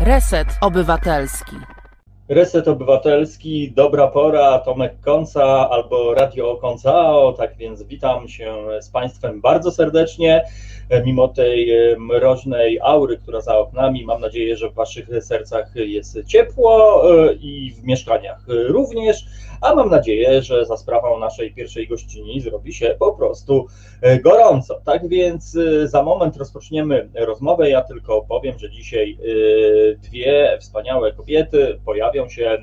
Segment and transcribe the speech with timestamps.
[0.00, 1.56] Reset Obywatelski.
[2.28, 9.40] Reset Obywatelski, dobra pora, Tomek Konca albo Radio Koncao, tak więc witam się z Państwem
[9.40, 10.44] bardzo serdecznie.
[11.04, 17.02] Mimo tej mroźnej aury, która za oknami, mam nadzieję, że w Waszych sercach jest ciepło
[17.10, 19.24] e, i w mieszkaniach również
[19.60, 23.66] a mam nadzieję, że za sprawą naszej pierwszej gościni zrobi się po prostu
[24.00, 24.80] e, gorąco.
[24.84, 27.70] Tak więc e, za moment rozpoczniemy rozmowę.
[27.70, 32.58] Ja tylko powiem, że dzisiaj e, dwie wspaniałe kobiety pojawią się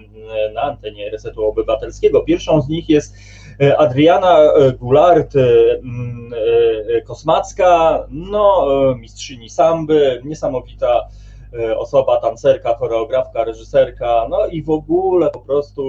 [0.54, 2.21] na antenie Resetu Obywatelskiego.
[2.21, 3.16] Pierwszą z nich jest
[3.77, 5.34] Adriana Goulart,
[7.05, 8.66] Kosmacka, no,
[8.99, 11.07] mistrzyni samby, niesamowita
[11.77, 15.84] osoba, tancerka, choreografka, reżyserka, no i w ogóle po prostu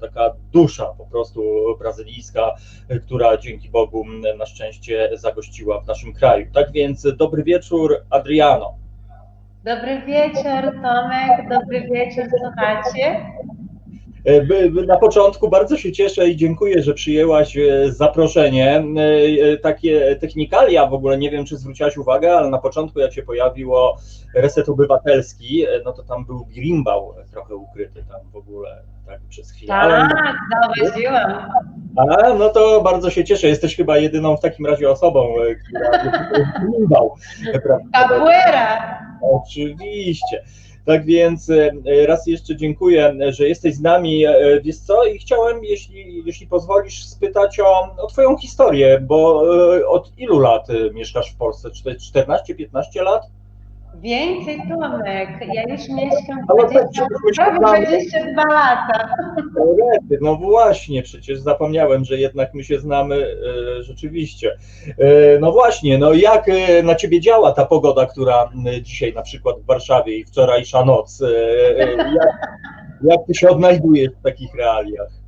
[0.00, 1.42] taka dusza po prostu
[1.78, 2.54] brazylijska,
[2.88, 4.04] e, która dzięki Bogu
[4.38, 6.46] na szczęście zagościła w naszym kraju.
[6.54, 8.74] Tak więc dobry wieczór, Adriano.
[9.64, 13.20] Dobry wieczór, Tomek, dobry wieczór, słuchacie.
[14.24, 18.84] E, na początku bardzo się cieszę i dziękuję, że przyjęłaś e, zaproszenie.
[18.96, 23.22] E, takie technikalia w ogóle, nie wiem czy zwróciłaś uwagę, ale na początku jak się
[23.22, 23.96] pojawiło
[24.34, 29.68] Reset Obywatelski, no to tam był birimbał trochę ukryty tam w ogóle, tak przez chwilę.
[29.68, 31.50] Tak, zauważyłam.
[31.96, 33.48] A, no to bardzo się cieszę.
[33.48, 35.34] Jesteś chyba jedyną w takim razie osobą,
[35.68, 35.90] która
[36.60, 37.14] birimbał.
[37.92, 38.98] Capoeira!
[39.22, 40.42] Oczywiście.
[40.90, 41.70] Tak więc e,
[42.06, 44.24] raz jeszcze dziękuję, że jesteś z nami.
[44.24, 45.04] E, wiesz co?
[45.04, 49.42] I chciałem, jeśli, jeśli pozwolisz, spytać o, o Twoją historię, bo
[49.76, 51.68] e, od ilu lat mieszkasz w Polsce?
[51.68, 53.22] 14-15 lat?
[53.94, 55.28] Więcej, Tomek.
[55.54, 57.06] Ja już mieszkam 20,
[57.60, 59.08] prawie 22 lata.
[60.20, 64.56] No właśnie, przecież zapomniałem, że jednak my się znamy e, rzeczywiście.
[64.98, 68.50] E, no właśnie, no jak e, na Ciebie działa ta pogoda, która
[68.82, 71.22] dzisiaj na przykład w Warszawie i wczorajsza noc?
[71.78, 72.28] Jak,
[73.02, 75.19] jak Ty się odnajdujesz w takich realiach?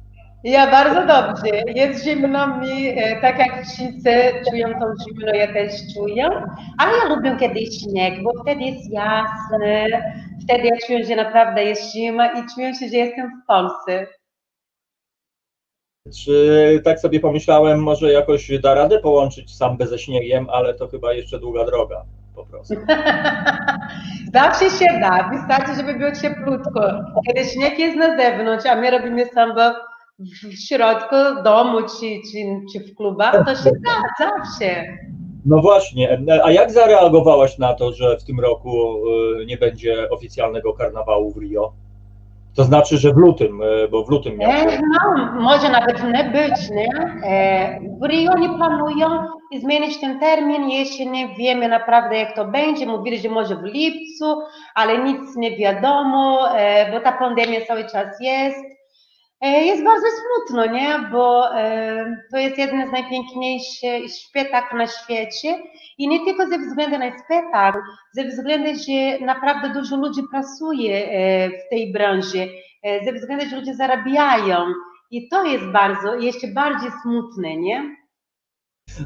[0.45, 1.63] Ja bardzo dobrze.
[1.75, 4.11] Jest zimno mi, e, tak jak wszyscy
[4.51, 6.31] czują tą zimno, ja też czuję.
[6.79, 10.03] Ale ja lubię kiedy śnieg, bo wtedy jest jasny,
[10.45, 14.07] wtedy ja czuję, że naprawdę jest zima i czuję się, że jestem w Polsce.
[16.25, 21.13] Czy tak sobie pomyślałem, może jakoś da radę połączyć sambę ze śniegiem, ale to chyba
[21.13, 22.05] jeszcze długa droga
[22.35, 22.75] po prostu.
[24.35, 26.81] Zawsze się da, wystarczy, żeby było cieplutko.
[27.27, 29.75] Kiedy śnieg jest na zewnątrz, a my robimy sambę
[30.23, 32.39] w środku domu czy, czy,
[32.73, 34.85] czy w klubach, to się da zawsze.
[35.47, 38.95] No właśnie, a jak zareagowałaś na to, że w tym roku
[39.41, 41.73] y, nie będzie oficjalnego karnawału w Rio?
[42.57, 46.25] To znaczy, że w lutym, y, bo w lutym miał e, No, może nawet nie
[46.25, 46.89] być, nie?
[47.25, 49.09] E, w Rio nie planują
[49.61, 52.87] zmienić ten termin, jeszcze nie wiemy naprawdę jak to będzie.
[52.87, 54.37] Mówili, że może w lipcu,
[54.75, 58.72] ale nic nie wiadomo, e, bo ta pandemia cały czas jest.
[59.43, 60.99] E, jest bardzo smutno, nie?
[61.13, 65.59] Bo e, to jest jeden z najpiękniejszych spektakli na świecie
[65.99, 67.79] i nie tylko ze względu na spektakl,
[68.13, 72.49] ze względu, że naprawdę dużo ludzi pracuje e, w tej branży,
[73.05, 74.67] ze względu, że ludzie zarabiają
[75.11, 78.02] i to jest bardzo, jeszcze bardziej smutne, nie?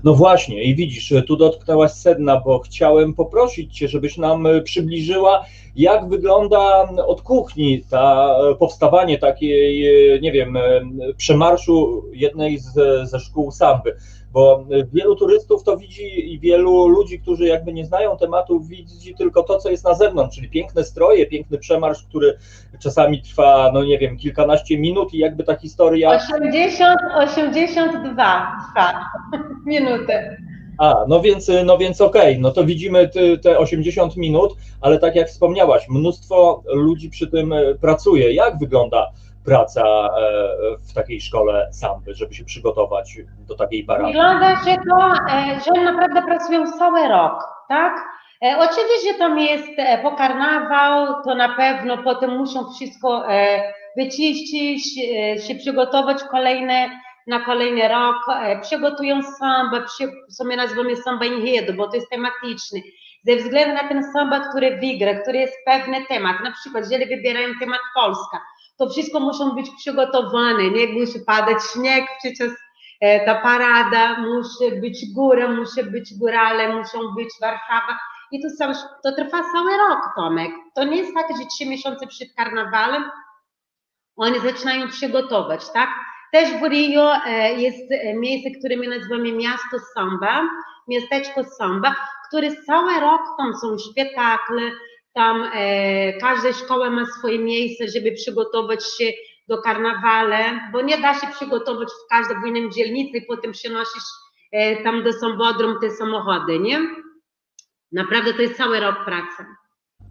[0.05, 5.45] No właśnie, i widzisz, tu dotknęłaś sedna, bo chciałem poprosić Cię, żebyś nam przybliżyła,
[5.77, 9.83] jak wygląda od kuchni ta powstawanie takiej,
[10.23, 10.59] nie wiem,
[11.17, 12.73] przemarszu jednej z,
[13.11, 13.97] ze szkół samby
[14.37, 19.43] bo wielu turystów to widzi i wielu ludzi, którzy jakby nie znają tematu, widzi tylko
[19.43, 22.39] to, co jest na zewnątrz, czyli piękne stroje, piękny przemarsz, który
[22.83, 26.11] czasami trwa, no nie wiem, kilkanaście minut i jakby ta historia...
[26.11, 29.05] 80, 82 trwa
[29.67, 30.13] minuty.
[30.79, 32.43] A, no więc, no więc okej, okay.
[32.43, 33.11] no to widzimy
[33.43, 38.33] te 80 minut, ale tak jak wspomniałaś, mnóstwo ludzi przy tym pracuje.
[38.33, 39.13] Jak wygląda
[39.47, 40.09] praca e,
[40.91, 43.17] w takiej szkole samby, żeby się przygotować
[43.49, 44.07] do takiej baraki?
[44.07, 47.95] Wygląda, że to, e, że naprawdę pracują cały rok, tak?
[48.45, 49.69] E, oczywiście tam jest
[50.03, 53.25] po karnawał, to na pewno potem muszą wszystko
[53.97, 54.95] wyczyścić,
[55.47, 56.91] się przygotować kolejne,
[57.27, 58.17] na kolejny rok,
[58.63, 59.85] przygotują samba,
[60.31, 62.81] co my nazywamy samba enredo, bo to jest tematyczny.
[63.25, 67.49] Ze względu na ten samba, który wygra, który jest pewny temat, na przykład jeżeli wybierają
[67.61, 68.41] temat Polska,
[68.79, 72.53] to wszystko muszą być przygotowane, nie musi padać śnieg, przecież
[73.01, 77.99] e, ta parada, musi być góra, musi być górale, muszą być Warszawa.
[78.33, 80.51] I to, cały, to trwa cały rok, Tomek.
[80.75, 83.05] To nie jest tak, że trzy miesiące przed karnawalem
[84.17, 85.89] oni zaczynają przygotować, tak?
[86.33, 90.43] Też w Rio e, jest e, miejsce, które my nazywamy miasto samba,
[90.89, 91.95] miasteczko samba,
[92.29, 94.63] które cały rok tam są spektakle,
[95.17, 99.05] tam e, każda szkoła ma swoje miejsce, żeby przygotować się
[99.49, 100.39] do karnawale,
[100.73, 104.05] bo nie da się przygotować w każdej w innym dzielnicy i potem przynosisz
[104.53, 106.79] e, tam do Sambodrum te samochody, nie?
[107.93, 109.45] Naprawdę to jest cały rok pracy.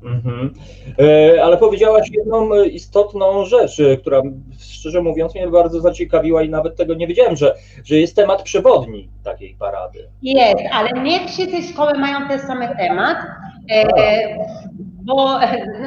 [0.04, 0.54] Mhm.
[1.00, 4.22] E, Ale powiedziałaś jedną istotną rzecz, która
[4.60, 9.10] szczerze mówiąc mnie bardzo zaciekawiła i nawet tego nie wiedziałem, że, że jest temat przewodni
[9.24, 10.10] takiej parady.
[10.22, 13.18] Jest, ale nie wszystkie szkoły mają ten sam temat,
[13.72, 13.86] e,
[15.06, 15.40] bo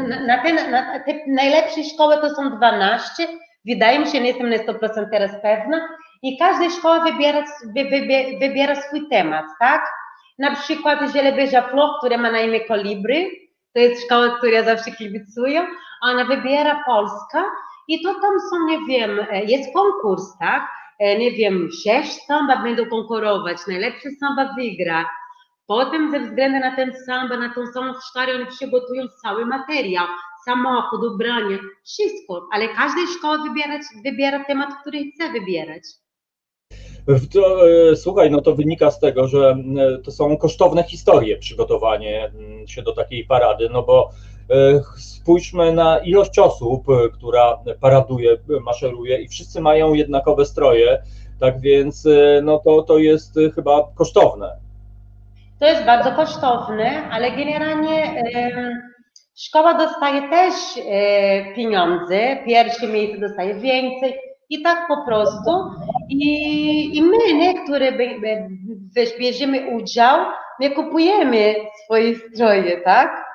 [0.08, 3.26] na, na, te, na te najlepsze szkoły to są 12,
[3.66, 5.88] wydaje mi się, nie jestem na 100% teraz pewna,
[6.22, 7.44] i każda szkoła wybiera,
[7.74, 9.82] wy, wy, wybiera swój temat, tak?
[10.38, 13.30] Na przykład Zielebieża Floch, która ma na imię Kolibry,
[13.74, 15.66] to jest szkoła, której ja zawsze kibicuję,
[16.02, 17.44] ona wybiera Polska
[17.88, 20.68] i to tam są, nie wiem, e, jest konkurs, tak?
[20.98, 25.04] E, Nie wiem, sześć samba będą konkurować, najlepszy samba wygra.
[25.68, 30.06] Potem ze względu na ten samba, na tą samą historię, oni przygotują cały materiał,
[30.44, 33.38] samochód, ubranie, wszystko, ale każda szkoła
[34.04, 35.82] wybiera, temat, który chce wybierać.
[37.32, 39.56] To, e, słuchaj, no to wynika z tego, że
[40.04, 42.32] to są kosztowne historie przygotowanie
[42.66, 44.10] się do takiej parady, no bo
[44.50, 51.02] e, spójrzmy na ilość osób, e, która paraduje, maszeruje i wszyscy mają jednakowe stroje,
[51.40, 52.08] tak więc
[52.42, 54.67] no to, to jest chyba kosztowne.
[55.60, 58.22] To jest bardzo kosztowne, ale generalnie
[59.38, 60.55] szkoła dostaje też
[60.90, 64.14] e, pieniądze, pierwsze miejsce dostaje więcej
[64.50, 65.50] i tak po prostu.
[66.08, 67.93] I, i my, nie, które
[69.19, 70.26] bierzemy udział,
[70.60, 73.27] my kupujemy swoje stroje, tak?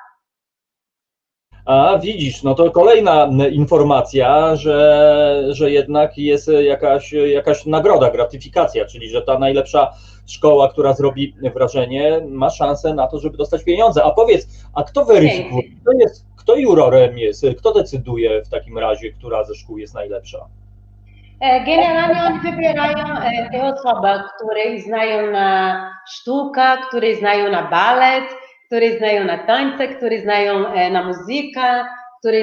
[1.64, 9.08] A widzisz, no to kolejna informacja, że, że jednak jest jakaś, jakaś nagroda, gratyfikacja, czyli
[9.08, 9.92] że ta najlepsza
[10.26, 14.04] szkoła, która zrobi wrażenie, ma szansę na to, żeby dostać pieniądze.
[14.04, 15.62] A powiedz, a kto weryfikuje?
[15.82, 17.46] Kto, jest, kto jurorem jest?
[17.58, 20.46] Kto decyduje w takim razie, która ze szkół jest najlepsza?
[21.40, 28.24] E, Generalnie oni wybierają e, te osoby, które znają na sztukę, które znają na balet,
[28.74, 31.84] które znają na tańce, które znają e, na muzykę,
[32.20, 32.38] które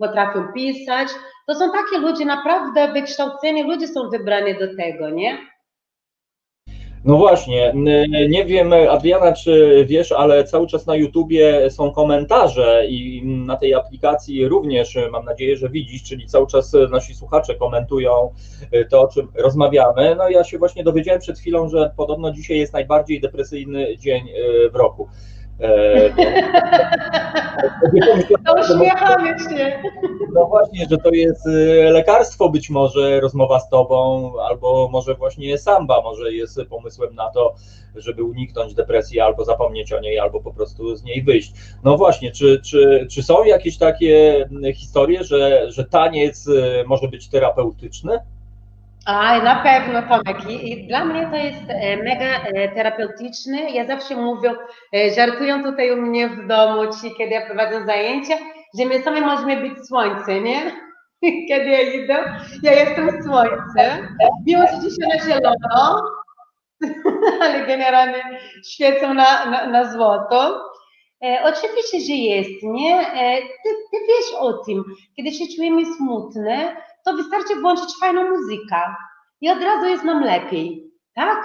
[0.00, 1.08] potrafią pisać.
[1.48, 5.38] To są takie ludzie, naprawdę wykształceni ludzie są wybrani do tego, nie?
[7.04, 7.72] No właśnie,
[8.28, 13.74] nie wiem, Adriana, czy wiesz, ale cały czas na YouTubie są komentarze i na tej
[13.74, 18.34] aplikacji również mam nadzieję, że widzisz, czyli cały czas nasi słuchacze komentują
[18.90, 20.14] to, o czym rozmawiamy.
[20.18, 24.70] No ja się właśnie dowiedziałem przed chwilą, że podobno dzisiaj jest najbardziej depresyjny dzień e,
[24.70, 25.08] w roku.
[25.60, 26.10] E,
[28.46, 29.82] To uśmiechamy się.
[30.34, 35.58] No właśnie, że to jest y, lekarstwo być może rozmowa z tobą, albo może właśnie
[35.58, 37.54] samba, może jest pomysłem na to,
[37.96, 41.52] żeby uniknąć depresji, albo zapomnieć o niej, albo po prostu z niej wyjść.
[41.84, 47.08] No właśnie, czy, czy, czy są jakieś takie mm, historie, że, że taniec y, może
[47.08, 48.18] być terapeutyczny?
[49.06, 50.50] A, na pewno, Tomek.
[50.50, 53.70] I, I dla mnie to jest e, mega e, terapeutyczne.
[53.70, 54.54] Ja zawsze mówię,
[54.94, 58.34] e, żartują tutaj u mnie w domu, ci, kiedy ja prowadzę zajęcia,
[58.78, 60.72] że my sami możemy być słońce, nie?
[61.48, 62.24] Kiedy ja idę,
[62.62, 64.08] ja jestem słońce.
[64.46, 66.02] Mimo, że dzisiaj na zielono,
[67.42, 68.22] ale generalnie
[68.72, 70.70] świecą na, na, na złoto.
[71.24, 72.98] E, oczywiście, że jest, nie?
[72.98, 74.84] E, ty, ty wiesz o tym.
[75.16, 78.76] Kiedy się czujemy smutne, to wystarczy włączyć fajną muzykę
[79.40, 81.38] i od razu jest nam lepiej, tak?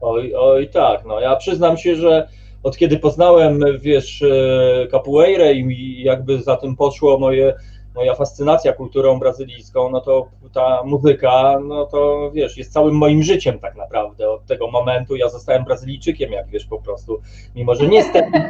[0.00, 1.04] Oj, oj, tak.
[1.04, 2.28] No ja przyznam się, że
[2.62, 7.54] od kiedy poznałem, wiesz, e, capoeirę i jakby za tym poszło moje,
[7.94, 13.58] moja fascynacja kulturą brazylijską, no to ta muzyka, no to wiesz, jest całym moim życiem
[13.58, 14.30] tak naprawdę.
[14.30, 17.20] Od tego momentu ja zostałem Brazylijczykiem, jak wiesz, po prostu,
[17.54, 18.30] mimo że niestety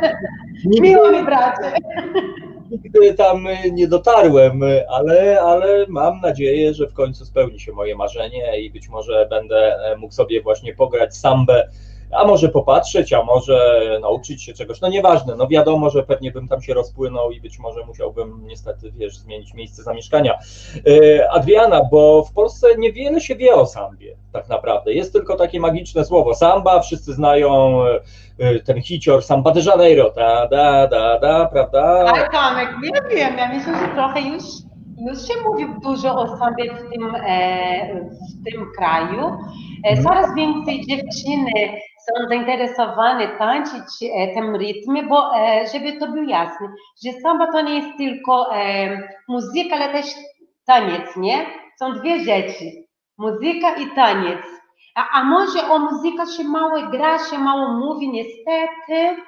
[0.81, 1.73] Miło nigdy, mi, bracie.
[2.73, 8.61] nigdy tam nie dotarłem, ale, ale mam nadzieję, że w końcu spełni się moje marzenie
[8.61, 11.69] i być może będę mógł sobie właśnie pograć sambę,
[12.13, 14.81] a może popatrzeć, a może nauczyć się czegoś.
[14.81, 18.93] No nieważne, no wiadomo, że pewnie bym tam się rozpłynął i być może musiałbym niestety,
[18.97, 20.39] wiesz, zmienić miejsce zamieszkania.
[20.87, 24.93] E, Adriana, bo w Polsce niewiele się wie o sambie, tak naprawdę.
[24.93, 27.83] Jest tylko takie magiczne słowo samba, wszyscy znają
[28.39, 31.83] e, ten hicior Samba de Janeiro, ta, da, da, da, prawda?
[31.83, 34.45] Ale Tomek, nie wiem, ja myślę, że trochę już,
[35.09, 39.37] już się mówi dużo o sobie w tym, e, w tym kraju.
[39.85, 46.25] E, coraz więcej dziewczyny są zainteresowane tańczyć e, tym rytmie, bo e, żeby to było
[46.25, 46.69] jasne,
[47.05, 50.07] że samba to nie jest tylko e, muzyka, ale też
[50.67, 51.47] taniec, nie?
[51.79, 52.65] Są dwie rzeczy.
[53.19, 54.41] Muzyka i taniec.
[54.95, 59.23] A, a może o muzyka się mało gra, się mało mówi, niestety,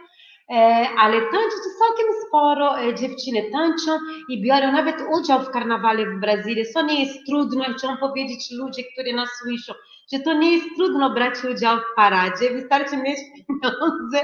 [0.99, 6.65] ale tańczyć całkiem sporo dziewczyny tańczą i biorą nawet udział w karnawale w Brazylii.
[6.75, 9.73] To nie jest trudno, chciałam powiedzieć ludzie, którzy nas słyszą,
[10.13, 14.21] że to nie jest trudno brać udział w paradzie, wystarczy mieć pieniądze,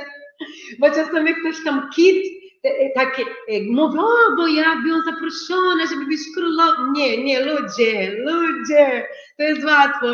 [0.78, 2.26] bo czasami ktoś tam kit
[2.64, 6.92] e, mówi, o, bo ja byłam zaproszona, żeby być królową.
[6.92, 9.06] Nie, nie, ludzie, ludzie,
[9.36, 10.06] to jest łatwo.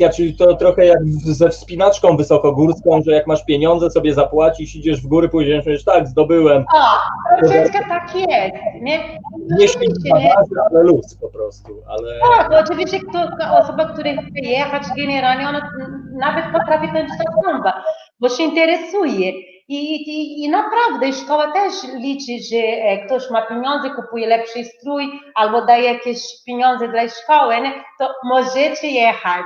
[0.00, 5.02] Ja, czyli to trochę jak ze wspinaczką wysokogórską, że jak masz pieniądze, sobie zapłacisz, idziesz
[5.02, 6.64] w góry, pójdziesz, mówisz, tak, zdobyłem.
[6.74, 9.18] O, troszeczkę tak jest, nie?
[9.48, 10.34] Nie
[10.70, 12.20] ale luz po prostu, ale...
[12.36, 15.70] Tak, bo oczywiście kto, ta osoba, która chce jechać generalnie, ona
[16.12, 17.84] nawet potrafi tańczyć samba,
[18.20, 19.32] bo się interesuje.
[19.68, 25.04] I, i, I naprawdę szkoła też liczy, że e, ktoś ma pieniądze, kupuje lepszy strój
[25.34, 27.72] albo daje jakieś pieniądze dla szkoły, nie?
[27.98, 29.44] to możecie jechać.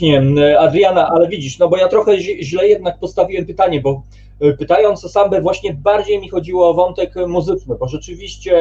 [0.00, 4.02] Nie, Adriana, ale widzisz, no bo ja trochę źle jednak postawiłem pytanie, bo
[4.40, 8.54] e, pytając o sambę właśnie bardziej mi chodziło o wątek muzyczny, bo rzeczywiście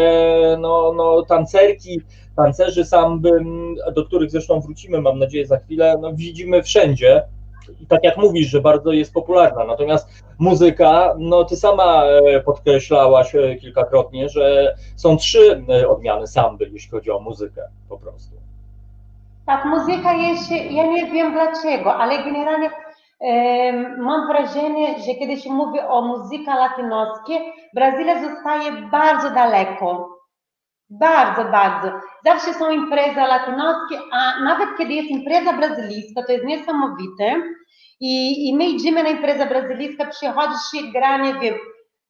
[0.59, 2.01] no, no tancerki,
[2.35, 3.31] tancerzy samby,
[3.95, 7.23] do których zresztą wrócimy, mam nadzieję, za chwilę, no, widzimy wszędzie,
[7.81, 9.65] i tak jak mówisz, że bardzo jest popularna.
[9.65, 16.69] Natomiast muzyka, no ty sama e, podkreślałaś e, kilkakrotnie, że są trzy e, odmiany samby,
[16.73, 18.35] jeśli chodzi o muzykę po prostu.
[19.45, 22.69] Tak, muzyka jest, ja nie wiem dlaczego, ale generalnie
[23.97, 27.39] mam wrażenie, że kiedy się mówi o muzyce latynoskiej,
[27.73, 30.14] Brazylia zostaje bardzo daleko.
[30.89, 31.91] Bardzo, bardzo.
[32.25, 37.41] Zawsze są imprezy latynoskie, a nawet kiedy jest impreza brazylijska, to jest niesamowite.
[37.99, 41.55] I, i my idziemy na imprezę brazylijską, przychodzi się gra, nie wiem,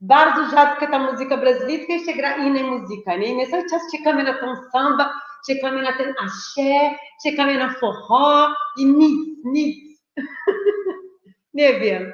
[0.02, 3.28] bardzo rzadko ta muzyka brazylijska się gra inna muzyka, nie?
[3.28, 5.14] I my cały czas czekamy na tą samba,
[5.50, 10.02] czekamy na ten asie, czekamy na forró i nic, nic.
[11.54, 12.14] nie wiem.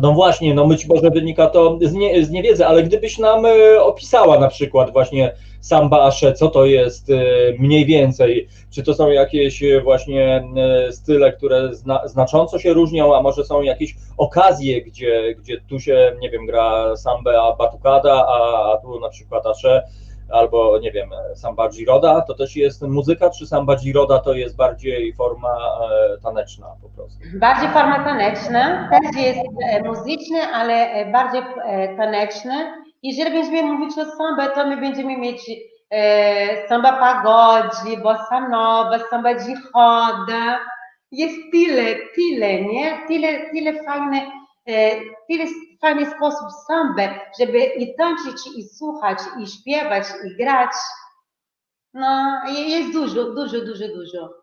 [0.00, 3.82] No właśnie, no być może wynika to z, nie, z niewiedzy, ale gdybyś nam e,
[3.82, 7.14] opisała na przykład właśnie samba asze, co to jest e,
[7.58, 10.44] mniej więcej, czy to są jakieś e, właśnie
[10.90, 16.16] style, które zna, znacząco się różnią, a może są jakieś okazje, gdzie, gdzie tu się,
[16.20, 19.82] nie wiem, gra samba batucada, a, a tu na przykład asze,
[20.32, 25.14] albo nie wiem, samba giroda, to też jest muzyka, czy samba giroda to jest bardziej
[25.14, 27.18] forma e, taneczna po prostu?
[27.34, 31.42] Bardziej forma taneczna, też jest e, muzyczny, ale e, bardziej
[31.96, 32.72] taneczny.
[33.02, 35.50] Jeżeli będziemy mówić o samba, to my będziemy mieć
[36.68, 40.58] samba pagode, bossa nova, samba giroda,
[41.12, 42.98] jest tyle, tyle, nie?
[43.08, 44.30] Tyle, tyle fajne,
[45.28, 45.46] tyle
[45.80, 47.08] fajny sposób sambę,
[47.40, 50.70] żeby i tańczyć, i słuchać, i śpiewać, i grać.
[51.94, 54.40] No, jest dużo, dużo, dużo, dużo.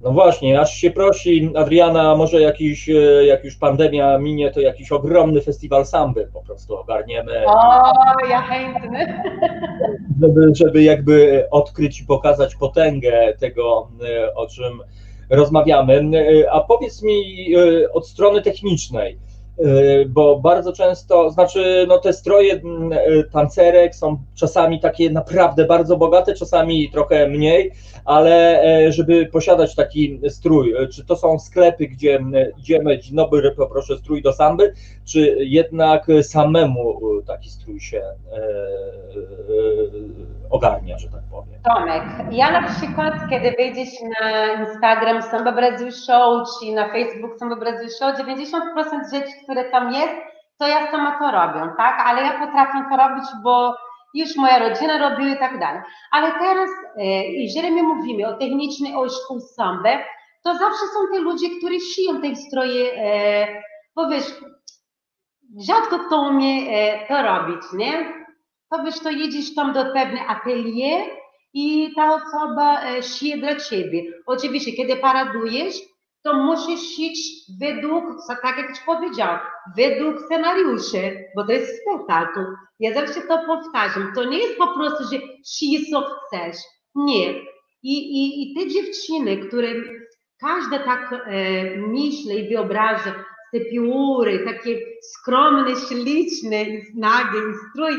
[0.00, 4.92] No właśnie, aż się prosi, Adriana, może jakiś, e, jak już pandemia minie, to jakiś
[4.92, 7.44] ogromny festiwal samby po prostu ogarniemy.
[7.46, 7.92] O,
[8.30, 9.22] ja chętny.
[10.22, 14.80] Żeby, żeby jakby odkryć i pokazać potęgę tego, e, o czym
[15.30, 16.10] rozmawiamy.
[16.44, 17.48] E, a powiedz mi
[17.92, 19.18] od strony technicznej,
[20.08, 22.60] bo bardzo często, znaczy no te stroje y,
[23.32, 27.72] tancerek są czasami takie naprawdę bardzo bogate, czasami trochę mniej,
[28.04, 32.20] ale e, żeby posiadać taki strój, e, czy to są sklepy, gdzie
[32.58, 34.74] idziemy, dzień dobry, poproszę strój do samby,
[35.04, 38.40] czy jednak samemu taki strój się e,
[40.50, 41.60] ogarnia, że tak powiem?
[41.64, 43.88] Tomek, ja na przykład, kiedy wejdziesz
[44.20, 48.52] na Instagram Samba Brazil Show, czy na Facebook Samba Brazil Show, 90%
[49.12, 50.14] rzeczy, które tam jest,
[50.58, 52.00] to ja sama to robię, tak?
[52.06, 53.74] Ale ja potrafię to robić, bo
[54.14, 55.82] już moja rodzina robiła i tak dalej.
[56.10, 59.98] Ale teraz, e, jeżeli my mówimy o technicznej o szkół sambę,
[60.44, 63.62] to zawsze są te ludzie, którzy szyją te stroje, e,
[63.96, 64.34] bo wiesz,
[65.66, 68.12] rzadko kto umie e, to robić, nie?
[68.70, 71.02] To wiesz, to jedziesz tam do pewnego atelier
[71.54, 74.02] i ta osoba szyje dla ciebie.
[74.26, 75.74] Oczywiście, kiedy paradujesz,
[76.28, 77.18] to musisz szyć
[77.60, 78.04] według,
[78.42, 79.40] tak jak ci powiedziałam,
[79.76, 82.40] według scenariuszy, bo to jest spektakl.
[82.80, 84.12] Ja zawsze to powtarzam.
[84.14, 85.20] To nie jest po prostu, że
[85.58, 86.56] szyj co chcesz.
[86.94, 87.34] Nie.
[87.82, 89.68] I, i, i te dziewczyny, które
[90.40, 96.64] każda tak e, myśli i wyobraża te pióry, takie skromne, śliczne,
[96.96, 97.92] nagie, strój,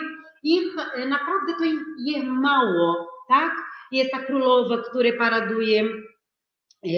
[0.44, 0.64] ich
[0.96, 1.66] e, naprawdę to
[2.06, 3.52] jest mało, tak?
[3.92, 5.84] Jest ta królowa, która paraduje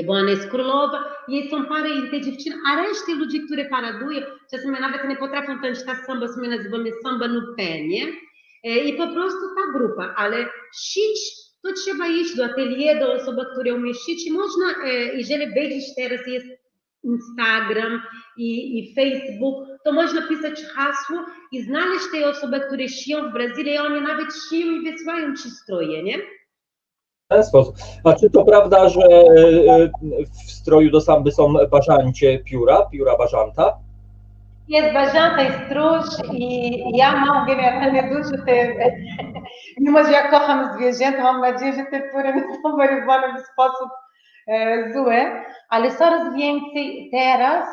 [0.05, 4.21] bo ona jest królowa, jej są pary i te dziewczyny, a reszty ludzi, które paradują,
[4.51, 8.07] czasami nawet nie potrafią tańczyć tak samba, my nazywamy samba nupé, nie?
[8.63, 10.45] I po prostu ta grupa, ale
[10.75, 15.95] sić to trzeba iść do atelier, do osoby, które umieścić i można, e, jeżeli będziesz
[15.95, 16.47] teraz jest
[17.03, 18.01] Instagram
[18.37, 23.77] i, i Facebook, to można pisać hasło i znaleźć te osoby, które szyją w Brazylii,
[23.77, 26.17] one nawet szyją i wysyłają ci stroje, nie?
[27.31, 27.75] Ten sposób.
[28.03, 29.89] A czy to prawda, że e,
[30.45, 33.77] w stroju do samby są bażancie pióra, pióra bażanta?
[34.67, 38.75] Jest bażanta i stróż i ja mam generalnie dużo te,
[39.79, 43.89] mimo że ja kocham zwierzęta, mam nadzieję, że te pióry nie są wyrywane w sposób
[44.47, 45.15] e, zły,
[45.69, 47.67] ale coraz więcej teraz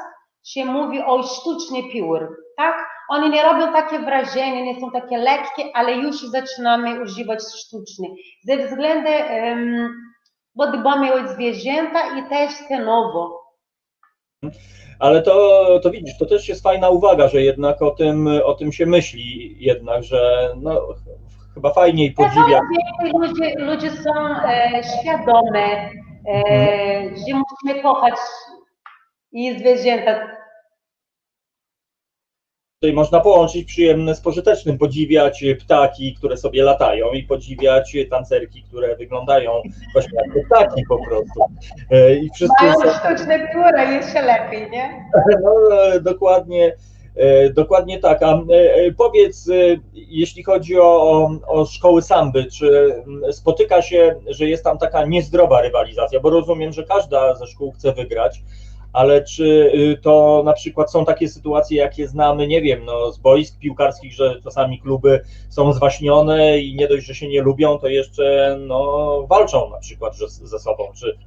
[0.44, 2.97] się mówi o sztuczny piór, tak?
[3.08, 8.10] One nie robią takie wrażenie, nie są takie lekkie, ale już zaczynamy używać sztucznych.
[8.44, 9.88] Ze względu, um,
[10.54, 13.48] bo dbamy o zwierzęta i też cenowo.
[14.98, 18.72] Ale to, to widzisz, to też jest fajna uwaga, że jednak o tym, o tym
[18.72, 20.80] się myśli, jednak, że no,
[21.54, 22.60] chyba fajniej podziwia.
[23.14, 24.10] Ludzie, ludzie są
[24.44, 25.90] e, świadome, e,
[26.26, 27.16] mhm.
[27.16, 28.14] że musimy kochać
[29.32, 30.37] i zwierzęta
[32.80, 38.96] Tutaj można połączyć przyjemne z pożytecznym, podziwiać ptaki, które sobie latają i podziwiać tancerki, które
[38.96, 41.40] wyglądają właśnie jak ptaki po prostu.
[41.90, 42.98] E, I wszyscy Mają są...
[42.98, 45.10] sztuczne pióra, jeszcze lepiej, nie?
[45.44, 46.76] No, e, dokładnie,
[47.16, 48.22] e, dokładnie tak.
[48.22, 48.42] A
[48.96, 49.50] powiedz,
[49.94, 52.94] jeśli chodzi o, o szkoły samby, czy
[53.30, 57.92] spotyka się, że jest tam taka niezdrowa rywalizacja, bo rozumiem, że każda ze szkół chce
[57.92, 58.42] wygrać,
[58.92, 63.18] ale czy y, to na przykład są takie sytuacje, jakie znamy, nie wiem, no, z
[63.18, 67.88] boisk piłkarskich, że czasami kluby są zwaśnione i nie dość, że się nie lubią, to
[67.88, 71.18] jeszcze no, walczą na przykład ze sobą, czy,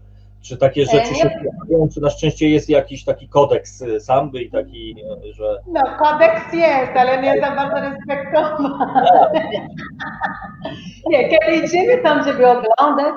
[0.42, 4.52] czy takie rzeczy się pojawiają, czy na szczęście jest jakiś taki kodeks y, samby i
[4.52, 4.96] taki,
[5.32, 5.62] że...
[5.68, 9.42] No kodeks jest, ale nie za bardzo respektowany.
[11.10, 13.16] nie, kiedy idziemy tam, żeby oglądać,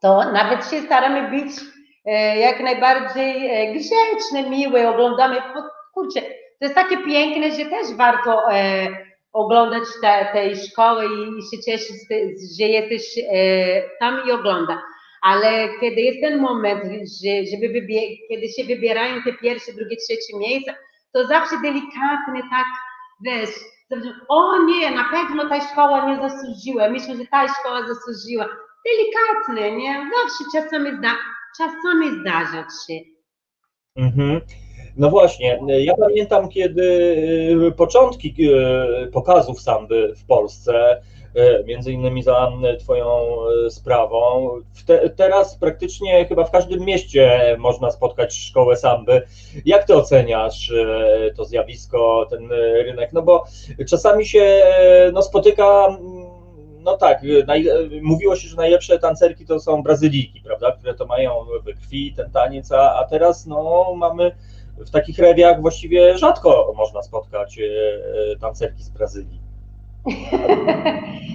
[0.00, 1.77] to nawet się staramy być E,
[2.40, 5.36] jak najbardziej e, grzeczne, miłe, oglądamy,
[5.94, 8.88] kurczę, to jest takie piękne, że też warto e,
[9.32, 11.96] oglądać te, tej szkoły i, się cieszyć,
[12.58, 13.24] że jesteś
[14.00, 14.82] tam i ogląda.
[15.22, 20.38] Ale kiedy jest ten moment, że, żeby wybie, kiedy się wybierają te pierwsze, drugie, trzecie
[20.38, 20.74] miejsca,
[21.12, 22.66] to zawsze delikatnie tak,
[23.20, 23.50] wiesz,
[24.28, 28.48] o nie, na pewno ta szkoła nie zasłużyła, myślę, że ta szkoła zasłużyła.
[28.86, 29.92] Delikatnie, nie?
[29.92, 31.10] Zawsze czasami zda,
[31.56, 32.94] czasami zdarza się.
[33.96, 34.40] Mhm.
[34.98, 36.82] No właśnie, ja pamiętam, kiedy
[37.68, 41.00] y, początki y, pokazów samby w Polsce,
[41.36, 43.36] y, między innymi za Twoją
[43.68, 44.50] sprawą.
[44.86, 49.22] Te, teraz praktycznie chyba w każdym mieście można spotkać szkołę samby.
[49.64, 50.72] Jak Ty oceniasz
[51.36, 52.48] to zjawisko, ten
[52.84, 53.12] rynek?
[53.12, 53.44] No bo
[53.88, 54.62] czasami się
[55.12, 55.98] no, spotyka
[56.90, 57.68] no tak, naj,
[58.02, 61.32] mówiło się, że najlepsze tancerki to są Brazylijki, prawda, które to mają
[61.64, 64.32] we krwi ten taniec, a, a teraz no, mamy
[64.76, 69.40] w takich rewiach właściwie rzadko można spotkać e, tancerki z Brazylii.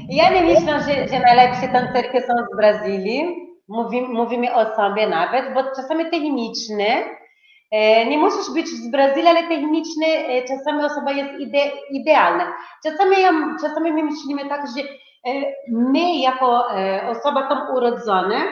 [0.09, 3.23] Ja nie myślę, że, że najlepsze tancerki są z Brazylii.
[3.67, 6.85] Mówimy, mówimy o sobie nawet, bo czasami techniczne,
[8.09, 10.05] nie musisz być z Brazylii, ale techniczne
[10.47, 12.53] czasami osoba jest ide, idealna.
[12.83, 13.15] Czasami,
[13.61, 14.83] czasami my myślimy tak, że
[15.67, 18.43] my jako e, osoba tam urodzone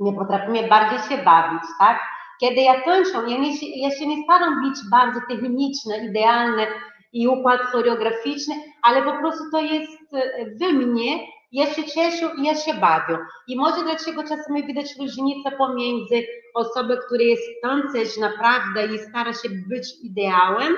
[0.00, 2.00] nie potrafimy bardziej się bawić, tak?
[2.40, 6.66] Kiedy ja tańczę, ja, nie, ja się nie staram być bardzo techniczna, idealna
[7.12, 11.18] i układ choreograficzny, ale po prostu to jest e, we mnie,
[11.52, 13.18] ja się cieszę i ja się bawię.
[13.48, 19.48] I może dlaczego czasami widać różnicę pomiędzy osobą, która jest tancerz naprawdę i stara się
[19.48, 20.76] być ideałem,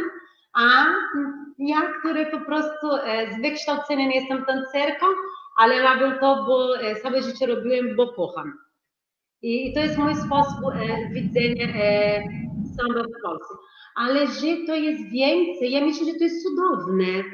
[0.53, 0.87] a
[1.59, 5.07] ja, który po prostu e, z wykształcenia nie jestem tancerką,
[5.57, 8.53] ale robię to, bo e, całe życie robiłem, bo kocham.
[9.43, 11.67] I to jest mój sposób e, widzenia
[12.77, 13.55] samba w Polsce.
[13.97, 17.25] Ale że to jest więcej, ja myślę, że to jest cudowne.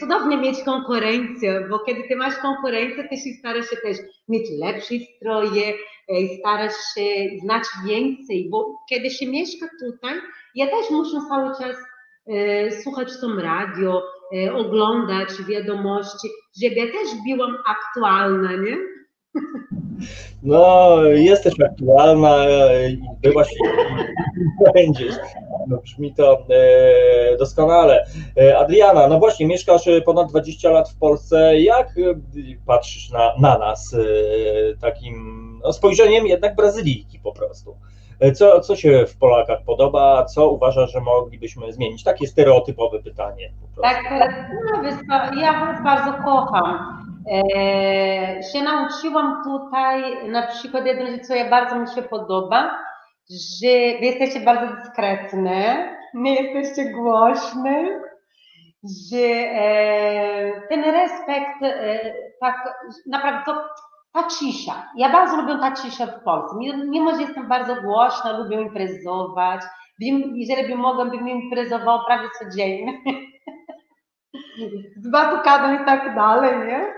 [0.00, 4.94] Cudownie mieć konkurencję, bo kiedy ty masz konkurencję, ty się starasz się też mieć lepsze
[5.16, 5.74] stroje,
[6.38, 10.14] starasz się znać więcej, bo kiedy się mieszka tutaj,
[10.54, 11.89] ja też muszę cały czas E,
[12.82, 14.02] słuchać tą radio,
[14.34, 16.28] e, oglądać wiadomości,
[16.60, 18.76] ja też byłam aktualna, nie?
[20.42, 22.46] No, jesteś aktualna
[22.88, 23.48] i byłaś
[24.74, 25.14] będziesz.
[25.68, 28.06] No, brzmi to e, doskonale.
[28.56, 31.60] Adriana, no właśnie, mieszkasz ponad 20 lat w Polsce.
[31.60, 31.94] Jak
[32.66, 33.96] patrzysz na, na nas
[34.80, 37.76] takim no, spojrzeniem jednak Brazylijki po prostu?
[38.34, 42.04] Co, co się w Polakach podoba, co uważasz, że moglibyśmy zmienić?
[42.04, 43.52] Takie stereotypowe pytanie.
[43.82, 44.04] Tak,
[45.36, 47.00] ja Was bardzo kocham.
[47.30, 52.78] E, się nauczyłam tutaj na przykład jedną rzecz, co ja bardzo mi się podoba,
[53.30, 53.68] że
[54.00, 58.00] wy jesteście bardzo dyskretne, nie jesteście głośne,
[59.10, 62.54] że e, ten respekt, e, tak
[63.06, 63.52] naprawdę to
[64.12, 64.88] ta cisza.
[64.96, 66.56] Ja bardzo lubię ta cisza w Polsce.
[66.88, 69.60] Mimo, że jestem bardzo głośna, lubię imprezować.
[70.34, 72.92] Jeżeli bym mogła, bym imprezował prawie codziennie.
[74.96, 76.94] Z batukadą i tak dalej, nie?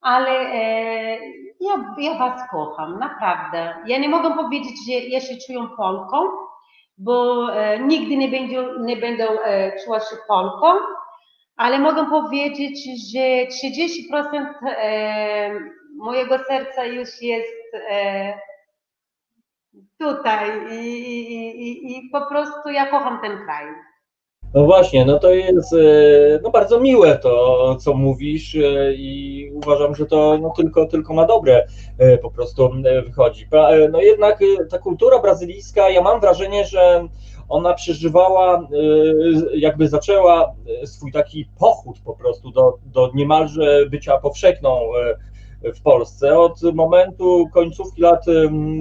[0.00, 1.18] Ale e,
[1.60, 3.74] ja, ja Was kocham, naprawdę.
[3.86, 6.16] Ja nie mogę powiedzieć, że ja się czuję Polką,
[6.98, 10.66] bo e, nigdy nie, będzie, nie będę e, czuła się Polką,
[11.56, 12.78] ale mogę powiedzieć,
[13.12, 13.20] że
[13.68, 15.50] 30% e,
[15.96, 18.34] mojego serca już jest e,
[19.98, 23.66] tutaj i, i, i, i po prostu ja kocham ten kraj.
[24.54, 25.76] No właśnie, no to jest e,
[26.42, 31.26] no bardzo miłe to, co mówisz e, i uważam, że to no tylko, tylko ma
[31.26, 31.66] dobre
[31.98, 32.70] e, po prostu
[33.06, 33.48] wychodzi.
[33.92, 34.38] No jednak
[34.70, 37.08] ta kultura brazylijska, ja mam wrażenie, że
[37.48, 38.68] ona przeżywała,
[39.54, 40.54] jakby zaczęła
[40.84, 44.80] swój taki pochód po prostu do, do niemalże bycia powszechną
[45.74, 48.24] w Polsce od momentu końcówki lat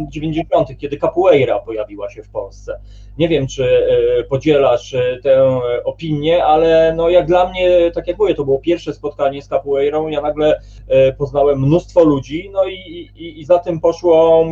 [0.09, 2.79] 90., kiedy capoeira pojawiła się w Polsce.
[3.17, 8.17] Nie wiem, czy e, podzielasz e, tę opinię, ale no jak dla mnie, tak jak
[8.17, 13.09] mówię, to było pierwsze spotkanie z capoeirą, ja nagle e, poznałem mnóstwo ludzi, no i,
[13.15, 14.45] i, i za tym poszło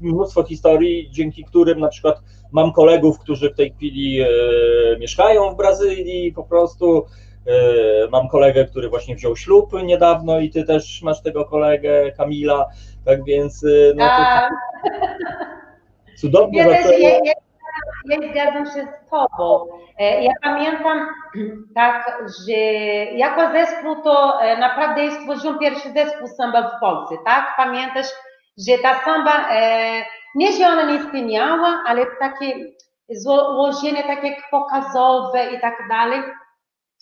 [0.00, 4.20] mnóstwo historii, dzięki którym na przykład mam kolegów, którzy w tej chwili
[5.00, 7.27] mieszkają w Brazylii, po prostu E,
[8.10, 12.66] mam kolegę, który właśnie wziął ślub niedawno i ty też masz tego kolegę, Kamila,
[13.04, 14.52] tak więc e, no to tak.
[16.20, 17.32] cudownie ja, też, ja, ja,
[18.04, 19.66] ja zgadzam się z tobą.
[19.98, 21.08] E, ja pamiętam
[21.74, 22.52] tak, że
[23.16, 27.54] jako zespół to naprawdę jest stworzyłem pierwszy zespół samba w Polsce, tak?
[27.56, 28.06] Pamiętasz,
[28.58, 29.48] że ta samba,
[30.34, 32.54] nie że ona nie istniała, ale takie
[33.10, 36.20] złożenie takie pokazowe i tak dalej,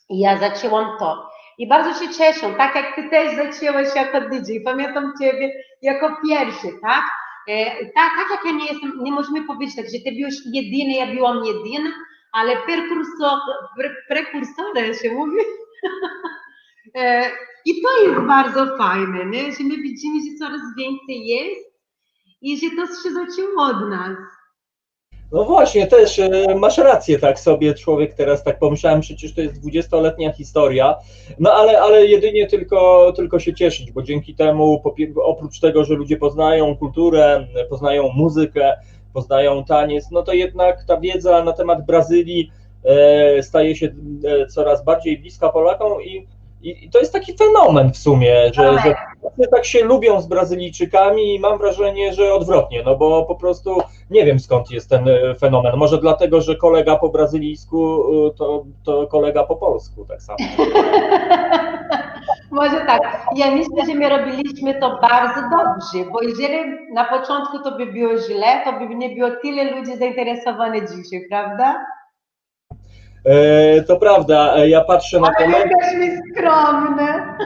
[0.08, 1.30] i ja zaczęłam to.
[1.58, 4.58] I bardzo się cieszę, tak jak ty też zaczęłaś jako DJ.
[4.64, 7.04] Pamiętam ciebie jako pierwszy, tak?
[7.48, 11.14] E, tak, tak jak ja nie jestem, nie możemy powiedzieć że ty byłeś jedyny, ja
[11.14, 11.90] byłam jedyna,
[12.32, 13.38] ale prekursor,
[14.08, 15.36] pre, się mówi.
[16.96, 17.30] e,
[17.64, 19.52] I to jest bardzo fajne, nie?
[19.52, 21.76] że my widzimy, że coraz więcej jest
[22.42, 24.16] i że to się zaczęło od nas.
[25.32, 29.60] No właśnie, też e, masz rację, tak sobie człowiek teraz tak pomyślałem, przecież to jest
[29.60, 30.96] dwudziestoletnia historia,
[31.38, 34.82] no ale, ale jedynie tylko, tylko się cieszyć, bo dzięki temu
[35.24, 38.72] oprócz tego, że ludzie poznają kulturę, poznają muzykę,
[39.12, 42.50] poznają taniec, no to jednak ta wiedza na temat Brazylii
[42.84, 43.86] e, staje się
[44.24, 46.26] e, coraz bardziej bliska Polakom i
[46.62, 48.78] i, to jest taki fenomen w sumie, że,
[49.38, 53.80] że tak się lubią z Brazylijczykami i mam wrażenie, że odwrotnie, no bo po prostu
[54.10, 55.76] nie wiem skąd jest ten e, fenomen.
[55.76, 60.38] Może dlatego, że kolega po brazylijsku e, to, to kolega po polsku tak samo.
[62.50, 63.26] Może tak.
[63.36, 66.58] Ja myślę, że my robiliśmy to bardzo dobrze, bo jeżeli
[66.94, 71.86] na początku to by było źle, to by nie było tyle ludzi zainteresowanych dzisiaj, prawda?
[73.26, 75.74] E, to prawda, e, ja patrzę na komentarze.
[75.82, 77.36] Ale mi skromne.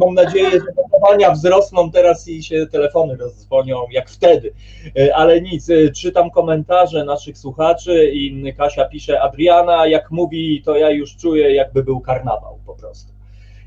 [0.00, 4.52] Mam nadzieję, że notowania wzrosną teraz i się telefony rozdzwonią jak wtedy.
[4.98, 10.90] E, ale nic, czytam komentarze naszych słuchaczy i Kasia pisze, Adriana, jak mówi, to ja
[10.90, 13.12] już czuję, jakby był karnawał po prostu.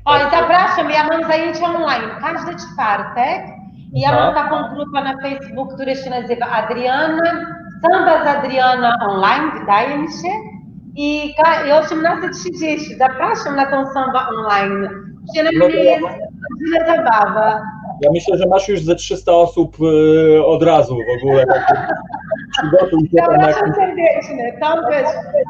[0.04, 3.42] Oj, zapraszam, ja mam zajęcia online każdy czwartek.
[3.92, 7.46] Ja mam taką grupę na Facebooku, która się nazywa Adriana
[7.82, 10.28] Samba z Adriana online, wydaje mi się.
[10.96, 11.26] I,
[11.66, 14.88] i 18.30 zapraszam na tą samba online.
[15.32, 16.18] Przynajmniej no jest
[16.58, 17.62] tyle zabawa.
[18.02, 21.44] Ja myślę, że masz już ze 300 osób y, od razu w ogóle.
[22.58, 24.58] Przygotuj się Zapraszam serdecznie.
[24.60, 24.78] Tam.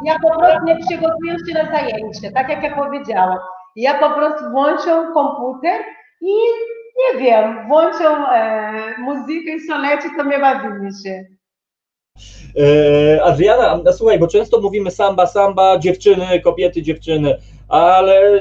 [0.05, 3.39] Ja po prostu nie przygotuję się na zajęcie, tak jak ja powiedziałam.
[3.77, 5.81] Ja po prostu włączę komputer
[6.21, 6.35] i
[6.99, 11.38] nie wiem, włączę e, muzykę i soleci, to mnie bawimy się.
[12.57, 17.37] E, Adriana, słuchaj, bo często mówimy samba, samba, dziewczyny, kobiety, dziewczyny,
[17.69, 18.41] ale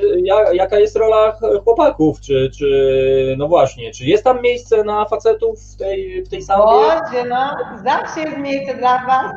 [0.54, 5.78] jaka jest rola chłopaków, czy, czy no właśnie, czy jest tam miejsce na facetów w
[5.78, 6.66] tej, w tej sambie?
[6.66, 9.32] Boże, no, zawsze jest miejsce dla was.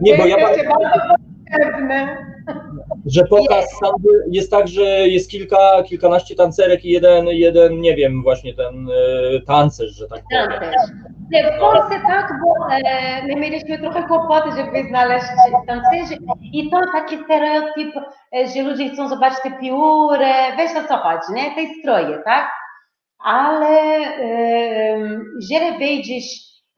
[0.00, 0.62] Nie, bo ja bardzo
[3.06, 3.78] że pokaz jest.
[3.78, 8.88] samby jest tak, że jest kilka, kilkanaście tancerek i jeden, jeden, nie wiem, właśnie ten
[8.88, 10.60] y, tancerz, że tak powiem.
[11.30, 15.26] Nie, w Polsce tak, bo e, my mieliśmy trochę kłopoty, żeby znaleźć
[15.66, 16.14] tancerzy
[16.52, 17.94] i to taki stereotyp,
[18.36, 21.54] e, że ludzie chcą zobaczyć tę piórę, wiesz o co chodzi, nie?
[21.54, 22.50] Tej stroje, tak?
[23.18, 26.24] Ale e, jeżeli wejdziesz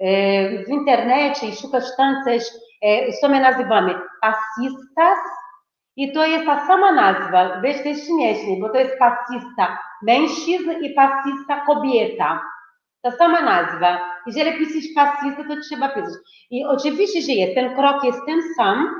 [0.00, 2.44] e, w internecie i szukasz tancerz,
[3.22, 5.18] e, my nazywamy pasistas,
[5.98, 11.60] i to jest ta sama nazwa, jest śmiesznie, bo to jest pasista mężczyzn i pasista
[11.66, 12.42] kobieta.
[13.02, 13.98] Ta sama nazwa.
[14.26, 16.14] Jeżeli piszesz pasista, to trzeba pisać.
[16.50, 18.94] I oczywiście, że jest, ten krok jest ten sam,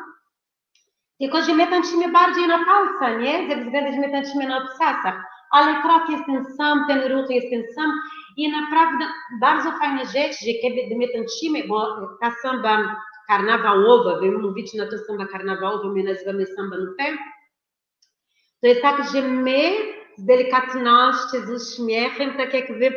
[1.20, 3.48] tylko że my tańczymy bardziej na palca, nie?
[3.48, 7.50] Ze względu, że my tańczymy na obsasach, ale krok jest ten sam, ten ruch jest
[7.50, 7.92] ten sam
[8.36, 9.04] i naprawdę
[9.40, 11.86] bardzo fajna rzecz, że kiedy my tańczymy, bo
[12.20, 12.96] ta samba
[13.28, 17.04] karnawałowa, wy mówicie na to samba karnawałowa, my nazywamy samba nupe,
[18.60, 19.60] to jest tak, że my
[20.18, 22.92] z delikatnością, z uśmiechem, tak jak wy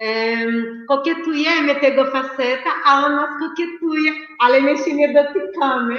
[0.00, 5.96] um, kokietujemy tego faceta, a on nas kokietuje, ale my się nie dotykamy.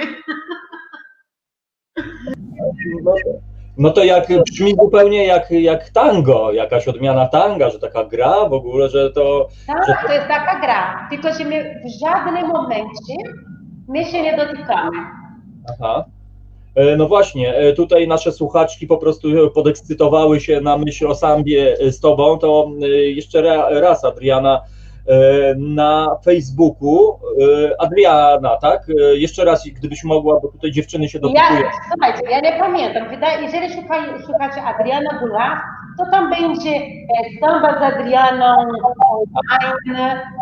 [3.02, 3.14] No,
[3.78, 8.52] no to jak brzmi zupełnie jak, jak tango, jakaś odmiana tanga, że taka gra w
[8.52, 9.48] ogóle, że to.
[9.66, 13.14] Tak, że to jest taka gra, tylko że my w żadnym momencie
[13.88, 14.98] my się nie dotykamy.
[15.80, 16.04] Aha.
[16.74, 21.76] E, No właśnie, e, tutaj nasze słuchaczki po prostu podekscytowały się na myśl o sambie
[21.90, 22.38] z tobą.
[22.38, 24.60] To e, jeszcze ra- raz, Adriana,
[25.08, 27.18] e, na Facebooku.
[27.70, 28.86] e, Adriana, tak?
[28.90, 31.60] E, Jeszcze raz, gdybyś mogła, bo tutaj dziewczyny się dopytują.
[31.60, 33.04] Ja, słuchajcie, ja nie pamiętam.
[33.42, 33.68] Jeżeli
[34.26, 35.62] szukacie Adriana Góra,
[35.98, 38.54] to tam będzie e, samba z Adrianą,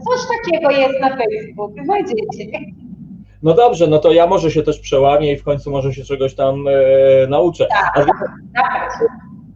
[0.09, 2.59] coś takiego jest na Facebooku, znajdziecie.
[3.43, 6.35] No dobrze, no to ja może się też przełamię i w końcu może się czegoś
[6.35, 7.67] tam e, nauczę.
[7.95, 8.93] Adriana, Dawać.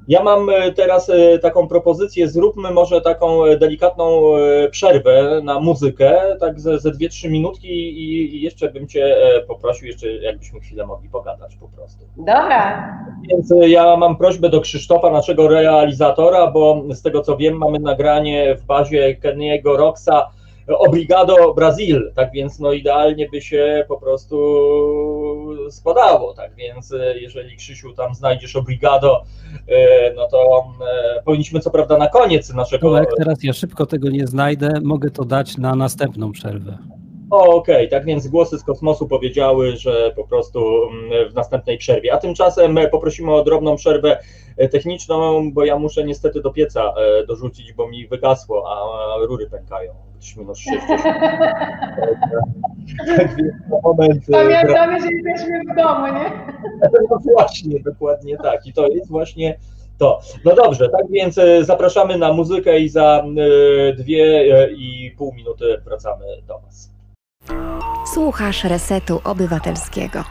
[0.08, 4.22] Ja mam e, teraz e, taką propozycję, zróbmy może taką e, delikatną
[4.70, 9.16] przerwę na muzykę, tak ze, ze 2-3 minutki i, i jeszcze bym Cię
[9.48, 12.04] poprosił, jeszcze jakbyśmy chwilę mogli pogadać po prostu.
[12.16, 12.88] Dobra.
[13.30, 18.56] Więc ja mam prośbę do Krzysztofa, naszego realizatora, bo z tego co wiem mamy nagranie
[18.56, 20.30] w bazie Keniego Roxa
[20.68, 24.36] Obrigado Brazil, tak więc no idealnie by się po prostu
[25.70, 29.22] składało, tak więc e, jeżeli Krzysiu tam znajdziesz Obrigado,
[29.68, 30.64] e, no to
[31.18, 32.88] e, powinniśmy co prawda na koniec naszego...
[32.88, 36.78] Tomek, teraz ja szybko tego nie znajdę, mogę to dać na następną przerwę.
[37.30, 42.12] O, okej, tak więc głosy z kosmosu powiedziały, że po prostu mm, w następnej przerwie.
[42.12, 44.18] A tymczasem e, poprosimy o drobną przerwę
[44.56, 49.50] e, techniczną, bo ja muszę niestety do pieca e, dorzucić, bo mi wygasło, a rury
[49.50, 49.92] pękają.
[50.36, 50.76] Minus 6.
[53.16, 54.24] tak więc na moment.
[54.30, 56.30] Pamiętamy, że jesteśmy w domu, nie?
[57.10, 58.66] No właśnie, dokładnie tak.
[58.66, 59.58] I to jest właśnie
[59.98, 60.20] to.
[60.44, 63.24] No dobrze, tak więc zapraszamy na muzykę i za
[63.96, 66.95] dwie i pół minuty wracamy do Was.
[68.14, 70.24] Słuchasz Resetu Obywatelskiego.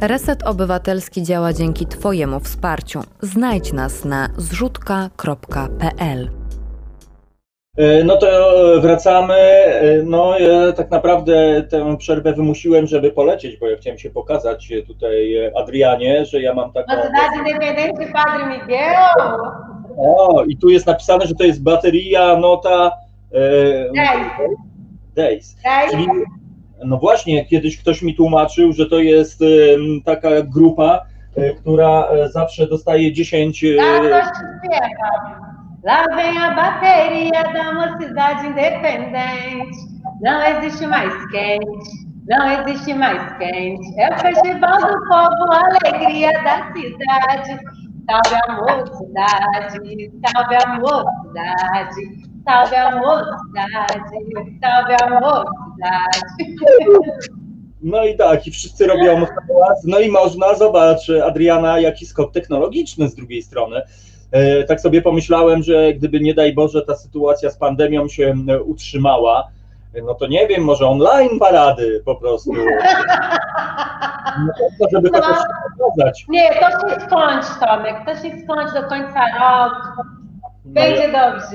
[0.00, 3.00] Reset Obywatelski działa dzięki Twojemu wsparciu.
[3.20, 6.30] Znajdź nas na zrzutka.pl.
[7.78, 8.26] E, No to
[8.80, 9.34] wracamy.
[9.34, 14.72] E, No ja tak naprawdę tę przerwę wymusiłem, żeby polecieć, bo ja chciałem się pokazać
[14.86, 16.92] tutaj e, Adrianie, że ja mam taką...
[17.38, 18.94] Independente Padre Miguel.
[19.98, 22.90] O, i tu jest napisane, że to jest bateria nota
[23.34, 23.38] e,
[25.14, 25.56] Days.
[25.90, 26.08] Czyli,
[26.84, 29.40] no właśnie, kiedyś ktoś mi tłumaczył, że to jest
[30.04, 31.00] taka grupa,
[31.60, 33.64] która zawsze dostaje 10...
[33.64, 35.44] e, Zaraz coś śpiewam.
[35.84, 39.76] Lá vem a bateria da mocidade independente.
[40.22, 41.90] Não existe mais quente,
[42.26, 44.00] não existe mais quente.
[44.00, 47.60] É o festival do povo, a alegria da cidade.
[48.08, 52.02] Salve a mocidade, salve a mocidade,
[52.44, 54.00] salve a mocidade,
[54.62, 56.20] salve a mocidade.
[57.82, 59.84] No i tak, i wszyscy robią hałas.
[59.84, 63.82] No i można, zobacz, Adriana, jaki skok technologiczny z drugiej strony.
[64.32, 68.62] E, Tak sobie pomyślałem, że gdyby nie daj Boże ta sytuacja z pandemią się e,
[68.62, 69.48] utrzymała,
[69.94, 72.52] e, no to nie wiem, może online parady po prostu.
[74.38, 75.20] No to, żeby No.
[75.20, 76.24] pokazać.
[76.28, 80.02] Nie, to się skończy, Tomek, to się skończy do końca roku.
[80.64, 81.46] No, Będzie ja, dobrze.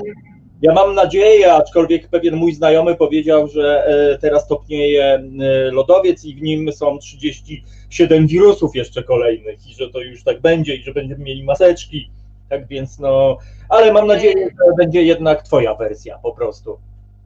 [0.62, 5.22] Ja mam nadzieję, aczkolwiek pewien mój znajomy powiedział, że e, teraz topnieje e,
[5.70, 10.76] lodowiec i w nim są 37 wirusów jeszcze kolejnych i że to już tak będzie
[10.76, 12.10] i że będziemy mieli maseczki.
[12.48, 16.78] Tak więc no, ale mam nadzieję, że będzie jednak twoja wersja po prostu.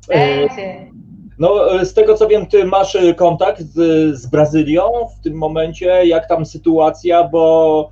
[0.09, 0.87] E, Będzie.
[1.39, 4.83] No, z tego co wiem, ty masz kontakt z, z Brazylią
[5.19, 7.91] w tym momencie, jak tam sytuacja, bo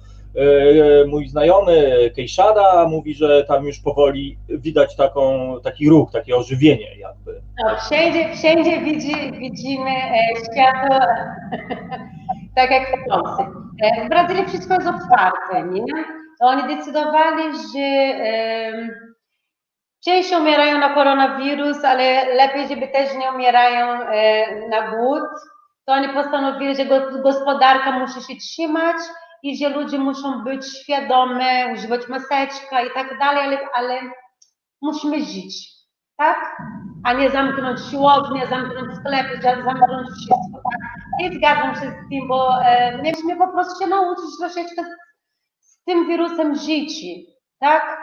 [1.07, 7.43] mój znajomy Kejszada mówi, że tam już powoli widać taką, taki ruch, takie ożywienie jakby.
[7.65, 10.19] No, wszędzie, wszędzie widzi, widzimy e,
[10.53, 10.99] światło,
[12.57, 13.47] tak jak w Polsce.
[13.83, 15.85] E, w Brazylii wszystko jest otwarte, nie?
[16.41, 17.43] Oni decydowali,
[17.75, 18.73] że e,
[20.05, 25.23] część umierają na koronawirus, ale lepiej, żeby też nie umierają e, na głód.
[25.87, 28.97] To oni postanowili, że go- gospodarka musi się trzymać
[29.43, 34.01] i że ludzie muszą być świadome, używać maseczka i tak dalej, ale, ale
[34.83, 35.69] musimy żyć,
[36.17, 36.57] tak?
[37.05, 40.91] A nie zamknąć siłownię, zamknąć sklepy, za- zamknąć wszystko, tak?
[41.21, 44.89] Nie zgadzam się z tym, bo e, mieliśmy po prostu się nauczyć troszeczkę z,
[45.61, 47.05] z tym wirusem żyć,
[47.61, 48.03] tak?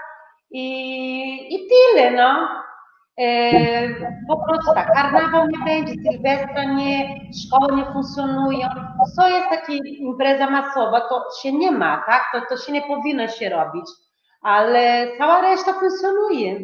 [0.52, 2.50] I, i tyle, no.
[3.20, 3.90] E,
[4.28, 8.68] po prostu tak, karnawał nie będzie, sylwestra nie, szkoły nie funkcjonują.
[9.16, 12.24] Co jest taka impreza masowa, to się nie ma, tak?
[12.34, 13.86] To, to się nie powinno się robić,
[14.42, 16.60] ale cała reszta funkcjonuje.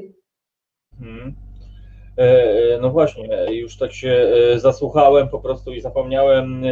[2.17, 6.63] E, No właśnie, już tak się e, zasłuchałem po prostu i zapomniałem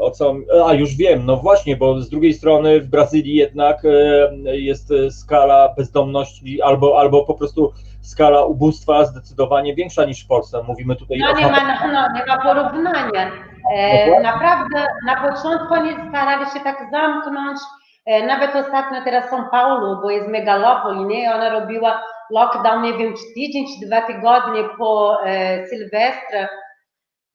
[0.00, 0.34] o co.
[0.66, 5.10] A już wiem, no właśnie, bo z drugiej strony w Brazylii jednak e, jest e,
[5.10, 10.62] skala bezdomności albo, albo po prostu skala ubóstwa zdecydowanie większa niż w Polsce.
[10.62, 13.30] Mówimy tutaj No o nie ma, no, nie ma porównania.
[13.74, 17.58] E, naprawdę na początku oni starali się tak zamknąć,
[18.06, 21.34] e, nawet ostatnio teraz São Paulo, bo jest megalopol, nie?
[21.34, 26.48] Ona robiła lockdown, nie wiem, czy tydzień, czy dwa tygodnie po e, Sylwestrze,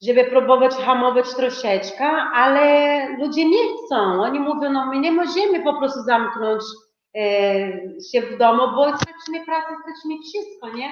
[0.07, 3.95] żeby próbować hamować troszeczkę, ale ludzie nie chcą.
[4.21, 6.63] Oni mówią, no my nie możemy po prostu zamknąć
[7.15, 7.21] e,
[8.11, 10.91] się w domu, bo stracimy pracę, stracimy wszystko, nie?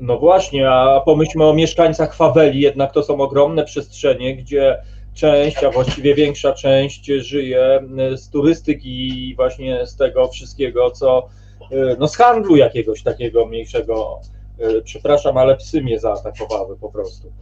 [0.00, 4.82] No właśnie, a pomyślmy o mieszkańcach faweli, jednak to są ogromne przestrzenie, gdzie
[5.14, 7.80] część, a właściwie większa część żyje
[8.16, 11.28] z turystyki i właśnie z tego wszystkiego, co
[11.98, 14.20] no z handlu jakiegoś takiego mniejszego.
[14.84, 17.32] Przepraszam, ale psy mnie zaatakowały po prostu.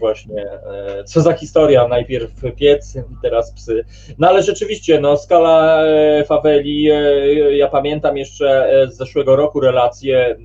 [0.00, 3.84] Właśnie, e, co za historia, najpierw piec, teraz psy.
[4.18, 10.36] No ale rzeczywiście, no skala e, faweli, e, ja pamiętam jeszcze z zeszłego roku relacje,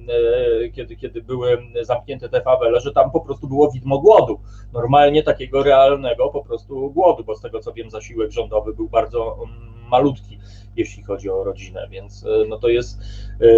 [0.73, 4.39] kiedy, kiedy były zamknięte te fawele, że tam po prostu było widmo głodu,
[4.73, 9.37] normalnie takiego realnego po prostu głodu, bo z tego co wiem zasiłek rządowy był bardzo
[9.43, 10.39] mm, malutki,
[10.75, 12.99] jeśli chodzi o rodzinę, więc no to jest,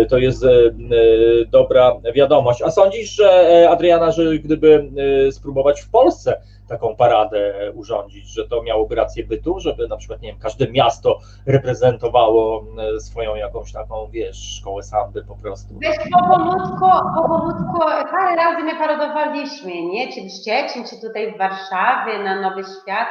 [0.09, 0.45] to jest
[1.49, 2.61] dobra wiadomość.
[2.61, 4.89] A sądzisz, że Adriana, że gdyby
[5.31, 10.29] spróbować w Polsce taką paradę urządzić, że to miałoby rację bytu, żeby na przykład, nie
[10.29, 12.65] wiem, każde miasto reprezentowało
[12.99, 15.75] swoją jakąś taką, wiesz, szkołę samby po prostu.
[15.79, 17.79] Wiesz, powolutku, powolutku,
[18.11, 20.13] parę razy my paradowaliśmy, nie?
[20.13, 23.07] Czy w Szczecin, czy tutaj w Warszawie, na Nowy Świat.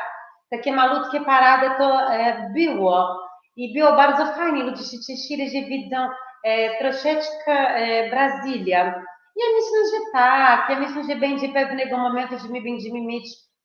[0.50, 3.23] Takie malutkie parady to e, było
[3.56, 4.62] i było bardzo fajnie.
[4.62, 5.96] Ludzie się cieszyli, że widzą
[6.44, 8.84] e, troszeczkę e, Brazylia.
[9.36, 10.70] Ja myślę, że tak.
[10.70, 13.24] Ja myślę, że będzie pewnego momentu, że my będziemy mieć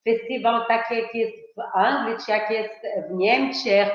[0.10, 2.74] festiwal taki, jak jest w Anglii, czy jak jest
[3.10, 3.90] w Niemczech.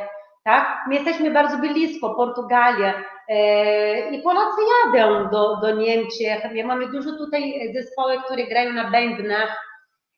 [0.44, 0.84] Tak?
[0.88, 2.94] My jesteśmy bardzo blisko, Portugalia.
[3.28, 6.52] E, I Polacy jadą do, do Niemczech.
[6.52, 9.64] My mamy dużo tutaj zespoły, które grają na bębnach.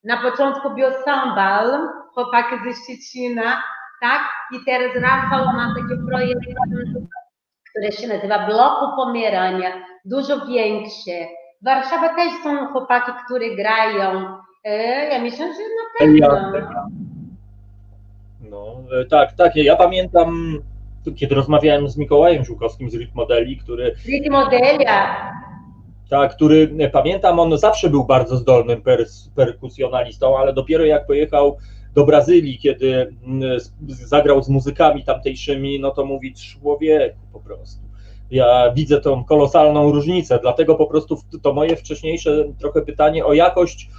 [0.05, 3.63] Na początku był Sambal, chłopaki ze Szczecina,
[4.01, 4.21] tak?
[4.53, 6.41] I teraz Rafał ma taki projekt,
[7.71, 9.69] który się nazywa Bloku Pomierania,
[10.05, 11.13] dużo większe.
[11.63, 14.37] Warszawa też są chłopaki, które grają.
[14.65, 16.61] E, ja myślę, że na pewno.
[18.51, 18.77] No,
[19.11, 19.57] tak, tak.
[19.57, 20.59] Ja pamiętam,
[21.17, 23.95] kiedy rozmawiałem z Mikołajem Żółkowskim z Rit Modeli, który.
[24.07, 25.33] Rit Modelia.
[26.11, 28.83] Tak, który pamiętam, on zawsze był bardzo zdolnym
[29.35, 31.57] perkusjonalistą, ale dopiero jak pojechał
[31.97, 33.17] do Brazylii, kiedy
[33.89, 37.81] zagrał z muzykami tamtejszymi, no to mówi człowieku po prostu.
[38.31, 43.91] Ja widzę tą kolosalną różnicę, dlatego po prostu to moje wcześniejsze trochę pytanie o jakość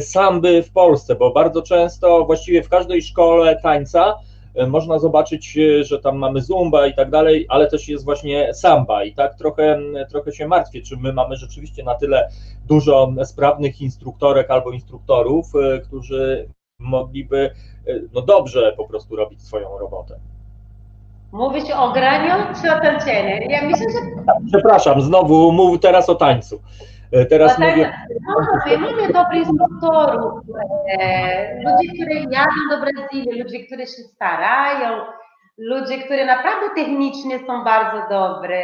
[0.00, 4.14] samby w Polsce, bo bardzo często właściwie w każdej szkole tańca
[4.68, 9.14] można zobaczyć, że tam mamy zumba i tak dalej, ale też jest właśnie samba i
[9.14, 9.80] tak trochę,
[10.10, 12.28] trochę się martwię, czy my mamy rzeczywiście na tyle
[12.68, 15.46] dużo sprawnych instruktorek albo instruktorów,
[15.84, 16.48] którzy
[16.86, 17.50] mogliby
[18.12, 20.18] no dobrze po prostu robić swoją robotę.
[21.32, 23.50] Mówisz o graniu czy o tańczeniu?
[23.50, 24.24] Ja myślę, że...
[24.46, 26.62] Przepraszam, znowu mów teraz o tańcu.
[27.30, 27.92] Teraz no, mówię...
[28.66, 30.42] Mamy, mamy dobrych instruktorów,
[30.98, 35.00] e, ludzi, którzy jadą do Brazylii, ludzi, którzy się starają,
[35.58, 38.62] ludzie, którzy naprawdę technicznie są bardzo dobre.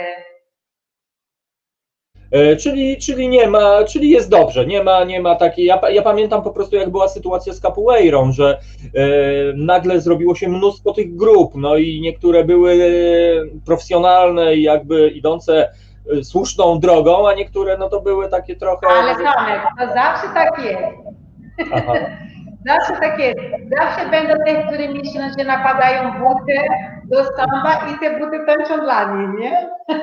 [2.33, 5.65] E, czyli, czyli nie ma, czyli jest dobrze, nie ma, nie ma takiej.
[5.65, 8.59] Ja, ja pamiętam po prostu, jak była sytuacja z capoeirą, że
[8.95, 9.07] e,
[9.57, 12.79] nagle zrobiło się mnóstwo tych grup, no i niektóre były
[13.67, 15.69] profesjonalne i jakby idące
[16.13, 18.87] e, słuszną drogą, a niektóre no to były takie trochę.
[18.87, 21.73] Ale Tomek, to zawsze tak jest.
[21.73, 21.95] Aha.
[22.67, 23.41] Zawsze tak jest.
[23.79, 26.59] Zawsze będą te, które myślą, że napadają buty
[27.05, 29.69] do samba i te buty tańczą dla nich, nie?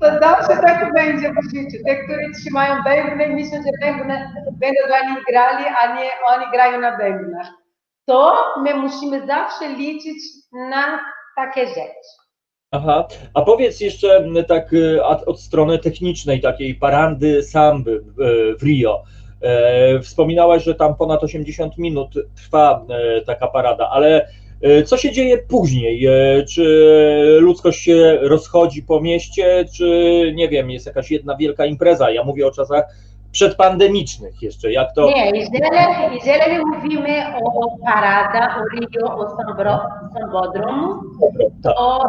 [0.00, 1.84] To zawsze tak będzie w życiu.
[1.86, 6.80] Te, które trzymają bębny, myślą, że bębny będą dla nich grali, a nie oni grają
[6.80, 7.46] na bębnach.
[8.06, 10.22] To my musimy zawsze liczyć
[10.52, 11.00] na
[11.36, 12.10] takie rzeczy.
[12.72, 18.00] Aha, a powiedz jeszcze tak y, od strony technicznej takiej parandy samby
[18.60, 19.02] w Rio.
[19.42, 24.28] E, wspominałaś, że tam ponad 80 minut trwa e, taka parada, ale
[24.62, 26.08] e, co się dzieje później?
[26.48, 26.64] Czy
[27.40, 32.10] ludzkość się rozchodzi po mieście, czy nie wiem, jest jakaś jedna wielka impreza?
[32.10, 32.84] Ja mówię o czasach
[33.32, 35.06] przedpandemicznych jeszcze, jak to...
[35.06, 35.60] Nie, jeżeli,
[36.24, 41.00] jeżeli mówimy o parada, o Rio, o Sambodromu,
[41.62, 41.74] tak.
[41.74, 42.04] to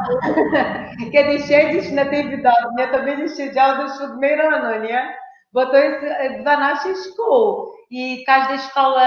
[1.14, 5.22] kiedy siedzisz na tej widowni, to będziesz siedział do 7 rano, nie?
[5.54, 6.06] Bo to jest
[6.42, 9.02] 12 e, szkół i każda szkoła,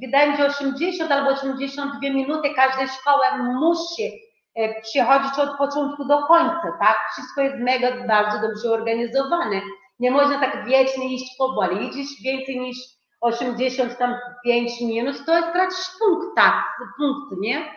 [0.00, 4.20] wydaje mi się 80 albo 82 minuty, każda szkoła musi
[4.54, 6.96] e, przychodzić od początku do końca, tak?
[7.12, 9.60] Wszystko jest mega, bardzo dobrze organizowane.
[9.98, 11.86] Nie można tak wiecznie iść powoli.
[11.86, 12.76] Idziesz więcej niż
[13.20, 16.54] 85 minut, to jest tracisz punkt, tak,
[16.98, 17.72] punkt, nie?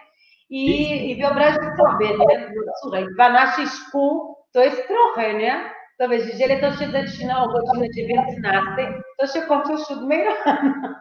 [0.50, 2.52] I, i wyobraź sobie, nie?
[2.66, 5.76] No, słuchaj, 12 szkół to jest trochę, nie?
[6.00, 10.96] To wiesz, jeżeli to się zaczyna o godzinie 19, to się kończy o 7 rano.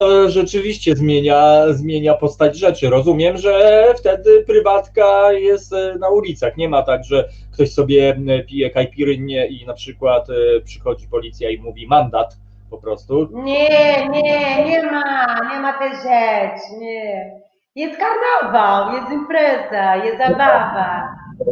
[0.00, 2.90] To rzeczywiście zmienia, zmienia postać rzeczy.
[2.90, 6.56] Rozumiem, że wtedy prywatka jest e, na ulicach.
[6.56, 11.58] Nie ma tak, że ktoś sobie pije kajpirynnie i na przykład e, przychodzi policja i
[11.58, 12.36] mówi mandat
[12.70, 13.28] po prostu.
[13.32, 17.40] Nie, nie, nie ma, nie ma tej rzeczy, nie.
[17.74, 21.09] Jest karnawał, jest impreza, jest zabawa.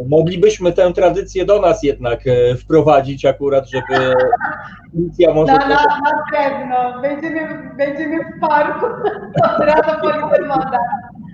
[0.09, 4.13] Moglibyśmy tę tradycję do nas jednak e, wprowadzić akurat, żeby
[4.93, 5.53] policja może...
[5.53, 8.85] Na, na, na pewno, będziemy, będziemy w parku,
[9.55, 9.99] od razu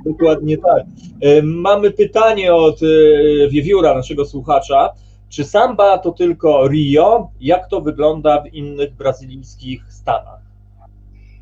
[0.05, 0.83] Dokładnie tak.
[1.21, 4.89] E, mamy pytanie od e, Wiewióra, naszego słuchacza.
[5.29, 7.29] Czy samba to tylko Rio?
[7.41, 10.39] Jak to wygląda w innych brazylijskich stanach?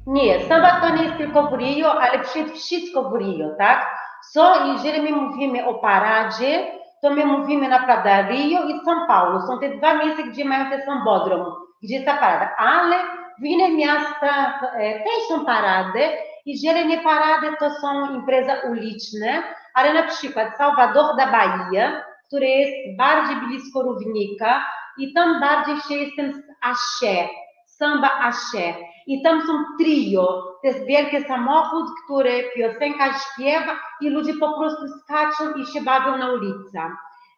[0.07, 3.85] Nie, samba to nie jest tylko w Rio, ale przede wszystkim w Rio, tak?
[4.31, 6.65] Co, jeżeli my mówimy o paradzie,
[7.03, 9.59] to my mówimy naprawdę Rio i São Paulo.
[9.61, 11.45] Te dwa miejsca, gdzie mają ten sambodrom,
[11.83, 12.55] gdzie jest ta parada.
[12.57, 12.95] Ale
[13.39, 15.99] w innych miastach e, też są parady.
[16.45, 19.43] Jeżeli nie parady, to są imprezy uliczne,
[19.73, 24.65] ale na przykład Salvador da Bahia, który jest bardziej blisko równika
[24.97, 27.27] i tam bardziej się jestem z Axé,
[27.65, 28.73] samba Axé.
[29.07, 30.25] I tam są trio,
[30.61, 36.17] to jest wielki samochód, który piosenka śpiewa i ludzie po prostu skaczą i się bawią
[36.17, 36.77] na ulicy.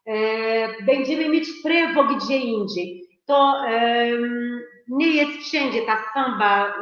[0.06, 3.06] E, będziemy mieć prawo gdzie indziej.
[3.26, 3.54] To
[4.88, 6.74] nie jest wszędzie ta samba,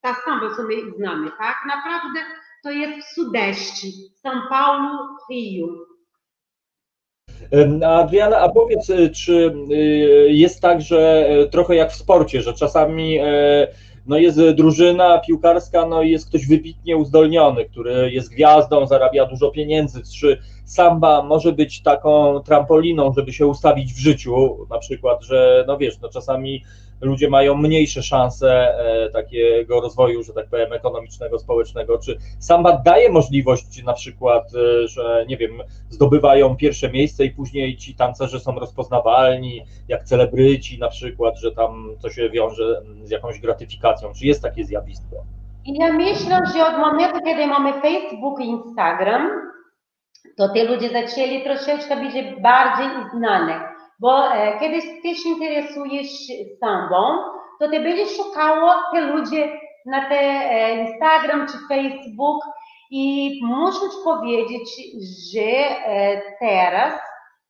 [0.00, 1.56] ta samba, co my znamy, tak?
[1.66, 2.20] Naprawdę
[2.62, 3.86] to jest w Sudeste,
[4.24, 5.66] São Paulo, Rio.
[7.86, 9.74] Adriana, a powiedz, y, czy y,
[10.30, 13.68] jest tak, że trochę jak w sporcie, że czasami e,
[14.08, 19.50] no jest drużyna piłkarska, no i jest ktoś wybitnie uzdolniony, który jest gwiazdą, zarabia dużo
[19.50, 25.64] pieniędzy, czy samba może być taką trampoliną, żeby się ustawić w życiu, na przykład, że
[25.66, 26.64] no wiesz, no czasami
[27.00, 31.98] ludzie mają mniejsze szanse e, takiego rozwoju, że tak powiem, ekonomicznego, społecznego.
[31.98, 37.76] Czy samba daje możliwość na przykład, e, że nie wiem, zdobywają pierwsze miejsce i później
[37.76, 43.40] ci tancerze są rozpoznawalni, jak celebryci na przykład, że tam to się wiąże z jakąś
[43.40, 44.12] gratyfikacją.
[44.18, 45.16] Czy jest takie zjawisko?
[45.64, 49.30] Ja myślę, że od momentu, kiedy mamy Facebook i Instagram,
[50.36, 56.10] to te ludzie zaczęli troszeczkę być bardziej znane bo e, kiedy ty się interesujesz
[56.60, 57.18] sambą,
[57.60, 62.44] to ty będziesz szukało te ludzie na te e, Instagram czy Facebook
[62.90, 64.68] i muszę ci powiedzieć,
[65.34, 67.00] że e, teraz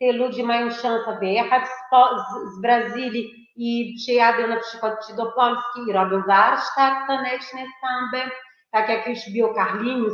[0.01, 5.33] te ludzie mają szansę wyjechać z, z, z Brazylii i przyjadą na przykład czy do
[5.33, 8.31] Polski i robią warsztat taneczny samby,
[8.71, 10.13] tak jak już był Carlinhos,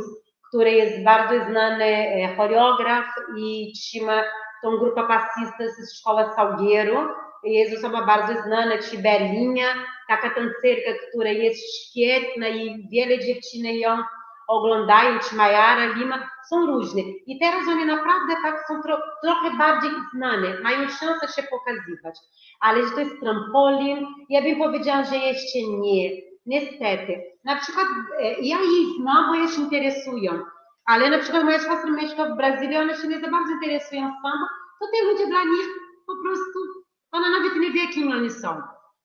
[0.49, 2.05] który jest bardzo znany
[2.37, 3.05] choreograf
[3.37, 4.23] i trzyma
[4.65, 7.07] tą grupę passistas z szkoły Salgueiro.
[7.43, 9.67] Jest osoba bardzo znana, czy Berlinia,
[10.07, 13.97] taka tancerka, która jest świetna i wiele dziewczyny ją
[14.47, 17.01] oglądają, czy Majara, Lima, są różne.
[17.01, 22.15] I teraz one naprawdę tak są tro, trochę bardziej znane, mają szansę się pokazywać.
[22.59, 26.09] Ale że to jest trampolin, ja bym powiedziała, że jeszcze nie.
[26.45, 27.23] Niestety.
[27.43, 27.87] Na przykład
[28.19, 30.31] e, ja jej znam, bo ja się interesują.
[30.85, 34.45] Ale na przykład moja siostra mieszka w Brazylii, one się nie za bardzo interesują samą,
[34.79, 35.67] to te ludzie dla nich
[36.07, 36.59] po prostu,
[37.11, 38.61] ona nawet nie wie, kim oni są.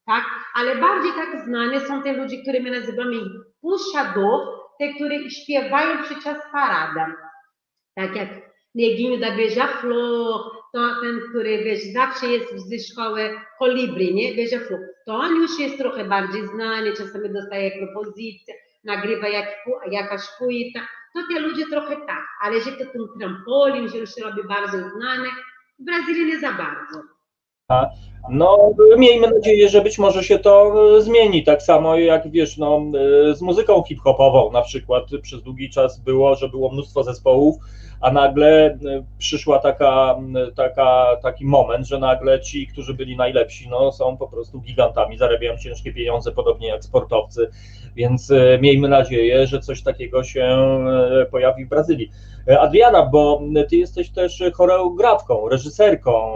[0.07, 0.24] Tak?
[0.55, 3.16] Ale bardziej tak znane są te ludzie, które my nazywamy
[3.61, 4.41] puszadów,
[4.78, 7.16] te, które śpiewają podczas parada.
[7.95, 8.28] Tak jak
[8.74, 10.41] Neguinho da Beija-Flor,
[10.72, 14.35] to ten, który wiesz, zawsze jest ze szkoły Kolibri, nie?
[14.35, 14.78] Beija-Flor.
[15.07, 18.55] To on już jest trochę bardziej znany, czasami dostaje propozycje,
[18.85, 19.47] nagrywa jak,
[19.91, 20.81] jakaś płyta.
[21.14, 24.90] To te ludzie trochę tak, ale że to ten trampolin, że już się robi bardzo
[24.90, 25.28] znany,
[25.78, 27.02] w Brazylii nie za bardzo.
[28.28, 31.44] No, miejmy nadzieję, że być może się to e, zmieni.
[31.44, 32.82] Tak samo jak wiesz, no,
[33.30, 37.56] e, z muzyką hip-hopową na przykład przez długi czas było, że było mnóstwo zespołów,
[38.00, 38.78] a nagle e,
[39.18, 40.18] przyszła taka,
[40.56, 45.56] taka, taki moment, że nagle ci, którzy byli najlepsi, no, są po prostu gigantami, zarabiają
[45.56, 47.50] ciężkie pieniądze, podobnie jak sportowcy,
[47.96, 50.58] więc miejmy nadzieję, że coś takiego się
[51.30, 52.10] pojawi w Brazylii.
[52.60, 56.32] Adriana, bo ty jesteś też choreografką, reżyserką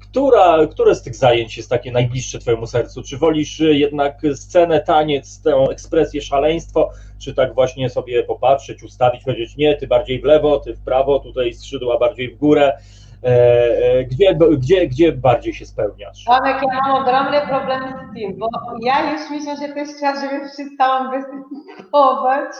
[0.00, 3.02] która, które z tych zajęć jest takie najbliższe Twojemu sercu?
[3.02, 9.56] Czy wolisz jednak scenę, taniec, tę ekspresję, szaleństwo, czy tak właśnie sobie popatrzeć, ustawić, powiedzieć
[9.56, 12.78] nie, ty bardziej w lewo, ty w prawo, tutaj skrzydła bardziej w górę?
[13.24, 16.24] E, e, gdzie, gdzie, gdzie bardziej się spełniasz?
[16.24, 18.48] Tomek, ja mam ogromne problemy z tym, bo
[18.82, 22.50] ja już myślę, że to jest czas, żeby przestałam występować,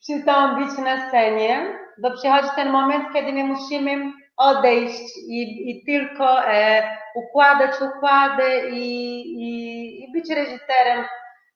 [0.00, 1.60] przestałam być na scenie,
[2.02, 6.82] bo przychodzi ten moment, kiedy my musimy odejść i, i tylko e,
[7.14, 11.04] układać układy i, i, i być reżyserem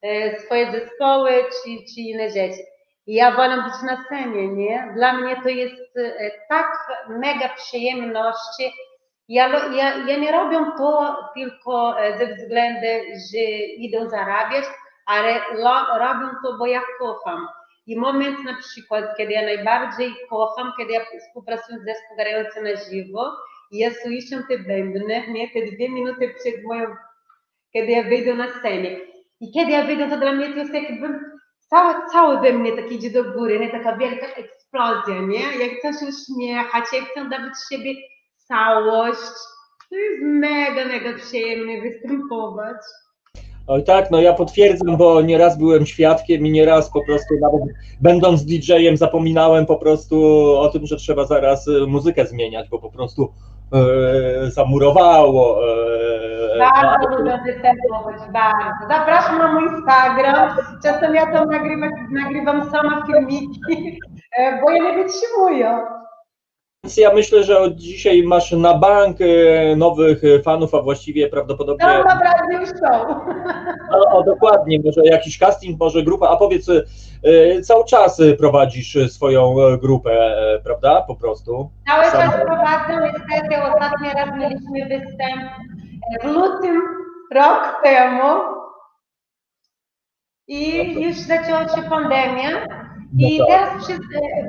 [0.01, 2.63] e, swoje zespoły czy, czy inne rzeczy.
[3.07, 4.91] Ja wolę być na scenie, nie?
[4.95, 6.77] Dla mnie to jest e, tak
[7.09, 8.73] mega przyjemność.
[9.27, 12.87] Ja, ja, ja nie robię to tylko e, ze względu,
[13.31, 13.39] że
[13.77, 14.65] idę zarabiać,
[15.05, 15.39] ale
[15.99, 17.47] robię to, bo ja kocham.
[17.87, 22.75] I moment na przykład, kiedy ja najbardziej kocham, kiedy ja współpracuję z zespołem grającym na
[22.75, 23.31] żywo
[23.71, 26.95] i ja słyszę te bębny, nie, te dwie minuty przed moją,
[27.73, 28.89] kiedy ja wyjdę na scenę.
[29.39, 31.19] I kiedy ja wyjdę, to dla mnie to jest jakby
[31.69, 35.39] cały, cały we mnie taki idzie do góry, nie, taka wielka eksplozja, nie?
[35.39, 37.93] Ja chcę się uśmiechać, ja chcę dawać siebie
[38.35, 39.31] całość.
[39.89, 42.77] To jest mega, mega przyjemnie występować.
[43.67, 47.61] Oj tak, no ja potwierdzam, bo nieraz byłem świadkiem i nieraz po prostu nawet
[48.01, 50.17] będąc DJ-em zapominałem po prostu
[50.59, 53.33] o tym, że trzeba zaraz y, muzykę zmieniać, bo po prostu
[53.73, 55.59] e, zamurowało.
[56.55, 58.87] E, bardzo lubię występować, bardzo.
[58.89, 60.57] Zapraszam na mój Instagram.
[60.83, 63.99] Czasem ja to nagrywam, nagrywam sama filmiki,
[64.37, 66.02] e, bo ja nie wytrzymuję.
[66.83, 71.29] Więc ja myślę, że od dzisiaj masz na bank e, nowych e, fanów, a właściwie
[71.29, 71.87] prawdopodobnie.
[71.87, 73.01] No, naprawdę już są.
[73.91, 79.55] O, o, dokładnie, może jakiś casting, może grupa, a powiedz, e, cały czas prowadzisz swoją
[79.77, 81.01] grupę, prawda?
[81.01, 81.69] Po prostu.
[81.87, 82.31] Cały Sam...
[82.31, 85.51] czas prowadzę, niestety ostatni raz mieliśmy występ
[86.21, 86.81] w lutym
[87.33, 88.39] rok temu
[90.47, 92.82] i już zaczęła się pandemia.
[93.17, 93.99] I no teraz przez,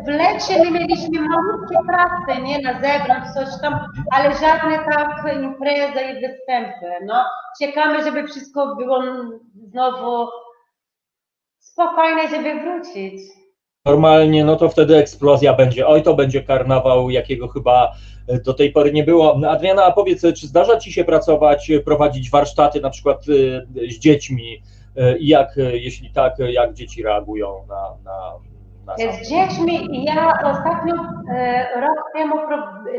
[0.04, 3.78] w lecie my mieliśmy malutkie prace, nie, na zewnątrz, coś tam,
[4.10, 7.04] ale żadne tak imprezy i występy.
[7.06, 7.24] No,
[7.60, 9.02] czekamy, żeby wszystko było
[9.70, 10.28] znowu
[11.58, 13.22] spokojne, żeby wrócić.
[13.86, 15.86] Normalnie, no to wtedy eksplozja będzie.
[15.86, 17.92] Oj, to będzie karnawał, jakiego chyba
[18.44, 19.40] do tej pory nie było.
[19.48, 23.24] Adriana, a powiedz, czy zdarza Ci się pracować, prowadzić warsztaty na przykład
[23.90, 24.62] z dziećmi?
[25.18, 28.32] I jak, jeśli tak, jak dzieci reagują na, na
[28.96, 30.94] z dziećmi ja ostatnio
[31.30, 32.36] e, rok temu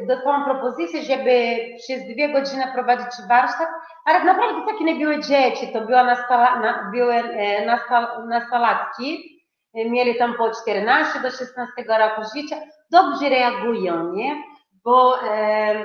[0.07, 3.67] dostałam propozycję, żeby przez dwie godziny prowadzić warsztat,
[4.05, 9.39] ale naprawdę takie nie były dzieci, to były, nastala, na, były e, nastal, nastolatki,
[9.73, 11.55] e, mieli tam po 14 do 16
[11.87, 12.55] roku życia,
[12.91, 14.43] dobrze reagują, nie?
[14.83, 15.75] Bo e,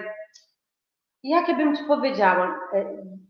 [1.22, 2.84] jak bym Ci powiedziała, e,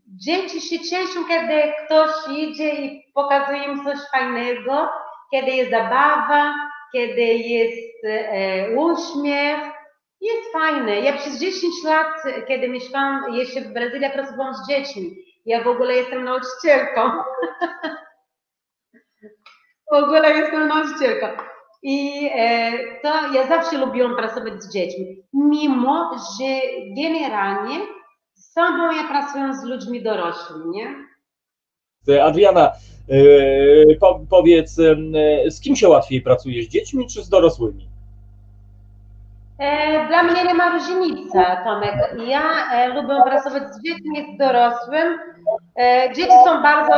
[0.07, 4.89] dzieci się cieszą, kiedy ktoś idzie i pokazuje im coś fajnego,
[5.31, 6.53] kiedy jest zabawa,
[6.93, 9.59] kiedy jest e, uśmiech.
[10.21, 10.99] Jest fajne.
[10.99, 12.07] Ja przez 10 lat,
[12.47, 15.15] kiedy mieszkałam jeszcze w Brazylii, pracowałam z dziećmi.
[15.45, 17.01] Ja w ogóle jestem nauczycielką.
[19.91, 21.27] w ogóle jestem nauczycielką.
[21.83, 22.71] I e,
[23.01, 26.61] to ja zawsze lubiłam pracować z dziećmi, mimo że
[26.97, 27.79] generalnie
[28.33, 30.95] samą ja pracuję z ludźmi dorosłymi, nie?
[32.23, 32.71] Adriana,
[33.99, 34.75] Po, powiedz,
[35.49, 37.87] z kim się łatwiej pracuje, z dziećmi czy z dorosłymi?
[40.07, 42.15] Dla mnie nie ma różnicy, Tomek.
[42.27, 42.41] Ja
[42.87, 45.19] lubię pracować z dziećmi z dorosłym.
[46.15, 46.93] Dzieci są bardzo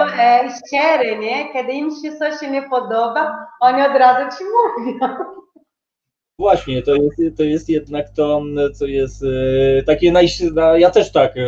[0.57, 1.53] szczere, nie?
[1.53, 5.15] Kiedy im się coś nie podoba, oni od razu ci mówią.
[6.39, 8.41] Właśnie, to jest, to jest jednak to,
[8.73, 10.27] co jest e, takie naj...
[10.77, 11.43] Ja też tak e,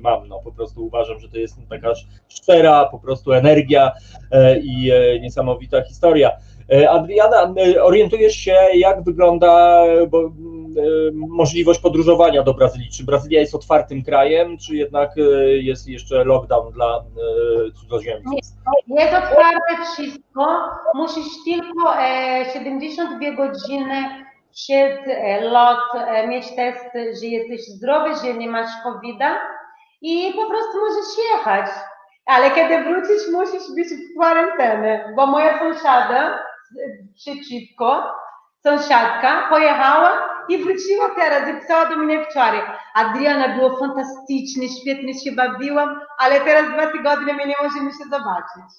[0.00, 1.92] mam, no po prostu uważam, że to jest taka
[2.28, 3.92] szczera po prostu energia
[4.30, 4.90] e, i
[5.20, 6.30] niesamowita historia.
[6.90, 10.30] Adriana, orientujesz się, jak wygląda bo,
[11.28, 12.90] możliwość podróżowania do Brazylii?
[12.90, 15.10] Czy Brazylia jest otwartym krajem, czy jednak
[15.60, 17.04] jest jeszcze lockdown dla
[17.80, 18.32] cudzoziemców?
[18.86, 20.46] Jest otwarte wszystko.
[20.94, 21.92] Musisz tylko
[22.52, 24.98] 72 godziny przed
[25.42, 25.78] lot
[26.28, 26.84] mieć test,
[27.20, 29.18] że jesteś zdrowy, że nie masz covid
[30.02, 31.66] i po prostu możesz jechać.
[32.26, 36.38] Ale kiedy wrócisz, musisz być w kwarantannie, bo moja sąsiada
[37.14, 38.02] przeciwko,
[38.62, 40.12] sąsiadka, pojechała
[40.48, 42.60] i wróciła teraz i pisała do mnie wczoraj.
[42.94, 48.74] Adriana, było fantastycznie, świetnie się bawiłam, ale teraz dwa tygodnie my nie możemy się zobaczyć.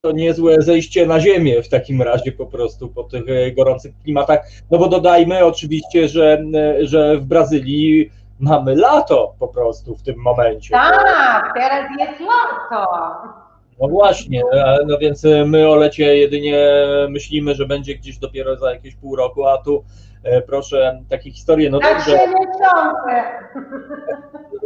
[0.00, 4.40] To niezłe zejście na ziemię w takim razie po prostu po tych e, gorących klimatach.
[4.70, 10.18] No bo dodajmy oczywiście, że, e, że w Brazylii mamy lato po prostu w tym
[10.18, 10.70] momencie.
[10.70, 13.43] Tak, teraz jest lato.
[13.80, 14.42] No właśnie,
[14.86, 16.68] no więc my o lecie jedynie
[17.08, 19.84] myślimy, że będzie gdzieś dopiero za jakieś pół roku, a tu
[20.24, 21.70] E, proszę takie historie.
[21.70, 22.18] No za dobrze.
[22.18, 23.24] trzy miesiące.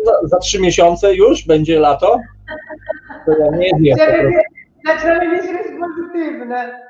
[0.04, 2.20] Za, za trzy miesiące już będzie lato?
[3.26, 3.98] To ja nie wiem.
[4.86, 5.42] Zaczęły mieć
[5.80, 6.80] pozytywne.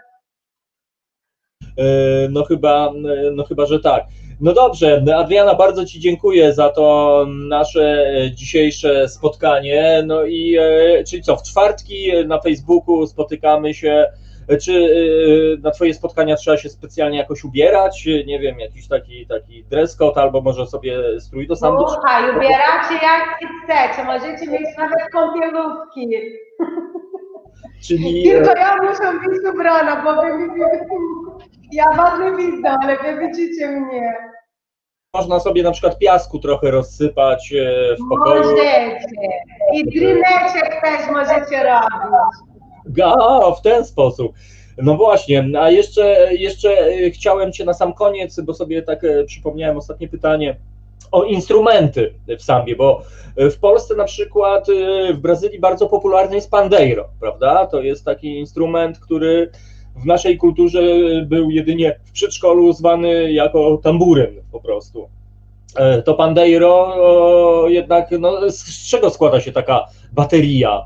[1.79, 1.85] E,
[2.31, 2.93] no chyba,
[3.33, 4.05] no chyba, że tak.
[4.41, 10.03] No dobrze, Adriana, bardzo Ci dziękuję za to nasze dzisiejsze spotkanie.
[10.07, 14.07] No i e, czyli co, w czwartki na Facebooku spotykamy się
[14.57, 18.09] czy y, na Twoje spotkania trzeba się specjalnie jakoś ubierać?
[18.27, 21.89] Nie wiem, jakiś taki, taki dress code albo może sobie strój do sambu?
[21.89, 26.09] Słuchaj, ubieracie jak chcecie, możecie mieć nawet kąpielówki.
[27.87, 28.25] Czyli...
[28.25, 30.49] Tylko ja muszę być ubrana, bo wy mi
[31.73, 34.15] ja was nie widzę, ale wy widzicie mnie.
[35.15, 38.43] Można sobie na przykład piasku trochę rozsypać e, w pokoju.
[38.43, 39.01] Możecie.
[39.75, 43.05] I drineczek też możecie robić.
[43.05, 44.33] A, w ten sposób.
[44.83, 49.25] No właśnie, a jeszcze, jeszcze e, chciałem Cię na sam koniec, bo sobie tak e,
[49.25, 50.57] przypomniałem ostatnie pytanie
[51.13, 53.03] o instrumenty w sambie, bo
[53.37, 54.67] w Polsce na przykład,
[55.15, 57.67] w Brazylii bardzo popularny jest pandeiro, prawda?
[57.67, 59.51] To jest taki instrument, który
[60.03, 60.81] w naszej kulturze
[61.27, 65.09] był jedynie w przedszkolu zwany jako tamburyn po prostu.
[66.05, 66.95] To pandeiro
[67.69, 70.85] jednak, no, z czego składa się taka bateria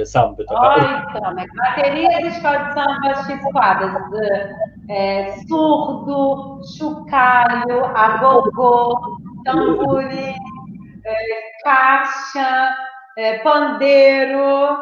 [0.00, 0.44] e, samby.
[0.44, 0.74] Taka...
[0.74, 4.14] Oj, Tomek, bateria ze samba się składa z
[4.90, 9.00] e, surdu, szukalu, agogo,
[9.46, 10.34] tamburi,
[11.04, 11.14] e,
[11.64, 12.74] kasia,
[13.16, 14.76] e, pandeiro.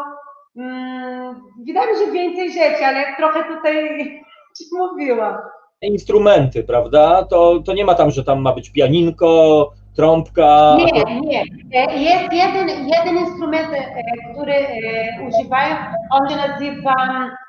[0.60, 3.84] Mm, wydaje mi się więcej rzeczy, ale trochę tutaj
[4.58, 5.34] ci mówiłam.
[5.82, 7.24] Instrumenty, prawda?
[7.24, 10.76] To, to nie ma tam, że tam ma być pianinko, trąbka.
[10.78, 11.44] Nie, nie.
[11.74, 14.68] E, jest jeden, jeden instrument, e, który e,
[15.28, 15.76] używają,
[16.10, 16.94] on się nazywa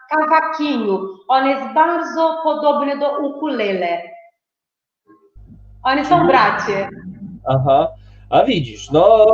[0.09, 0.99] cavaquinho.
[1.27, 4.01] On jest bardzo podobny do ukulele.
[5.83, 6.89] Oni są bracie.
[7.47, 7.87] Aha.
[8.31, 9.27] A widzisz, no,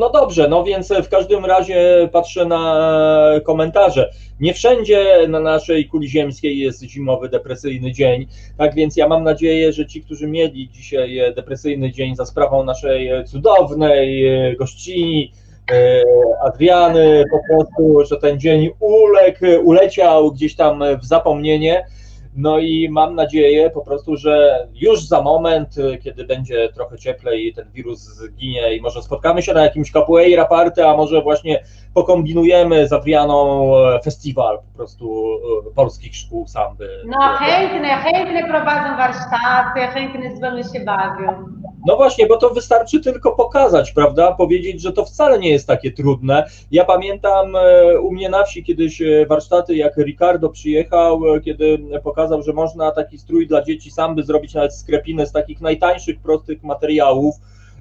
[0.00, 4.10] no dobrze, no więc w każdym razie patrzę na komentarze.
[4.40, 8.26] Nie wszędzie na naszej kuli ziemskiej jest zimowy, depresyjny dzień,
[8.58, 13.10] tak więc ja mam nadzieję, że ci, którzy mieli dzisiaj depresyjny dzień za sprawą naszej
[13.26, 14.24] cudownej
[14.58, 15.32] gościni,
[15.72, 16.02] e,
[16.44, 21.84] Adriany, po prostu, że ten dzień uległ, uleciał gdzieś tam w zapomnienie,
[22.36, 27.54] no i mam nadzieję po prostu, że już za moment, kiedy będzie trochę cieplej i
[27.54, 31.62] ten wirus zginie i może spotkamy się na jakimś capoeira party, a może właśnie
[31.94, 33.72] pokombinujemy z Adrianą
[34.04, 35.24] festiwal po prostu
[35.70, 37.02] e, polskich szkół samby.
[37.06, 41.44] No chętnie, chętnie prowadzą warsztaty, chętnie z wami się bawią.
[41.86, 44.32] No właśnie, bo to wystarczy tylko pokazać, prawda?
[44.32, 46.44] Powiedzieć, że to wcale nie jest takie trudne.
[46.70, 52.21] Ja pamiętam e, u mnie na wsi kiedyś e, warsztaty, jak Ricardo przyjechał, kiedy pokazał,
[52.42, 57.34] że można taki strój dla dzieci samby zrobić nawet skrepiny z takich najtańszych, prostych materiałów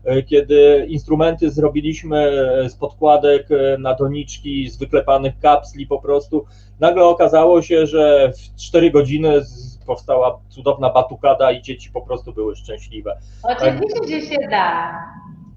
[0.05, 2.31] E, kiedy instrumenty zrobiliśmy
[2.69, 6.45] z podkładek e, na doniczki, z wyklepanych kapsli po prostu,
[6.79, 9.41] nagle okazało się, że w 4 godziny
[9.85, 13.17] powstała cudowna batukada i dzieci po prostu były szczęśliwe.
[13.43, 14.91] Oczywiście, że się da.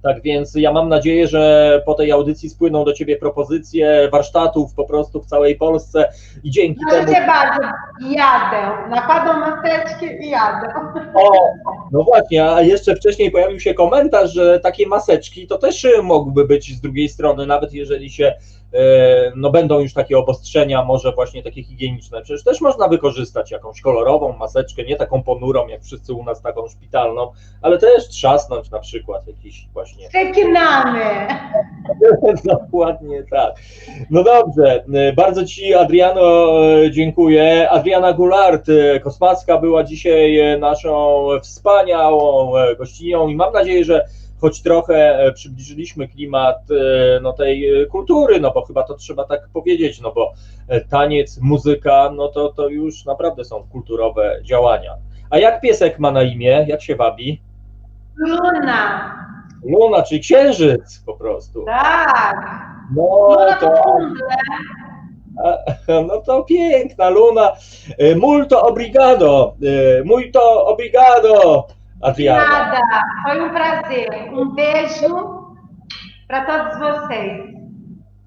[0.05, 4.85] Tak więc ja mam nadzieję, że po tej audycji spłyną do Ciebie propozycje warsztatów po
[4.85, 6.09] prostu w całej Polsce
[6.45, 7.05] i dzięki temu...
[7.05, 7.63] Proszę bardzo,
[8.01, 8.91] jadę.
[8.91, 10.67] Nakładam maseczki i jadę.
[11.15, 11.33] O,
[11.93, 16.77] no właśnie, a jeszcze wcześniej pojawił się komentarz, że takie maseczki to też mogłyby być
[16.77, 18.35] z drugiej strony, nawet jeżeli się
[19.37, 22.23] no będą już takie obostrzenia, może właśnie takie higieniczne.
[22.23, 26.69] Przecież też można wykorzystać jakąś kolorową maseczkę, nie taką ponurą, jak wszyscy u nas taką
[26.69, 30.09] szpitalną, ale też trzasnąć na przykład jakiś właśnie.
[30.09, 31.05] Przekinamy.
[32.45, 33.55] Dokładnie tak.
[34.11, 34.85] No dobrze,
[35.17, 36.47] bardzo Ci Adriano
[36.91, 37.71] dziękuję.
[37.71, 38.67] Adriana Goulart,
[39.03, 44.05] Kosmacka była dzisiaj naszą wspaniałą gościnią i mam nadzieję, że
[44.45, 46.59] choć trochę przybliżyliśmy klimat
[47.23, 50.33] no, tej kultury, no bo chyba to trzeba tak powiedzieć, no bo
[50.91, 54.97] taniec, muzyka, no to, to już naprawdę są kulturowe działania.
[55.31, 56.65] A jak piesek ma na imię?
[56.69, 57.41] Jak się wabi?
[58.17, 59.15] Luna.
[59.65, 61.65] Luna, czyli księżyc po prostu.
[61.65, 62.67] Tak.
[62.97, 63.73] No to,
[66.09, 67.53] no to piękna Luna.
[67.99, 69.55] E, Multo obrigado.
[69.63, 70.67] e, Muito
[72.01, 72.81] Nada.
[73.23, 74.09] Foi um prazer.
[74.33, 75.55] Um beijo
[76.29, 77.55] para todos vocês.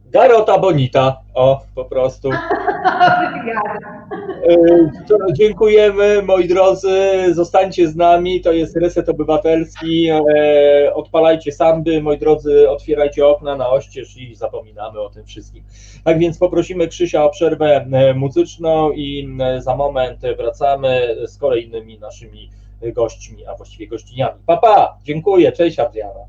[0.10, 1.18] Garota bonita.
[1.36, 2.30] O, po prostu.
[2.32, 4.08] Obrigada.
[4.44, 7.34] E, Dziękujemy, moi drodzy.
[7.34, 8.42] Zostańcie z nami.
[8.42, 10.10] To jest Reset Obywatelski.
[10.10, 12.70] E, Odpalajcie samby, moi drodzy.
[12.70, 15.64] Otwierajcie okna na oścież i zapominamy o tym wszystkim.
[16.04, 22.50] Tak więc poprosimy Krzysia o przerwę e, muzyczną i za moment wracamy z kolejnymi naszymi
[22.82, 24.40] gośćmi, a właściwie gościniami.
[24.46, 25.52] Papa, pa, dziękuję.
[25.52, 26.20] Cześć Adriana.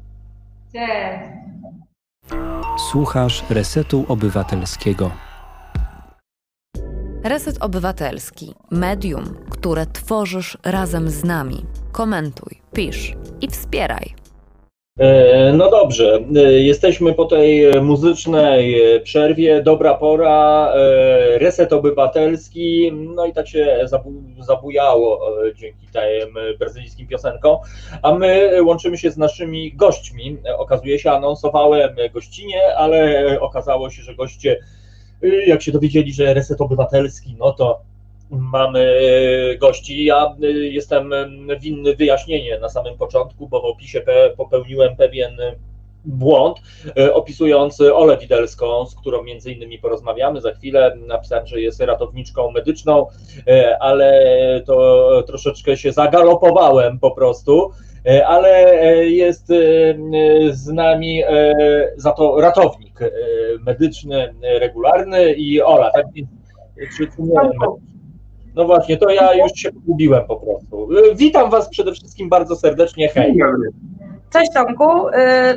[0.72, 1.48] Cześć.
[2.90, 5.10] Słuchasz Resetu Obywatelskiego.
[7.24, 8.54] Reset Obywatelski.
[8.70, 11.66] Medium, które tworzysz razem z nami.
[11.92, 14.14] Komentuj, pisz i wspieraj.
[14.98, 23.26] E, No dobrze, e, jesteśmy po tej muzycznej przerwie, dobra pora, e, reset obywatelski, no
[23.26, 27.56] i tak się zabu- zabujało e, dzięki tym brazylijskim piosenkom,
[28.02, 30.36] a my łączymy się z naszymi gośćmi.
[30.46, 34.60] E, Okazuje się, anonsowałem gościnie, ale okazało się, że goście,
[35.22, 37.80] e, jak się dowiedzieli, że reset obywatelski, no to
[38.30, 39.00] mamy
[39.60, 40.04] gości.
[40.04, 41.12] Ja y, jestem
[41.60, 45.36] winny wyjaśnienie na samym początku, bo w opisie pe- popełniłem pewien
[46.04, 46.58] błąd,
[47.12, 50.96] opisując Olę Widelską, z którą między innymi porozmawiamy za chwilę.
[51.06, 53.06] Napisałem, że jest ratowniczką medyczną,
[53.80, 54.22] ale
[54.66, 57.70] to troszeczkę się zagalopowałem po prostu.
[58.26, 58.76] Ale
[59.06, 59.46] jest
[60.50, 61.22] z nami
[61.96, 63.00] za to ratownik
[63.66, 66.06] medyczny, regularny i Ola, tak
[66.96, 67.34] czy, czy nie,
[68.58, 70.92] no właśnie, to ja już się pogubiłem po prostu.
[70.92, 73.38] Y, Witam Was przede wszystkim bardzo serdecznie, hej.
[74.32, 75.12] Cześć Tomku, Y,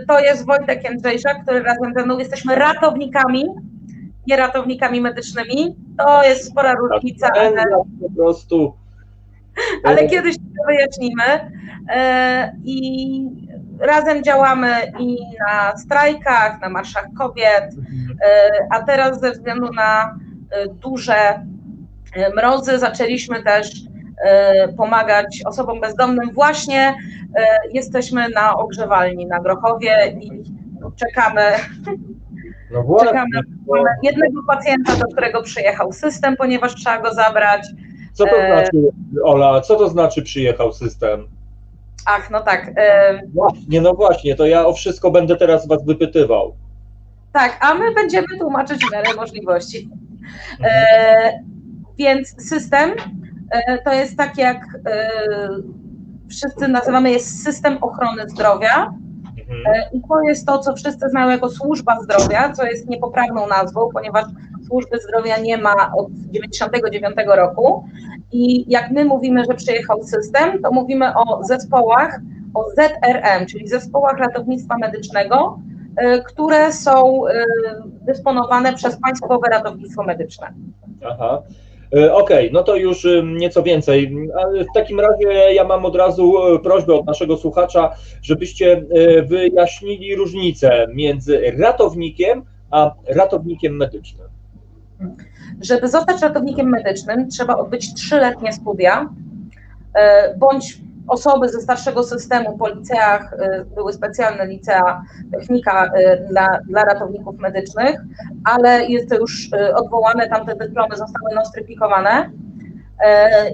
[0.07, 3.45] to jest Wojtek Jędrzejczak, który razem ze mną jesteśmy ratownikami,
[4.27, 5.75] nie ratownikami medycznymi.
[5.97, 7.65] To jest spora różnica, ale, Tak,
[8.01, 8.73] Po prostu.
[9.83, 11.23] ale kiedyś to wyjaśnimy.
[11.23, 13.29] Y, I
[13.79, 14.67] razem działamy
[14.99, 17.75] i na strajkach, na marszach kobiet,
[18.71, 20.15] a teraz ze względu na
[20.81, 21.45] duże
[22.35, 26.31] mrozy zaczęliśmy też y, pomagać osobom bezdomnym.
[26.33, 27.41] Właśnie y,
[27.73, 30.43] jesteśmy na ogrzewalni na Grochowie i
[30.95, 31.41] czekamy,
[32.71, 33.29] No właśnie, czekamy.
[34.03, 37.67] Jednego pacjenta, do którego przyjechał system, ponieważ trzeba go zabrać.
[38.13, 38.91] co to e, znaczy,
[39.23, 41.27] Ola, co to znaczy przyjechał system?
[42.05, 42.71] Ach, no tak.
[43.33, 46.55] Właśnie, no właśnie, to ja o wszystko będę teraz Was wypytywał.
[47.33, 49.89] Tak, a my będziemy tłumaczyć w miarę możliwości.
[50.63, 51.39] E,
[51.97, 52.91] więc system
[53.51, 55.09] e, to jest tak jak e,
[56.29, 58.93] wszyscy nazywamy jest system ochrony zdrowia.
[59.37, 59.61] Mhm.
[59.65, 63.89] E, I to jest to, co wszyscy znają jako służba zdrowia, co jest niepoprawną nazwą,
[63.93, 64.25] ponieważ
[64.67, 67.85] służby zdrowia nie ma od 99 roku.
[68.31, 72.19] I jak my mówimy, że przyjechał system, to mówimy o zespołach,
[72.53, 75.59] o ZRM, czyli zespołach ratownictwa medycznego,
[76.27, 77.21] które są
[78.01, 80.53] dysponowane przez Państwowe Ratownictwo Medyczne.
[81.05, 81.41] Aha.
[81.95, 84.15] E, Okej, no to już nieco więcej.
[84.71, 90.15] W takim razie ja mam od razu e, prośbę od naszego słuchacza, żebyście e, wyjaśnili
[90.15, 94.27] różnicę między ratownikiem a ratownikiem medycznym.
[95.61, 99.09] Żeby zostać ratownikiem medycznym, trzeba odbyć trzyletnie studia,
[100.37, 100.77] bądź
[101.07, 107.39] osoby ze starszego systemu po liceach, e, były specjalne licea, technika e, dla, dla ratowników
[107.39, 108.01] medycznych,
[108.43, 112.29] ale jest to już e, odwołane, tamte dyplomy zostały nostryfikowane.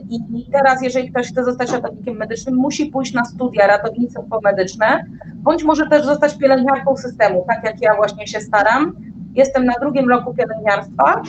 [0.10, 5.64] I teraz, jeżeli ktoś chce zostać ratownikiem medycznym, musi pójść na studia ratownictwo medyczne, bądź
[5.64, 8.96] może też zostać pielęgniarką systemu, tak jak ja właśnie się staram.
[9.34, 11.22] Jestem na drugim roku pielęgniarstwa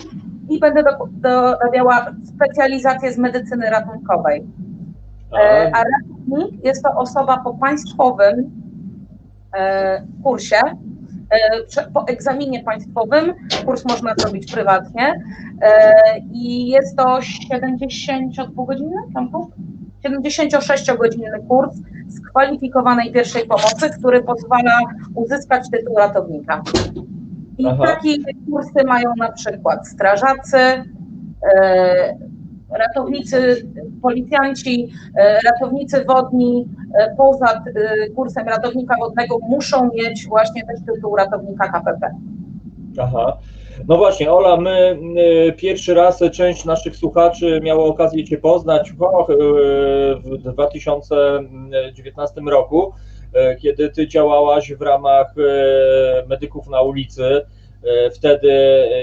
[0.49, 4.47] i będę dorabiała specjalizację z medycyny ratunkowej.
[5.33, 8.51] E, a ratownik jest to osoba po państwowym
[9.57, 15.23] e, kursie, e, po egzaminie państwowym, kurs można zrobić prywatnie
[16.33, 17.19] i jest to
[17.53, 18.97] 72-godzinny
[20.05, 21.77] 76-godzinny kurs
[22.09, 24.81] skwalifikowanej pierwszej pomocy, który pozwala
[25.15, 26.63] uzyskać tytuł ratownika.
[27.59, 27.87] I Aha.
[27.87, 28.17] takie
[28.51, 30.59] kursy mają na przykład strażacy,
[32.71, 33.67] ratownicy,
[34.03, 41.17] policjanci, e, ratownicy wodni e, poza e, kursem ratownika wodnego muszą mieć właśnie też tytuł
[41.17, 42.11] ratownika KPP.
[43.01, 43.39] Aha.
[43.89, 44.99] No właśnie, Ola, my
[45.57, 52.93] pierwszy raz część naszych słuchaczy miała okazję Cię poznać w 2019 roku,
[53.61, 55.35] kiedy Ty działałaś w ramach
[56.29, 57.47] medyków na ulicy.
[58.15, 58.51] Wtedy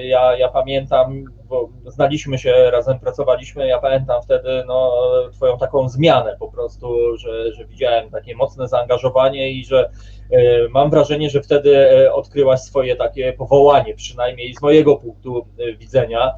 [0.03, 4.93] ja, ja pamiętam, bo znaliśmy się, razem pracowaliśmy, ja pamiętam wtedy no,
[5.34, 9.89] twoją taką zmianę po prostu, że, że widziałem takie mocne zaangażowanie i że
[10.32, 15.73] e, mam wrażenie, że wtedy e, odkryłaś swoje takie powołanie, przynajmniej z mojego punktu e,
[15.73, 16.34] widzenia.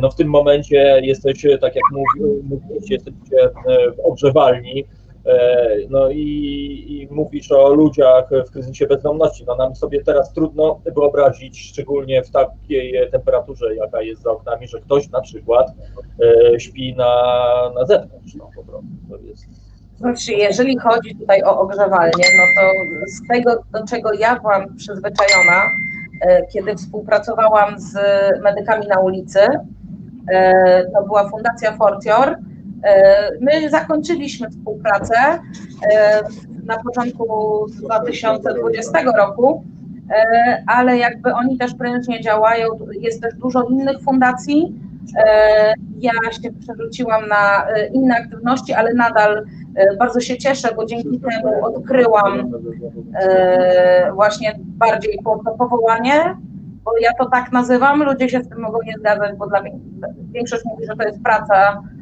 [0.00, 3.50] No w tym momencie jesteś, tak jak mówiłeś, jesteście
[3.96, 5.01] w ogrzewalni, E,
[5.90, 6.24] no i,
[6.88, 9.44] i, mówisz o ludziach w kryzysie bezdomności.
[9.46, 14.80] No nam sobie teraz trudno wyobrazić, szczególnie w takiej temperaturze, jaka jest za oknami, że
[14.80, 15.72] ktoś na przykład
[16.54, 17.14] e, śpi na,
[17.74, 18.34] na zewnątrz.
[18.34, 19.44] No, po prostu to jest...
[19.98, 22.70] Znaczy, jeżeli chodzi tutaj o ogrzewanie, no to
[23.06, 25.62] z tego, do czego ja byłam przyzwyczajona,
[26.20, 27.94] e, kiedy współpracowałam z
[28.42, 29.40] medykami na ulicy,
[30.94, 32.51] to była Fundacja Fortior, E,
[33.40, 36.22] my zakończyliśmy współpracę e,
[36.64, 37.26] na początku
[37.82, 39.64] 2020 roku,
[40.10, 42.66] e, ale jakby oni też prężnie działają,
[43.00, 44.74] jest też dużo innych fundacji.
[45.98, 46.12] Ja
[46.42, 49.46] się przerzuciłam na inne aktywności, ale nadal
[49.98, 52.52] bardzo się cieszę, bo dzięki temu odkryłam
[54.14, 56.36] właśnie bardziej to powołanie,
[56.84, 59.62] bo ja to tak nazywam, ludzie się z tym mogą nie zgadzać, bo dla
[60.32, 61.82] większość mówi, że to jest praca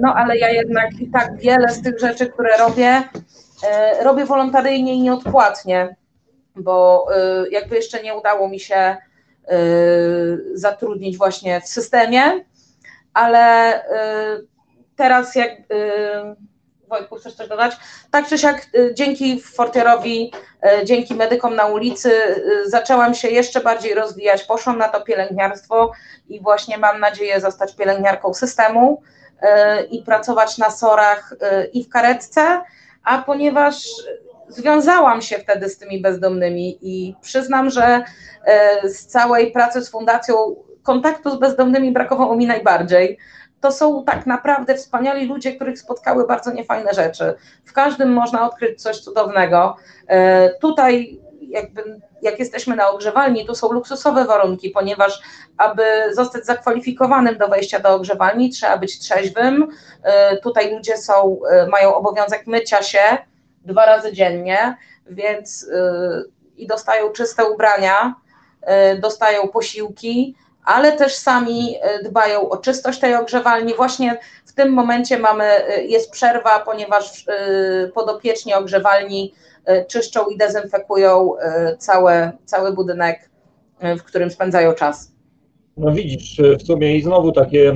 [0.00, 3.02] no ale ja jednak i tak wiele z tych rzeczy, które robię,
[3.68, 5.96] e, robię wolontaryjnie i nieodpłatnie,
[6.56, 8.96] bo e, jakby jeszcze nie udało mi się
[10.54, 12.22] zatrudnić właśnie w systemie,
[13.14, 13.82] ale
[14.96, 15.50] teraz jak
[16.88, 17.76] Wojtku, chcesz coś dodać?
[18.10, 20.32] Tak czy siak dzięki Fortierowi,
[20.84, 22.10] dzięki medykom na ulicy
[22.66, 25.92] zaczęłam się jeszcze bardziej rozwijać, poszłam na to pielęgniarstwo
[26.28, 29.25] i właśnie mam nadzieję zostać pielęgniarką systemu, E,
[29.90, 32.60] i pracować na sorach e, i w karetce,
[33.04, 33.88] a ponieważ
[34.48, 38.04] związałam się wtedy z tymi bezdomnymi i przyznam, że
[38.44, 43.18] e, z całej pracy z fundacją kontaktu z bezdomnymi brakowało mi najbardziej.
[43.60, 47.34] To są tak naprawdę wspaniali ludzie, których spotkały bardzo niefajne rzeczy.
[47.64, 49.76] W każdym można odkryć coś cudownego.
[50.60, 51.20] Tutaj
[51.56, 55.20] jakby jak jesteśmy na ogrzewalni, tu są luksusowe warunki, ponieważ
[55.56, 55.82] aby
[56.12, 59.62] zostać zakwalifikowanym do wejścia do ogrzewalni, trzeba być trzeźwym.
[59.62, 63.18] Y, tutaj ludzie są, y, mają obowiązek mycia się
[63.64, 64.76] dwa razy dziennie,
[65.06, 68.14] więc y, i dostają czyste ubrania,
[69.00, 70.34] dostają posiłki,
[70.64, 73.74] ale też sami dbają o czystość tej ogrzewalni.
[73.74, 77.26] Właśnie w tym momencie mamy, jest przerwa, ponieważ
[77.94, 79.55] podopieczni ogrzewalni E,
[79.88, 83.30] czyszczą i dezynfekują e, całe, cały budynek,
[83.78, 85.16] e, w którym spędzają czas.
[85.76, 87.74] No widzisz, w sumie i znowu takie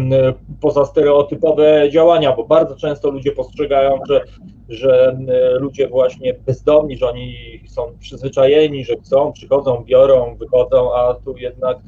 [0.60, 4.20] pozastereotypowe działania, bo bardzo często ludzie postrzegają, że,
[4.68, 5.16] że
[5.58, 7.36] ludzie właśnie bezdomni, że oni
[7.68, 11.78] są przyzwyczajeni, że chcą, przychodzą, biorą, wychodzą, a tu jednak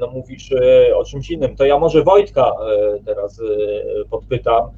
[0.00, 0.54] no mówisz
[0.96, 1.56] o czymś innym.
[1.56, 2.52] To ja może Wojtka
[3.04, 3.40] teraz
[4.10, 4.70] podpytam.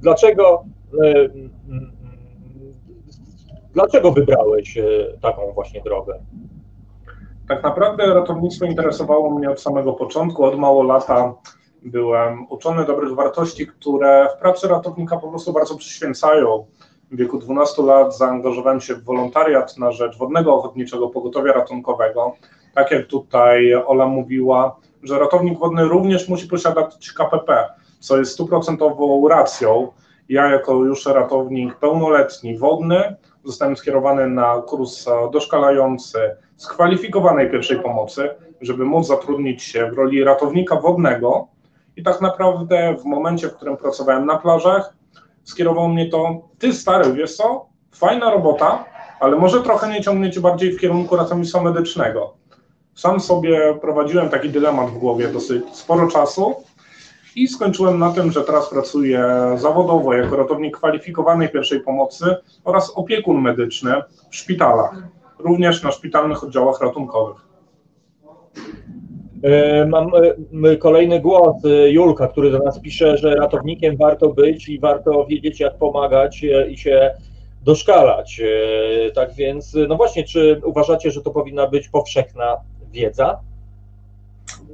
[0.00, 0.64] Dlaczego
[3.74, 4.82] Dlaczego wybrałeś e,
[5.22, 6.18] taką właśnie drogę?
[7.48, 10.44] Tak naprawdę ratownictwo interesowało mnie od samego początku.
[10.44, 11.34] Od mało lata
[11.82, 16.66] byłem uczony dobrych wartości, które w pracy ratownika po prostu bardzo przyświęcają.
[17.10, 22.34] W wieku 12 lat zaangażowałem się w wolontariat na rzecz Wodnego Ochotniczego Pogotowia Ratunkowego.
[22.74, 27.68] Tak jak tutaj Ola mówiła, że ratownik wodny również musi posiadać KPP,
[27.98, 29.92] co jest stuprocentową racją.
[30.28, 36.18] Ja jako już ratownik pełnoletni wodny zostałem skierowany na kurs doszkalający
[36.56, 38.28] skwalifikowanej pierwszej pomocy,
[38.60, 41.48] żeby móc zatrudnić się w roli ratownika wodnego.
[41.96, 44.94] I tak naprawdę w momencie, w którym pracowałem na plażach,
[45.44, 48.84] skierował mnie to, ty stary, wiesz co, fajna robota,
[49.20, 52.34] ale może trochę nie ciągnie cię bardziej w kierunku ratownictwa medycznego.
[52.94, 56.54] Sam sobie prowadziłem taki dylemat w głowie dosyć sporo czasu
[57.36, 59.24] i skończyłem na tym, że teraz pracuję
[59.56, 63.92] zawodowo jako ratownik kwalifikowanej pierwszej pomocy oraz opiekun medyczny
[64.30, 64.94] w szpitalach,
[65.38, 67.52] również na szpitalnych oddziałach ratunkowych.
[69.42, 70.10] E, mam
[70.64, 75.26] e, kolejny głos, e, Julka, który do nas pisze, że ratownikiem warto być i warto
[75.26, 77.10] wiedzieć, jak pomagać i się
[77.64, 78.40] doszkalać.
[79.14, 82.56] Tak więc, no właśnie, czy uważacie, że to powinna być powszechna
[82.92, 83.40] wiedza?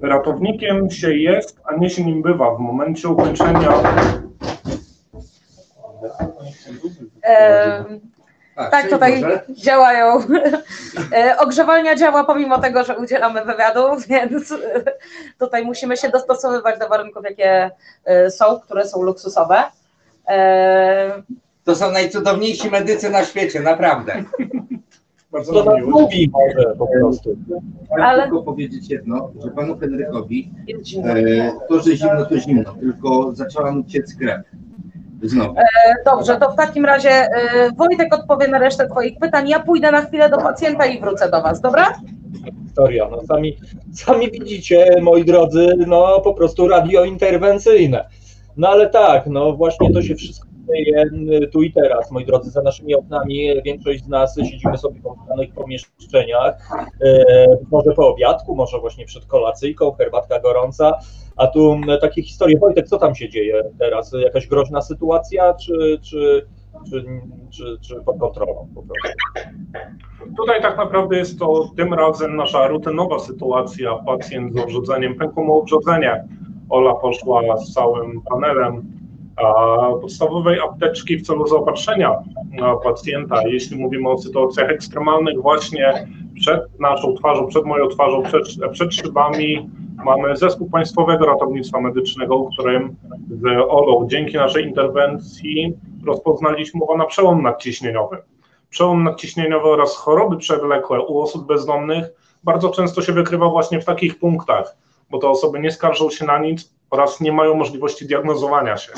[0.02, 3.72] Ratownikiem się jest, a nie się nim bywa w momencie ukończenia.
[7.24, 7.84] E,
[8.70, 10.20] tak, tutaj działają.
[11.12, 14.54] E, ogrzewalnia działa pomimo tego, że udzielamy wywiadów, więc
[15.38, 17.70] tutaj musimy się dostosowywać do warunków, jakie
[18.04, 19.62] e, są, które są luksusowe.
[20.28, 21.22] E,
[21.64, 24.24] to są najcudowniejsi medycy na świecie, naprawdę.
[25.32, 27.36] Bardzo to nas mówi może po prostu.
[27.90, 30.50] Ale tylko powiedzieć jedno, że panu Henrykowi
[31.04, 34.40] e, to, że zimno, to zimno, tylko zaczęła mu ciec krew.
[35.22, 35.58] Znowu.
[35.58, 35.64] E,
[36.04, 39.48] dobrze, to w takim razie e, Wojtek odpowie na resztę Twoich pytań.
[39.48, 41.86] Ja pójdę na chwilę do pacjenta i wrócę do Was, dobra?
[42.64, 43.08] Historia.
[43.10, 43.56] No sami,
[43.92, 48.08] sami widzicie, moi drodzy, no po prostu radiointerwencyjne.
[48.56, 50.47] No ale tak, no właśnie to się wszystko
[51.52, 55.54] tu i teraz, moi drodzy, za naszymi oknami większość z nas siedzimy sobie w danych
[55.54, 56.68] pomieszczeniach,
[57.04, 57.24] e,
[57.70, 60.98] może po obiadku, może właśnie przed kolacyjką, herbatka gorąca,
[61.36, 62.58] a tu takie historie.
[62.58, 64.12] Wojtek, co tam się dzieje teraz?
[64.12, 66.46] Jakaś groźna sytuacja, czy, czy,
[66.90, 67.04] czy,
[67.50, 69.08] czy, czy pod kontrolą po prostu?
[70.36, 73.94] Tutaj tak naprawdę jest to tym razem nasza rutynowa sytuacja.
[73.94, 76.24] Pacjent z obrzodzeniem, pękło mu obrzodzenie.
[76.68, 78.92] Ola poszła z całym panelem
[80.00, 82.12] podstawowej apteczki w celu zaopatrzenia
[82.84, 83.42] pacjenta.
[83.46, 89.70] Jeśli mówimy o sytuacjach ekstremalnych, właśnie przed naszą twarzą, przed moją twarzą, przed, przed szybami
[90.04, 92.96] mamy zespół Państwowego Ratownictwa Medycznego, w którym
[93.30, 95.72] z OLO dzięki naszej interwencji
[96.06, 98.16] rozpoznaliśmy na przełom nadciśnieniowy.
[98.70, 102.06] Przełom nadciśnieniowy oraz choroby przewlekłe u osób bezdomnych
[102.44, 104.76] bardzo często się wykrywa właśnie w takich punktach,
[105.10, 108.92] bo te osoby nie skarżą się na nic oraz nie mają możliwości diagnozowania się.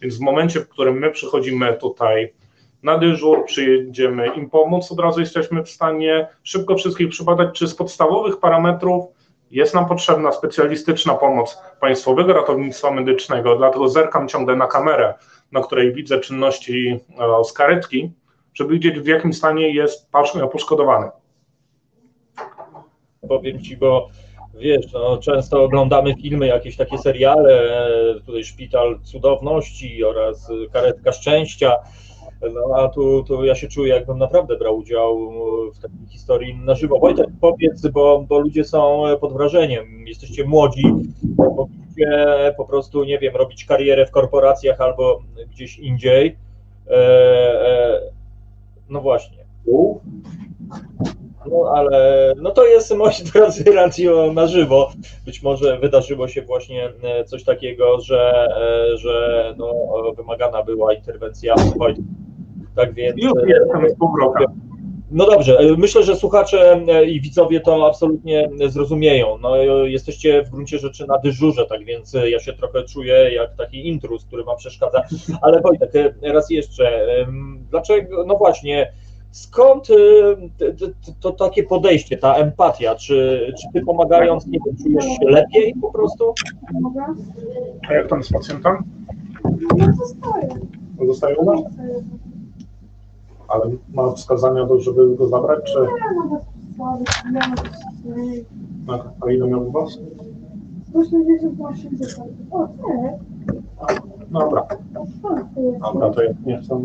[0.00, 2.34] Więc w momencie, w którym my przychodzimy tutaj
[2.82, 7.74] na dyżur, przyjedziemy im pomóc, od razu jesteśmy w stanie szybko wszystkich przybadać, czy z
[7.74, 9.04] podstawowych parametrów
[9.50, 15.14] jest nam potrzebna specjalistyczna pomoc Państwowego Ratownictwa Medycznego, dlatego zerkam ciągle na kamerę,
[15.52, 17.00] na której widzę czynności
[17.40, 18.12] e, z karetki,
[18.54, 20.10] żeby widzieć w jakim stanie jest
[20.52, 21.10] poszkodowany.
[23.28, 24.08] Powiem Ci, bo
[24.60, 27.74] wiesz, no, często oglądamy filmy, jakieś takie seriale,
[28.26, 31.76] tutaj Szpital Cudowności oraz Karetka Szczęścia,
[32.54, 35.30] no a tu, tu ja się czuję, jakbym naprawdę brał udział
[35.74, 36.98] w takiej historii na żywo.
[36.98, 40.84] Wojtek, powiedz, bo, bo ludzie są pod wrażeniem, jesteście młodzi,
[41.38, 46.36] mogliście po prostu, nie wiem, robić karierę w korporacjach albo gdzieś indziej.
[46.90, 48.00] E, e,
[48.88, 49.44] no właśnie.
[51.50, 54.90] No ale no to jest, moi drodzy, radio na żywo.
[55.26, 58.48] Być może wydarzyło się właśnie e, coś takiego, że,
[58.92, 59.74] e, że no,
[60.16, 62.02] wymagana była interwencja Wojtka.
[62.76, 63.22] Tak więc.
[63.22, 63.94] Już e, jestem z.
[65.10, 69.38] No dobrze, myślę, że słuchacze i widzowie to absolutnie zrozumieją.
[69.38, 73.88] No, jesteście w gruncie rzeczy na dyżurze, tak więc ja się trochę czuję jak taki
[73.88, 75.02] intrus, który ma przeszkadza.
[75.42, 75.92] Ale Wojtek,
[76.22, 77.06] raz jeszcze,
[77.70, 78.92] dlaczego, no właśnie,
[79.30, 79.94] Skąd y,
[81.00, 82.94] to, to, takie podejście, ta empatia?
[82.94, 86.34] Czy, czy ty pomagając, nie wiem, czujesz się lepiej po prostu?
[87.88, 88.76] A jak tam z pacjentem?
[89.76, 90.48] Ja zostaję.
[91.06, 91.60] Zostaje u nas?
[93.48, 95.78] Ale ma wskazania, żeby go zabrać, czy...
[99.20, 99.98] A ile miał u was?
[100.90, 101.98] 168
[102.50, 102.68] O,
[103.86, 104.17] tak.
[104.30, 104.66] Dobra.
[105.80, 106.82] Dobra, to ja nie chcę.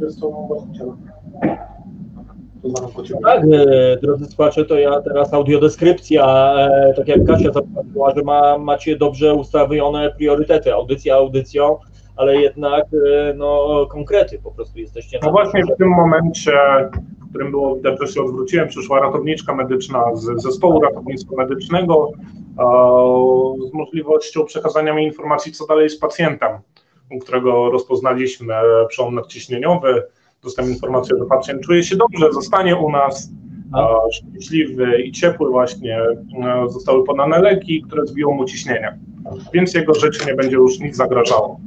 [0.00, 0.96] Jest to właściciela.
[3.22, 8.58] Tak, e, drodzy słuchacze, to ja teraz audiodeskrypcja, e, tak jak Kasia zaprosiła, że ma,
[8.58, 11.76] macie dobrze ustawione priorytety, audycja audycją,
[12.16, 15.18] ale jednak e, no, konkrety po prostu jesteście.
[15.22, 16.52] No właśnie w tym momencie,
[17.34, 22.10] którym było widać, że się odwróciłem, przyszła ratowniczka medyczna z zespołu ratownictwa medycznego,
[23.70, 26.58] z możliwością przekazania mi informacji, co dalej z pacjentem,
[27.10, 28.54] u którego rozpoznaliśmy
[28.88, 30.02] przełom nadciśnieniowy.
[30.42, 33.30] Dostałem informację, że pacjent czuje się dobrze, zostanie u nas,
[34.12, 35.98] szczęśliwy i ciepły właśnie,
[36.68, 38.98] zostały podane leki, które zbiło mu ciśnienie,
[39.52, 41.60] więc jego życiu nie będzie już nic zagrażało.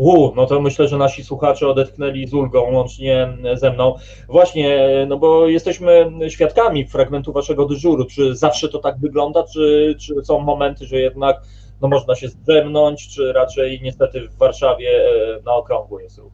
[0.00, 3.94] U, no to myślę, że nasi słuchacze odetchnęli z ulgą łącznie ze mną.
[4.28, 8.04] Właśnie, no bo jesteśmy świadkami fragmentu waszego dyżuru.
[8.04, 11.42] Czy zawsze to tak wygląda, czy, czy są momenty, że jednak
[11.82, 16.32] no można się zdrzemnąć, czy raczej niestety w Warszawie e, na okrągło jest ruch?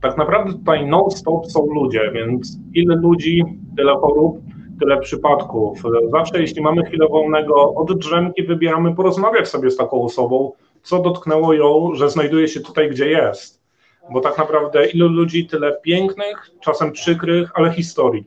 [0.00, 3.44] Tak naprawdę tutaj non-stop są ludzie, więc ile ludzi,
[3.76, 4.38] tyle chorób,
[4.80, 5.82] tyle przypadków.
[6.10, 10.52] Zawsze jeśli mamy chwilę wolnego od drzemki, wybieramy porozmawiać sobie z taką osobą,
[10.88, 13.62] co dotknęło ją, że znajduje się tutaj, gdzie jest.
[14.10, 18.24] Bo tak naprawdę ilu ludzi, tyle pięknych, czasem przykrych, ale historii.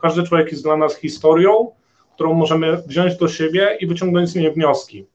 [0.00, 1.70] Każdy człowiek jest dla nas historią,
[2.14, 5.06] którą możemy wziąć do siebie i wyciągnąć z niej wnioski.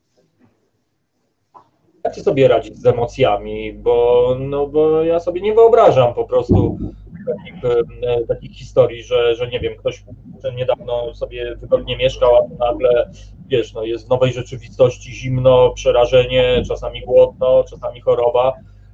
[2.04, 3.74] Jak ty sobie radzić z emocjami?
[3.74, 6.78] Bo, no, bo ja sobie nie wyobrażam po prostu
[7.28, 7.62] takich,
[8.28, 10.04] takich historii, że, że nie wiem, ktoś
[10.56, 13.10] niedawno sobie wygodnie mieszkał, a nagle
[13.48, 18.54] wiesz, no jest w nowej rzeczywistości zimno, przerażenie, czasami głodno, czasami choroba,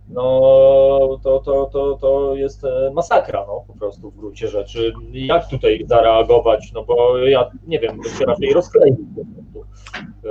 [0.09, 4.93] no to, to, to, to jest e, masakra, no po prostu w gruncie rzeczy.
[5.11, 8.97] Jak tutaj zareagować, no bo ja nie wiem, bym się raczej rozkleił.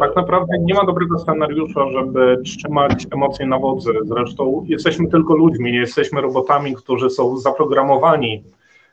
[0.01, 3.93] Tak naprawdę nie ma dobrego scenariusza, żeby trzymać emocje na wodzy.
[4.05, 8.45] Zresztą jesteśmy tylko ludźmi, nie jesteśmy robotami, którzy są zaprogramowani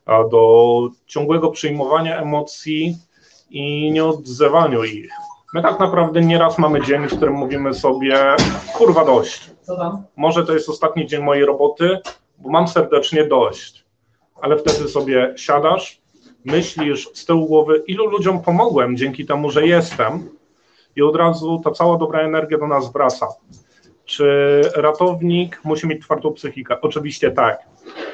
[0.06, 2.96] do ciągłego przyjmowania emocji
[3.50, 5.10] i nie odzywaniu ich.
[5.54, 8.36] My tak naprawdę nieraz mamy dzień, w którym mówimy sobie,
[8.78, 9.53] kurwa dość.
[10.16, 12.00] Może to jest ostatni dzień mojej roboty,
[12.38, 13.86] bo mam serdecznie dość.
[14.42, 16.02] Ale wtedy sobie siadasz,
[16.46, 20.30] myślisz z tyłu głowy, ilu ludziom pomogłem dzięki temu, że jestem
[20.96, 23.28] i od razu ta cała dobra energia do nas wraca.
[24.06, 26.82] Czy ratownik musi mieć twardą psychikę?
[26.82, 27.60] Oczywiście tak.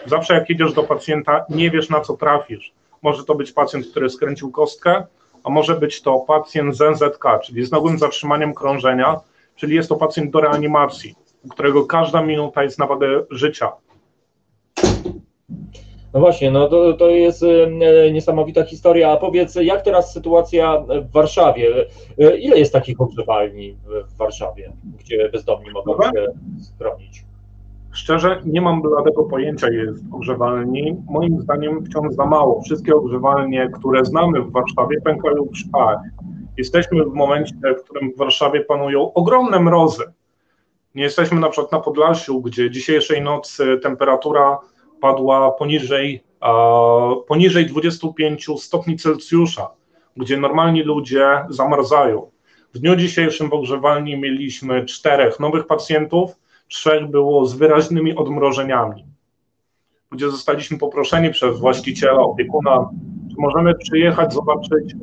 [0.05, 2.73] Zawsze jak idziesz do pacjenta, nie wiesz na co trafisz.
[3.01, 5.03] Może to być pacjent, który skręcił kostkę,
[5.43, 9.19] a może być to pacjent z NZK, czyli z nagłym zatrzymaniem krążenia,
[9.55, 11.15] czyli jest to pacjent do reanimacji,
[11.49, 13.71] którego każda minuta jest na wagę życia.
[16.13, 19.11] No właśnie, no to, to jest e, niesamowita historia.
[19.11, 21.85] A powiedz, jak teraz sytuacja w Warszawie?
[22.19, 26.25] E, ile jest takich ogrzewalni w Warszawie, gdzie bezdomni mogą się
[26.61, 27.25] schronić?
[27.91, 30.97] Szczerze, nie mam bladego pojęcia, jest ogrzewalni.
[31.09, 32.61] Moim zdaniem wciąż za mało.
[32.61, 35.99] Wszystkie ogrzewalnie, które znamy w Warszawie, pękają w szpach.
[36.57, 40.03] Jesteśmy w momencie, w którym w Warszawie panują ogromne mrozy.
[40.95, 44.59] Nie jesteśmy na przykład na Podlasiu, gdzie dzisiejszej nocy temperatura
[45.01, 46.23] padła poniżej,
[47.27, 49.69] poniżej 25 stopni Celsjusza,
[50.17, 52.31] gdzie normalni ludzie zamarzają.
[52.73, 56.31] W dniu dzisiejszym w ogrzewalni mieliśmy czterech nowych pacjentów,
[56.67, 59.05] trzech było z wyraźnymi odmrożeniami,
[60.11, 62.89] gdzie zostaliśmy poproszeni przez właściciela, opiekuna,
[63.29, 64.95] czy możemy przyjechać, zobaczyć,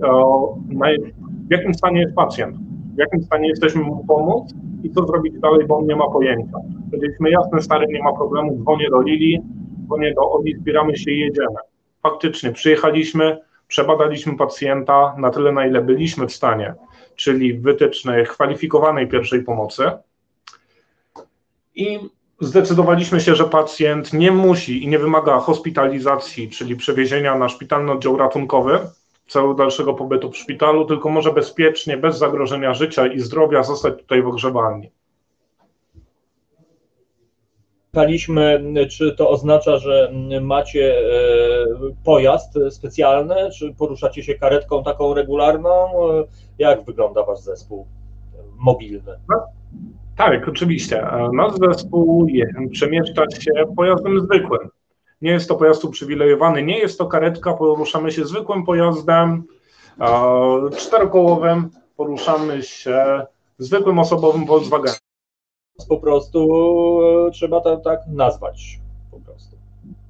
[1.49, 2.57] w jakim stanie jest pacjent,
[2.97, 4.51] w jakim stanie jesteśmy mu pomóc
[4.82, 6.59] i co zrobić dalej, bo on nie ma pojęcia.
[6.90, 9.42] Powiedzieliśmy, jasne, stary, nie ma problemu, dzwonię do Lili,
[9.84, 11.57] dzwonię do Oli, zbieramy się i jedziemy.
[12.03, 13.38] Faktycznie, przyjechaliśmy,
[13.68, 16.74] przebadaliśmy pacjenta na tyle, na ile byliśmy w stanie,
[17.16, 19.90] czyli w wytycznych kwalifikowanej pierwszej pomocy,
[21.74, 21.99] i
[22.40, 28.16] zdecydowaliśmy się, że pacjent nie musi i nie wymaga hospitalizacji, czyli przewiezienia na szpitalny oddział
[28.16, 28.78] ratunkowy
[29.27, 34.22] celu dalszego pobytu w szpitalu, tylko może bezpiecznie, bez zagrożenia życia i zdrowia zostać tutaj
[34.22, 34.91] w ogrzewalni.
[37.91, 41.03] Pytaliśmy, czy to oznacza, że macie e,
[42.05, 45.89] pojazd specjalny, czy poruszacie się karetką taką regularną?
[46.59, 47.87] Jak wygląda wasz zespół
[48.59, 49.12] mobilny?
[49.29, 49.47] No,
[50.16, 51.07] tak, oczywiście.
[51.33, 52.27] Nasz zespół
[52.72, 54.68] przemieszcza się pojazdem zwykłym.
[55.23, 59.45] Nie jest to pojazd uprzywilejowany, nie jest to karetka, poruszamy się zwykłym pojazdem
[60.77, 63.27] czterokołowym, poruszamy się
[63.59, 64.97] zwykłym osobowym Volkswagenem.
[65.89, 66.49] Po prostu
[67.27, 68.81] e, trzeba to tak nazwać.
[69.11, 69.57] Po prostu.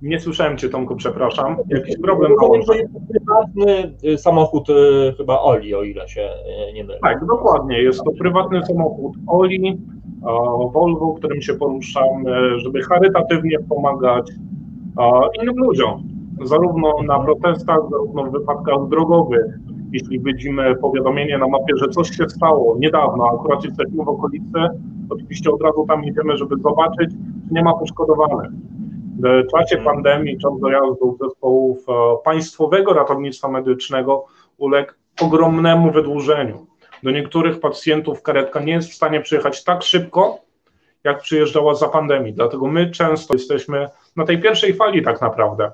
[0.02, 1.56] Nie słyszałem Cię, Tomku, przepraszam.
[1.68, 2.32] Jakiś problem
[2.68, 4.72] że jest to prywatny e, samochód e,
[5.16, 6.30] chyba Oli, o ile się
[6.74, 6.98] nie mylę.
[7.02, 7.82] Tak, dokładnie.
[7.82, 9.78] Jest to prywatny samochód Oli
[10.72, 14.30] Volvo, którym się poruszamy, żeby charytatywnie pomagać
[15.42, 16.02] innym ludziom,
[16.42, 19.46] zarówno na protestach, zarówno w wypadkach drogowych.
[19.92, 24.58] Jeśli widzimy powiadomienie na mapie, że coś się stało niedawno, akurat jesteśmy w okolicy,
[25.10, 27.10] oczywiście od razu tam idziemy, żeby zobaczyć,
[27.48, 28.50] czy nie ma poszkodowanych.
[29.18, 31.92] W czasie pandemii czas dojazdu zespołów e,
[32.24, 34.24] państwowego ratownictwa medycznego
[34.58, 36.66] uległ ogromnemu wydłużeniu
[37.02, 40.38] do niektórych pacjentów karetka nie jest w stanie przyjechać tak szybko,
[41.04, 42.32] jak przyjeżdżała za pandemii.
[42.32, 43.86] Dlatego my często jesteśmy
[44.16, 45.72] na tej pierwszej fali tak naprawdę.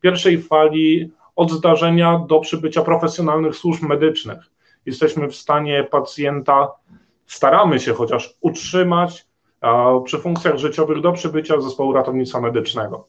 [0.00, 4.38] Pierwszej fali od zdarzenia do przybycia profesjonalnych służb medycznych.
[4.86, 6.72] Jesteśmy w stanie pacjenta,
[7.26, 9.26] staramy się chociaż utrzymać
[10.04, 13.06] przy funkcjach życiowych do przybycia zespołu ratownictwa medycznego.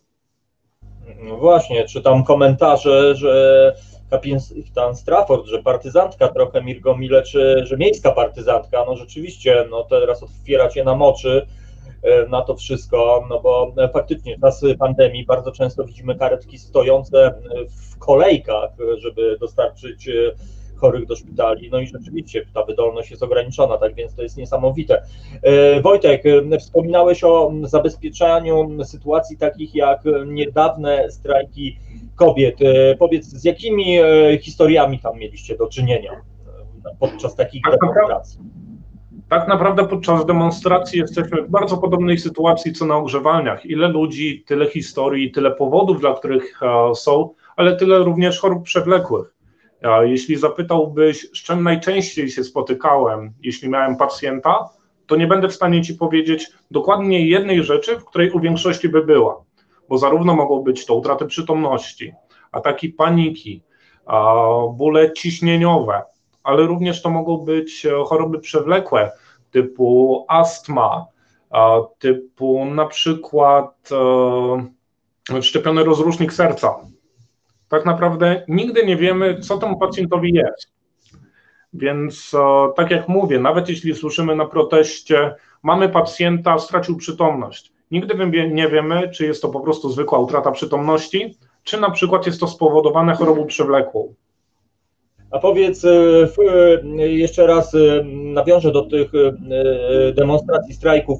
[1.23, 3.73] No właśnie, czytam komentarze, że
[4.09, 10.83] kapitan Strafford, że partyzantka trochę Mirgomile, czy że miejska partyzantka, no rzeczywiście, no teraz otwieracie
[10.83, 11.47] nam oczy
[12.29, 17.33] na to wszystko, no bo faktycznie w czas pandemii bardzo często widzimy karetki stojące
[17.69, 20.11] w kolejkach, żeby dostarczyć e,
[20.79, 21.69] chorych do szpitali.
[21.71, 25.01] No i rzeczywiście ta wydolność jest ograniczona, tak więc to jest niesamowite.
[25.41, 26.23] E, Wojtek,
[26.59, 31.77] wspominałeś o zabezpieczaniu sytuacji takich jak niedawne strajki
[32.15, 32.61] kobiet.
[32.61, 36.21] E, powiedz, z jakimi e, historiami tam mieliście do czynienia
[36.99, 38.39] podczas takich tak demonstracji?
[39.29, 43.65] Tak naprawdę podczas demonstracji jesteśmy w bardzo podobnej sytuacji co na ogrzewalniach.
[43.65, 46.59] Ile ludzi, tyle historii, tyle powodów, dla których
[46.93, 49.35] są, ale tyle również chorób przewlekłych.
[50.03, 54.69] Jeśli zapytałbyś, z czym najczęściej się spotykałem, jeśli miałem pacjenta,
[55.07, 59.05] to nie będę w stanie ci powiedzieć dokładnie jednej rzeczy, w której u większości by
[59.05, 59.43] była,
[59.89, 62.13] bo zarówno mogą być to utraty przytomności,
[62.51, 63.63] ataki paniki,
[64.73, 66.01] bóle ciśnieniowe,
[66.43, 69.11] ale również to mogą być e, choroby przewlekłe
[69.51, 71.05] typu astma,
[71.99, 73.89] typu na przykład
[75.31, 76.75] e, szczepiony rozrusznik serca,
[77.69, 80.71] tak naprawdę nigdy nie wiemy, co temu pacjentowi jest.
[81.73, 87.71] Więc e, tak jak mówię, nawet jeśli słyszymy na proteście, mamy pacjenta, stracił przytomność.
[87.91, 92.39] Nigdy nie wiemy, czy jest to po prostu zwykła utrata przytomności, czy na przykład jest
[92.39, 94.13] to spowodowane chorobą przewlekłą.
[95.31, 95.89] A powiedz e,
[96.99, 97.75] e, jeszcze raz,
[98.13, 99.11] nawiążę do tych
[100.15, 101.19] demonstracji, strajków.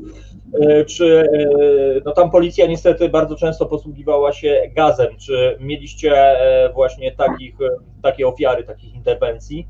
[0.54, 5.08] E, czy e, no tam policja niestety bardzo często posługiwała się gazem.
[5.18, 7.56] Czy mieliście e, właśnie takich,
[8.04, 9.68] takie ofiary, takich interwencji?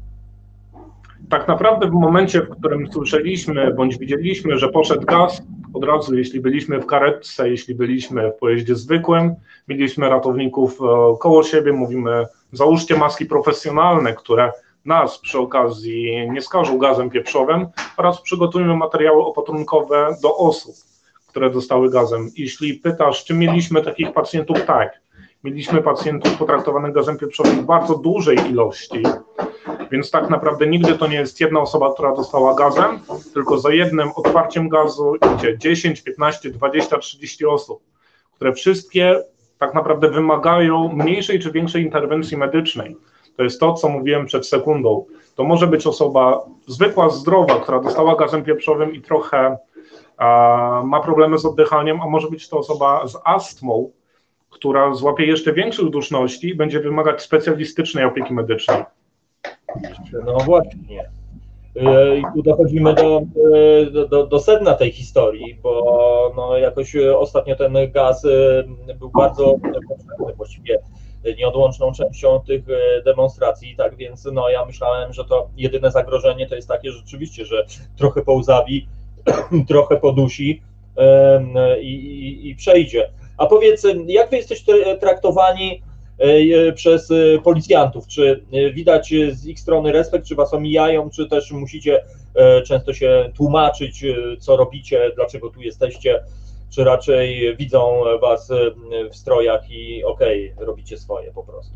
[1.30, 5.42] Tak naprawdę w momencie, w którym słyszeliśmy bądź widzieliśmy, że poszedł gaz,
[5.74, 9.36] od razu jeśli byliśmy w karetce, jeśli byliśmy w pojeździe zwykłym,
[9.68, 10.80] mieliśmy ratowników
[11.20, 14.52] koło siebie, mówimy załóżcie maski profesjonalne, które
[14.86, 17.68] nas przy okazji nie skażą gazem pieprzowym
[17.98, 20.76] oraz przygotujemy materiały opatrunkowe do osób,
[21.28, 22.30] które dostały gazem.
[22.38, 25.02] Jeśli pytasz, czy mieliśmy takich pacjentów, tak.
[25.44, 29.04] Mieliśmy pacjentów potraktowanych gazem pieprzowym w bardzo dużej ilości,
[29.92, 33.00] więc tak naprawdę nigdy to nie jest jedna osoba, która dostała gazem,
[33.34, 37.84] tylko za jednym otwarciem gazu idzie 10, 15, 20, 30 osób,
[38.36, 39.24] które wszystkie
[39.60, 42.96] tak naprawdę wymagają mniejszej czy większej interwencji medycznej.
[43.38, 45.06] To jest to, co mówiłem przed sekundą.
[45.36, 49.58] To może być osoba zwykła, zdrowa, która dostała gazem pieprzowym i trochę
[50.18, 53.92] a, ma problemy z oddychaniem, a może być to osoba z astmą,
[54.50, 58.84] która złapie jeszcze większych duszności i będzie wymagać specjalistycznej opieki medycznej.
[60.26, 61.10] No właśnie.
[61.80, 63.22] E, I tu dochodzimy do,
[63.98, 69.56] e, do, do sedna tej historii, bo no jakoś ostatnio ten gaz e, był bardzo
[69.90, 70.80] potrzebny właściwie
[71.38, 76.56] nieodłączną częścią tych e, demonstracji, tak więc no ja myślałem, że to jedyne zagrożenie to
[76.56, 77.66] jest takie rzeczywiście, że
[77.98, 78.88] trochę połzawi,
[79.68, 80.62] trochę podusi
[81.82, 83.10] i, i, i przejdzie.
[83.38, 85.89] A powiedz, jak wy jesteście traktowani e,
[86.76, 88.08] przez e, policjantów?
[88.08, 92.04] Czy widać z ich strony respekt, czy was omijają, czy też musicie
[92.66, 94.06] często się tłumaczyć,
[94.40, 96.24] co robicie, dlaczego tu jesteście?
[96.70, 98.52] czy raczej widzą Was
[99.12, 101.74] w strojach i okej, okay, robicie swoje po prostu?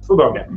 [0.00, 0.48] Cudownie.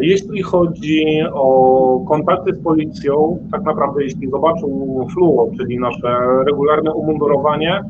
[0.00, 4.66] Jeśli chodzi o kontakty z policją, tak naprawdę jeśli zobaczą
[5.12, 7.84] fluo, czyli nasze regularne umundurowanie,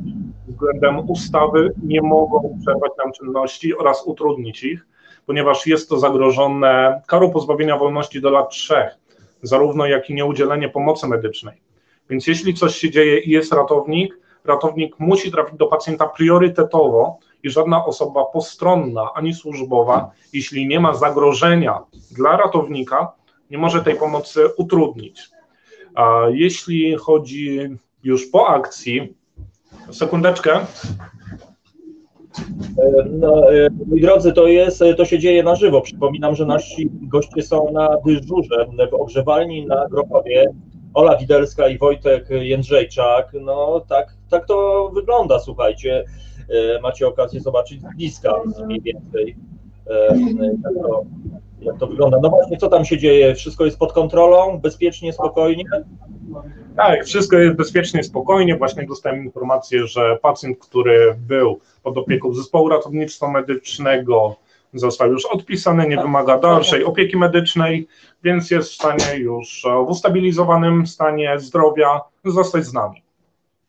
[0.63, 4.87] względem ustawy nie mogą przerwać nam czynności oraz utrudnić ich,
[5.27, 8.97] ponieważ jest to zagrożone karą pozbawienia wolności do lat trzech,
[9.43, 11.63] zarówno jak i nieudzielenie pomocy medycznej.
[12.11, 17.51] Więc jeśli coś się dzieje i jest ratownik, ratownik musi trafić do pacjenta priorytetowo i
[17.51, 21.79] żadna osoba postronna ani służbowa, jeśli nie ma zagrożenia
[22.11, 23.13] dla ratownika,
[23.51, 25.21] nie może tej pomocy utrudnić.
[25.95, 29.22] A jeśli chodzi już po akcji,
[29.91, 30.51] sekundeczkę.
[33.11, 35.81] No, e, moi drodzy, to jest, to się dzieje na żywo.
[35.81, 40.45] Przypominam, że nasi goście są na dyżurze w ogrzewalni na Grochowie.
[40.95, 46.05] Ola Widelska i Wojtek Jędrzejczak, no tak, tak to wygląda, słuchajcie,
[46.49, 48.35] e, macie okazję zobaczyć z bliska
[48.67, 49.37] mniej więcej,
[49.91, 50.17] e,
[50.65, 51.05] jak to,
[51.61, 52.19] jak to wygląda.
[52.23, 53.35] No właśnie, co tam się dzieje?
[53.35, 55.65] Wszystko jest pod kontrolą, bezpiecznie, spokojnie?
[56.77, 58.57] Tak, wszystko jest bezpiecznie, spokojnie.
[58.57, 64.37] Właśnie dostałem informację, że pacjent, który był pod opieką zespołu ratownictwa medycznego,
[64.75, 67.89] został już odpisany, nie wymaga dalszej opieki medycznej,
[68.25, 73.03] więc jest w stanie już w ustabilizowanym stanie zdrowia zostać z nami.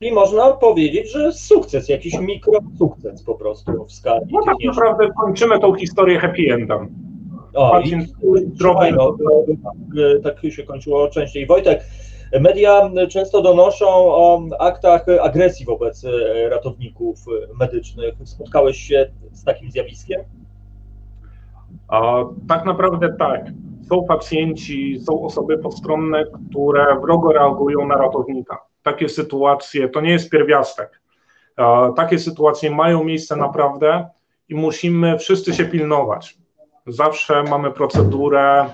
[0.01, 5.59] I można powiedzieć, że sukces, jakiś mikrosukces po prostu w skali No tak naprawdę kończymy
[5.59, 6.89] tą historię happy endem.
[7.53, 8.51] O, i Pacjent zdrowy.
[8.59, 9.17] Słuchaj, no,
[10.17, 11.45] e, tak się kończyło częściej.
[11.45, 11.83] Wojtek,
[12.39, 17.19] media często donoszą o aktach agresji wobec e, ratowników
[17.59, 18.15] medycznych.
[18.23, 20.21] Spotkałeś się z takim zjawiskiem?
[21.87, 23.45] A tak naprawdę tak.
[23.89, 28.57] Są pacjenci, są osoby postronne, które wrogo reagują na ratownika.
[28.83, 31.01] Takie sytuacje to nie jest pierwiastek.
[31.55, 34.07] A Takie sytuacje mają miejsce naprawdę
[34.49, 36.37] i musimy wszyscy się pilnować.
[36.87, 38.65] Zawsze mamy procedurę,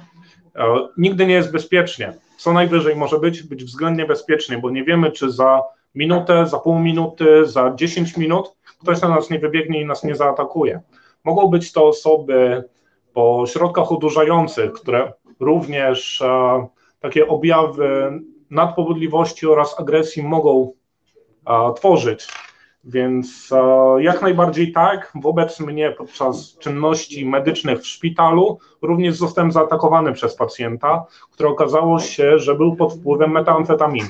[0.55, 0.65] e,
[0.97, 2.13] nigdy nie jest bezpiecznie.
[2.39, 5.61] Co najwyżej może być, być względnie bezpiecznie, bo nie wiemy, czy za
[5.95, 10.15] minutę, za pół minuty, za 10 minut ktoś na nas nie wybiegnie i nas nie
[10.15, 10.81] zaatakuje.
[11.23, 12.63] Mogą być to osoby
[13.13, 16.67] po środkach odurzających, które również e,
[16.99, 18.11] takie objawy
[18.49, 20.73] nadpobudliwości oraz agresji mogą
[21.47, 22.27] e, tworzyć.
[22.83, 25.11] Więc e, jak najbardziej tak.
[25.21, 32.39] Wobec mnie podczas czynności medycznych w szpitalu również zostałem zaatakowany przez pacjenta, który okazało się,
[32.39, 34.09] że był pod wpływem metamfetaminy.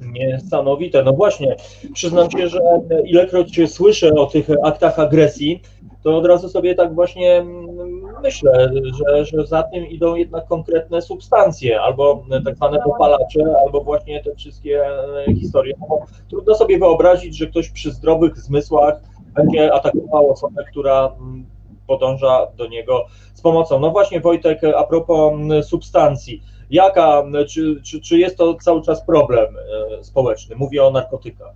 [0.00, 1.02] Niesamowite.
[1.02, 1.56] No właśnie,
[1.92, 2.60] przyznam się, że
[3.04, 5.62] ilekroć słyszę o tych aktach agresji,
[6.02, 11.02] to od razu sobie tak właśnie mm, myślę, że, że za tym idą jednak konkretne
[11.02, 15.74] substancje, albo tak zwane dopalacze, albo właśnie te wszystkie e, historie.
[15.80, 15.98] No,
[16.28, 19.00] trudno sobie wyobrazić, że ktoś przy zdrowych zmysłach
[19.34, 21.46] będzie atakował osobę, która mm,
[21.86, 23.80] podąża do niego z pomocą.
[23.80, 25.32] No właśnie Wojtek, a propos
[25.62, 29.56] substancji, jaka, czy, czy, czy jest to cały czas problem
[30.00, 30.56] e, społeczny?
[30.56, 31.54] Mówię o narkotykach.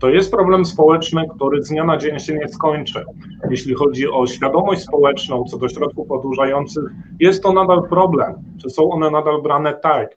[0.00, 3.04] To jest problem społeczny, który z dnia na dzień się nie skończy.
[3.50, 6.84] Jeśli chodzi o świadomość społeczną co do środków odurzających,
[7.20, 8.34] jest to nadal problem.
[8.62, 10.16] Czy są one nadal brane tak?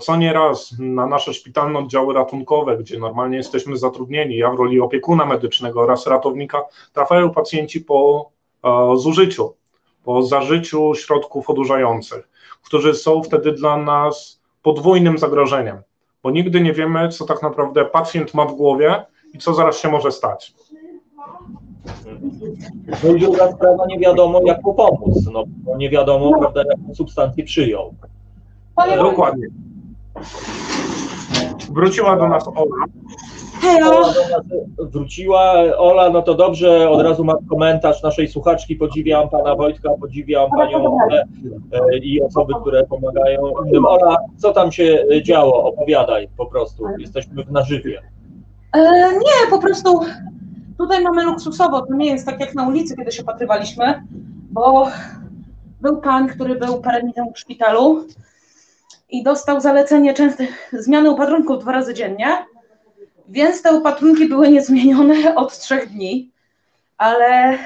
[0.00, 5.26] Co nieraz na nasze szpitalne oddziały ratunkowe, gdzie normalnie jesteśmy zatrudnieni, ja w roli opiekuna
[5.26, 8.30] medycznego oraz ratownika, trafiają pacjenci po
[8.96, 9.54] zużyciu,
[10.04, 12.28] po zażyciu środków odurzających,
[12.62, 15.76] którzy są wtedy dla nas podwójnym zagrożeniem
[16.22, 19.88] bo nigdy nie wiemy, co tak naprawdę pacjent ma w głowie i co zaraz się
[19.88, 20.54] może stać.
[23.04, 26.94] No i druga sprawa, nie wiadomo jak mu pomóc, no bo nie wiadomo, prawda, jaką
[26.94, 27.94] substancję przyjął.
[28.96, 29.46] Dokładnie.
[31.70, 32.86] Wróciła do nas Ola.
[33.80, 34.16] Do nas
[34.78, 35.52] wróciła.
[35.78, 38.76] Ola, no to dobrze, od razu mam komentarz naszej słuchaczki.
[38.76, 41.24] Podziwiam pana Wojtka, podziwiam panią Olę
[41.72, 43.86] e, i osoby, które pomagają innym.
[43.86, 45.64] Ola, co tam się działo?
[45.64, 46.84] Opowiadaj po prostu.
[46.98, 48.02] Jesteśmy w nażywie.
[48.72, 50.00] E, nie, po prostu
[50.78, 51.80] tutaj mamy luksusowo.
[51.80, 54.02] To nie jest tak jak na ulicy, kiedy się patrywaliśmy,
[54.50, 54.88] bo
[55.80, 58.04] był pan, który był parę dni temu w szpitalu
[59.10, 62.26] i dostał zalecenie częstych zmiany opatrunków dwa razy dziennie,
[63.28, 66.30] więc te opatrunki były niezmienione od trzech dni,
[66.98, 67.58] ale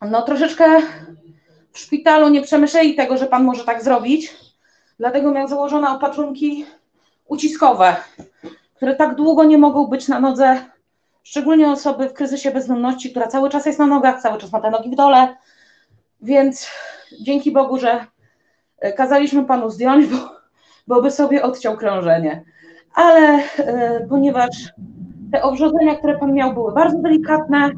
[0.00, 0.64] no troszeczkę
[1.72, 4.36] w szpitalu nie przemyśleli tego, że pan może tak zrobić,
[4.98, 6.66] dlatego miał założone opatrunki
[7.26, 7.96] uciskowe,
[8.76, 10.64] które tak długo nie mogą być na nodze,
[11.22, 14.70] szczególnie osoby w kryzysie bezdomności, która cały czas jest na nogach, cały czas ma te
[14.70, 15.36] nogi w dole,
[16.22, 16.68] więc
[17.20, 18.06] dzięki Bogu, że
[18.78, 20.16] e, kazaliśmy panu zdjąć, bo,
[20.86, 22.44] bo by sobie odciął krążenie.
[22.98, 24.48] Ale e, ponieważ
[25.32, 27.70] te obrzodzenia, które pan miał, były bardzo delikatne, e,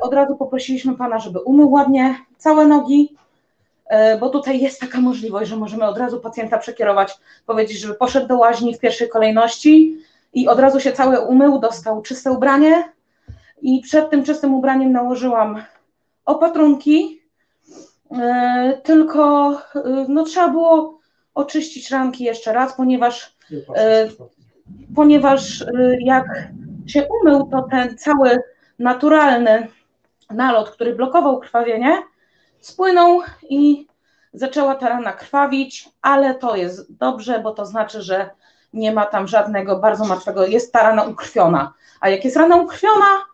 [0.00, 3.16] od razu poprosiliśmy pana, żeby umył ładnie całe nogi,
[3.86, 7.14] e, bo tutaj jest taka możliwość, że możemy od razu pacjenta przekierować,
[7.46, 9.98] powiedzieć, żeby poszedł do łaźni w pierwszej kolejności
[10.34, 12.92] i od razu się cały umył, dostał czyste ubranie.
[13.62, 15.62] I przed tym czystym ubraniem nałożyłam
[16.24, 17.22] opatrunki,
[18.82, 19.52] tylko
[20.08, 20.98] no, trzeba było
[21.34, 23.31] oczyścić ranki jeszcze raz, ponieważ
[24.94, 26.26] ponieważ y, jak
[26.86, 28.42] się umył, to ten cały
[28.78, 29.68] naturalny
[30.30, 32.02] nalot, który blokował krwawienie,
[32.60, 33.86] spłynął i
[34.32, 38.30] zaczęła ta rana krwawić, ale to jest dobrze, bo to znaczy, że
[38.72, 41.72] nie ma tam żadnego bardzo martwego, jest ta rana ukrwiona.
[42.00, 43.24] A jak jest rana ukrwiona,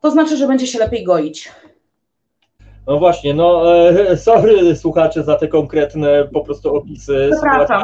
[0.00, 1.52] to znaczy, że będzie się lepiej goić.
[2.86, 7.30] No właśnie, no e, sorry słuchacze za te konkretne po prostu opisy.
[7.34, 7.74] Sytuacji,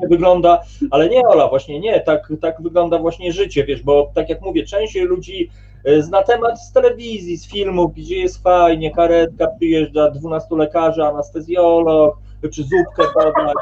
[0.00, 4.28] jak wygląda, ale nie Ola, właśnie nie, tak, tak wygląda właśnie życie, wiesz, bo tak
[4.28, 5.50] jak mówię, część ludzi
[5.84, 12.18] e, zna temat z telewizji, z filmów, gdzie jest fajnie, karetka przyjeżdża, 12 lekarzy, anestezjolog,
[12.42, 13.54] czy zupkę podać,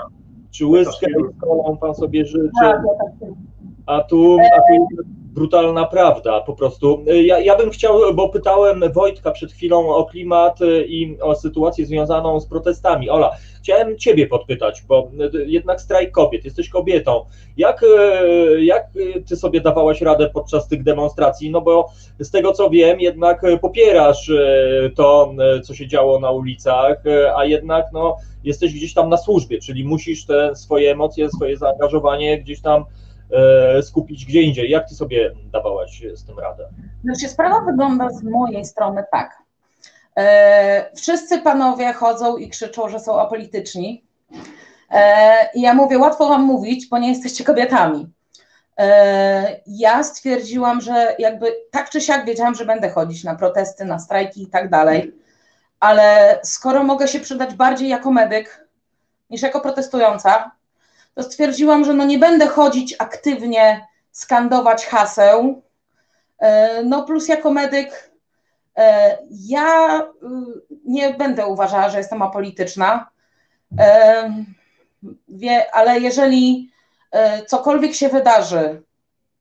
[0.51, 1.07] czy łyskę
[1.37, 2.83] z kolą pan sobie życzy, Tak,
[3.87, 4.87] a tu, a tu
[5.35, 7.05] brutalna prawda po prostu.
[7.25, 12.41] Ja, ja bym chciał, bo pytałem Wojtka przed chwilą o klimat i o sytuację związaną
[12.41, 13.11] z protestami.
[13.11, 13.31] Ola,
[13.63, 15.11] chciałem Ciebie podpytać, bo
[15.47, 17.25] jednak strajk kobiet, jesteś kobietą.
[17.57, 17.85] Jak,
[18.59, 18.87] jak
[19.29, 21.51] Ty sobie dawałaś radę podczas tych demonstracji?
[21.51, 21.89] No bo
[22.19, 24.33] z tego co wiem, jednak popierasz
[24.97, 25.35] to,
[25.65, 27.03] co się działo na ulicach,
[27.37, 32.39] a jednak no, jesteś gdzieś tam na służbie, czyli musisz te swoje emocje, swoje zaangażowanie
[32.39, 32.85] gdzieś tam
[33.83, 34.71] skupić gdzie indziej.
[34.71, 36.69] Jak ty sobie dawałaś z tym radę?
[37.05, 39.43] Znaczy, sprawa wygląda z mojej strony tak.
[40.17, 44.05] E, wszyscy panowie chodzą i krzyczą, że są apolityczni.
[44.91, 48.13] E, I ja mówię, łatwo wam mówić, bo nie jesteście kobietami.
[49.67, 54.43] Ja stwierdziłam, że jakby tak czy siak wiedziałam, że będę chodzić na protesty, na strajki
[54.43, 55.15] i tak dalej,
[55.81, 58.69] ale skoro mogę się przydać bardziej jako medyk
[59.31, 60.51] niż jako protestująca,
[61.21, 65.63] to stwierdziłam, że no nie będę chodzić aktywnie, skandować haseł.
[66.39, 68.11] E, no plus jako medyk
[68.77, 70.07] e, ja y,
[70.85, 73.11] nie będę uważała, że jestem apolityczna,
[73.79, 74.45] e,
[75.73, 76.71] ale jeżeli
[77.47, 78.83] cokolwiek się wydarzy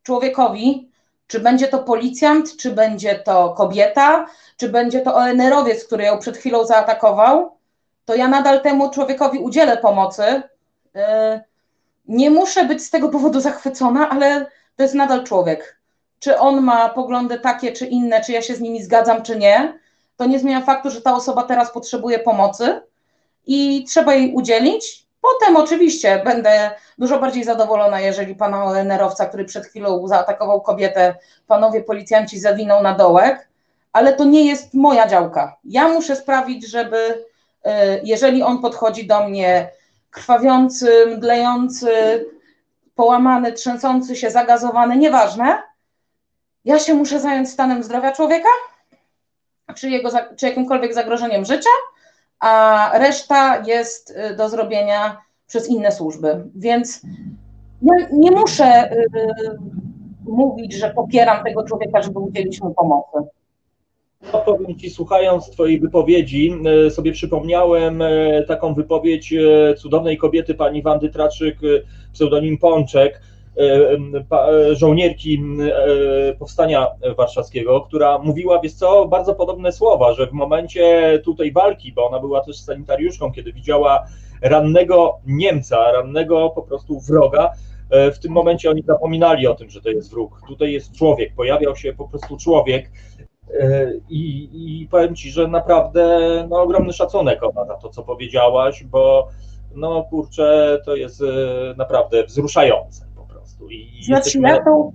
[0.03, 0.91] człowiekowi,
[1.27, 4.25] czy będzie to policjant, czy będzie to kobieta,
[4.57, 7.57] czy będzie to ONR-owiec, który ją przed chwilą zaatakował,
[8.05, 10.41] to ja nadal temu człowiekowi udzielę pomocy,
[12.09, 14.45] nie muszę być z tego powodu zachwycona, ale
[14.75, 15.79] to jest nadal człowiek.
[16.19, 19.79] Czy on ma poglądy takie, czy inne, czy ja się z nimi zgadzam, czy nie,
[20.17, 22.81] to nie zmienia faktu, że ta osoba teraz potrzebuje pomocy
[23.47, 25.05] i trzeba jej udzielić.
[25.21, 31.15] Potem oczywiście będę dużo bardziej zadowolona, jeżeli pana ONR-owca, który przed chwilą zaatakował kobietę,
[31.47, 33.49] panowie policjanci zawiną na dołek,
[33.93, 35.57] ale to nie jest moja działka.
[35.63, 37.69] Ja muszę sprawić, żeby y,
[38.03, 39.69] jeżeli on podchodzi do mnie
[40.09, 42.25] krwawiący, mdlejący,
[42.95, 45.63] połamany, trzęsący się, zagazowany, nieważne.
[46.65, 48.49] Ja się muszę zająć stanem zdrowia człowieka,
[49.75, 51.69] czy, jego, czy jakimkolwiek zagrożeniem życia,
[52.39, 56.43] a reszta jest y, do zrobienia przez inne służby.
[56.55, 57.01] Więc
[57.81, 59.07] ja nie muszę y,
[60.23, 63.29] mówić, że popieram tego człowieka, żeby udzielić mu pomocy.
[64.33, 66.53] No, powiem Ci, słuchając Twojej wypowiedzi,
[66.87, 71.59] e, sobie przypomniałem e, taką wypowiedź e, cudownej kobiety, pani Wandy Traczyk,
[72.13, 73.21] pseudonim Pączek,
[74.71, 75.43] żołnierki
[76.39, 76.87] Powstania
[77.17, 82.19] Warszawskiego, która mówiła, wiesz co, bardzo podobne słowa, że w momencie tutaj walki, bo ona
[82.19, 84.05] była też sanitariuszką, kiedy widziała
[84.41, 87.51] rannego Niemca, rannego po prostu wroga,
[88.13, 90.41] w tym momencie oni zapominali o tym, że to jest wróg.
[90.47, 92.91] Tutaj jest człowiek, pojawiał się po prostu człowiek
[94.09, 96.19] I, I powiem Ci, że naprawdę
[96.49, 99.27] no, ogromny szacunek ona za to, co powiedziałaś, bo
[99.75, 101.25] no kurczę, to jest e,
[101.77, 103.69] naprawdę wzruszające po prostu.
[103.69, 104.49] I znaczy, jesteśmy...
[104.49, 104.91] ja, tą,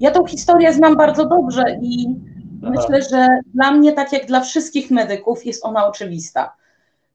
[0.00, 2.06] ja tą historię znam bardzo dobrze i
[2.62, 2.72] Aha.
[2.76, 6.52] myślę, że dla mnie, tak jak dla wszystkich medyków, jest ona oczywista.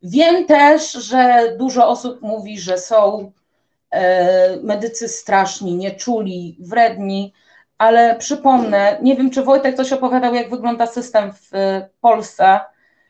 [0.03, 3.31] Wiem też, że dużo osób mówi, że są
[3.91, 7.33] e, medycy straszni, nieczuli, wredni
[7.77, 12.59] ale przypomnę, nie wiem, czy Wojtek coś opowiadał, jak wygląda system w y, Polsce,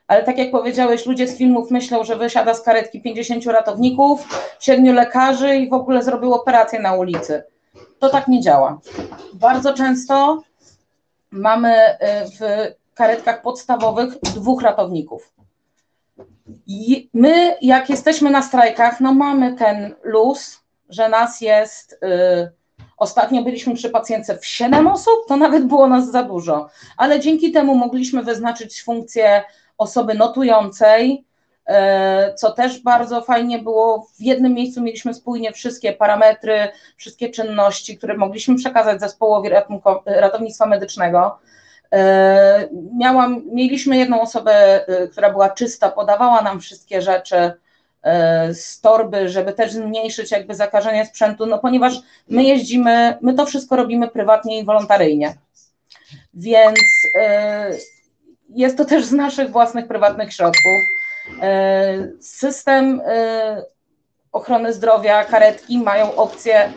[0.08, 4.28] ale tak jak powiedziałeś, ludzie z filmów myślą, że wysiada z karetki 50 ratowników,
[4.60, 7.44] 7 lekarzy i w ogóle zrobił operację na ulicy.
[8.00, 8.80] To tak nie działa.
[9.34, 10.42] Bardzo często
[11.32, 11.98] mamy y,
[12.40, 12.40] w
[12.94, 15.32] karetkach podstawowych dwóch ratowników.
[16.68, 22.00] I my, jak jesteśmy na strajkach, no mamy ten luz, że nas jest.
[22.02, 22.52] Yy,
[22.98, 27.52] Ostatnio byliśmy przy pacjentce w 7 osób, to nawet było nas za dużo, ale dzięki
[27.52, 29.44] temu mogliśmy wyznaczyć funkcję
[29.78, 31.26] osoby notującej,
[31.68, 34.08] e, co też bardzo fajnie było.
[34.20, 36.68] W jednym miejscu mieliśmy spójnie wszystkie parametry,
[36.98, 39.50] wszystkie czynności, które mogliśmy przekazać zespołowi
[40.06, 41.40] ratownictwa medycznego.
[41.94, 47.54] E, miałam, mieliśmy jedną osobę, e, która była czysta, podawała nam wszystkie rzeczy
[48.54, 51.94] z torby, żeby też zmniejszyć jakby zakażenie sprzętu, no ponieważ
[52.30, 55.36] my jeździmy, my to wszystko robimy prywatnie i wolontaryjnie.
[56.34, 56.80] Więc
[57.16, 57.72] e,
[58.50, 60.82] jest to też z naszych własnych prywatnych środków.
[61.42, 63.02] E, system
[64.32, 66.74] ochrony zdrowia, karetki mają opcję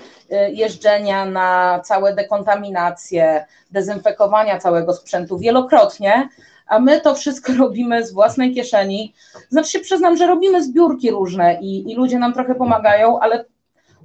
[0.52, 6.28] jeżdżenia na całe dekontaminacje, dezynfekowania całego sprzętu wielokrotnie,
[6.68, 9.14] a my to wszystko robimy z własnej kieszeni.
[9.48, 13.44] Znaczy się przyznam, że robimy zbiórki różne i, i ludzie nam trochę pomagają, ale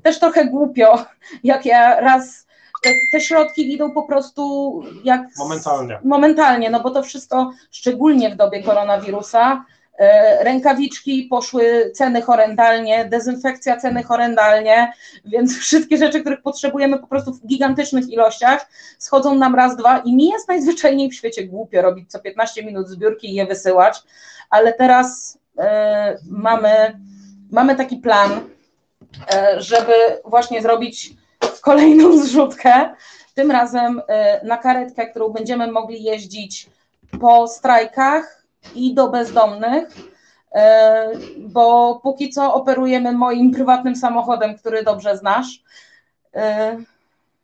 [0.04, 1.06] też trochę głupio,
[1.44, 2.48] jak ja raz
[2.84, 6.00] te, te środki idą po prostu jak momentalnie.
[6.04, 9.66] momentalnie, no bo to wszystko, szczególnie w dobie koronawirusa,
[10.40, 14.94] rękawiczki poszły ceny horrendalnie, dezynfekcja ceny horrendalnie,
[15.26, 18.68] więc wszystkie rzeczy, których potrzebujemy po prostu w gigantycznych ilościach,
[18.98, 22.88] schodzą nam raz, dwa i mi jest najzwyczajniej w świecie głupio robić co 15 minut
[22.88, 24.04] zbiórki i je wysyłać,
[24.50, 27.00] ale teraz e, mamy,
[27.52, 28.32] mamy taki plan,
[29.34, 29.94] e, żeby
[30.26, 31.14] właśnie zrobić
[31.62, 32.96] kolejną zrzutkę,
[33.34, 34.02] tym razem
[34.44, 36.70] na karetkę, którą będziemy mogli jeździć
[37.22, 38.43] po strajkach,
[38.76, 39.88] i do bezdomnych,
[40.56, 45.64] e, bo póki co operujemy moim prywatnym samochodem, który dobrze znasz,
[46.36, 46.78] e,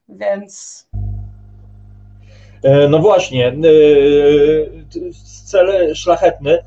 [0.10, 0.88] więc.
[2.64, 3.54] E, no właśnie,
[5.46, 6.64] cel szlachetny,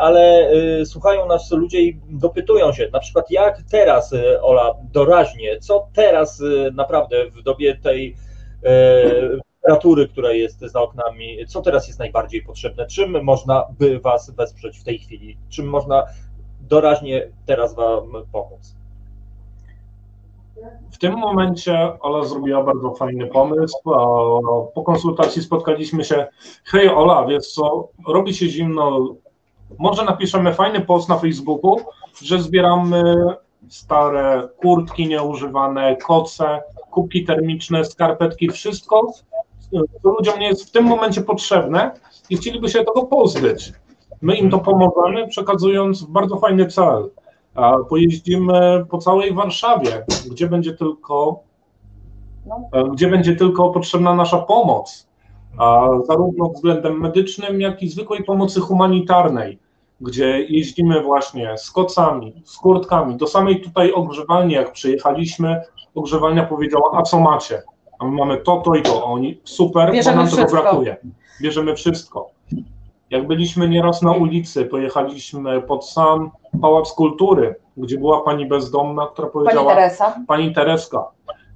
[0.00, 0.50] ale
[0.84, 6.42] słuchają nas ludzie i dopytują się, na przykład jak teraz, Ola, doraźnie, co teraz
[6.72, 8.16] naprawdę w dobie tej
[9.62, 12.86] temperatury, która jest za oknami, co teraz jest najbardziej potrzebne?
[12.86, 15.36] Czym można by Was wesprzeć w tej chwili?
[15.48, 16.04] Czym można
[16.60, 18.74] doraźnie teraz Wam pomóc?
[20.90, 23.78] W tym momencie Ola zrobiła bardzo fajny pomysł.
[24.74, 26.26] Po konsultacji spotkaliśmy się.
[26.64, 29.14] Hej Ola, wiesz co, robi się zimno.
[29.78, 31.80] Może napiszemy fajny post na Facebooku,
[32.22, 33.14] że zbieramy
[33.68, 39.12] stare kurtki nieużywane, koce, kubki termiczne, skarpetki, wszystko,
[40.02, 41.90] co ludziom nie jest w tym momencie potrzebne
[42.30, 43.72] i chcieliby się tego pozbyć.
[44.22, 47.10] My im to pomożemy, przekazując w bardzo fajny cel.
[47.88, 51.40] Pojeździmy po całej Warszawie, gdzie będzie tylko,
[52.72, 55.08] e, gdzie będzie tylko potrzebna nasza pomoc,
[56.06, 59.58] zarówno względem medycznym, jak i zwykłej pomocy humanitarnej,
[60.00, 63.16] gdzie jeździmy właśnie z kocami, z kurtkami.
[63.16, 65.60] Do samej tutaj ogrzewalni, jak przyjechaliśmy,
[65.94, 67.62] ogrzewalnia powiedziała, a co macie?
[68.02, 70.46] A my mamy to, to i to, oni super, Bierzemy bo nam wszystko.
[70.50, 70.96] tego brakuje.
[71.42, 72.30] Bierzemy wszystko.
[73.10, 76.30] Jak byliśmy nieraz na ulicy, pojechaliśmy pod sam
[76.60, 79.64] Pałac Kultury, gdzie była pani bezdomna, która powiedziała...
[79.64, 80.20] Pani Teresa.
[80.28, 81.04] Pani Tereska,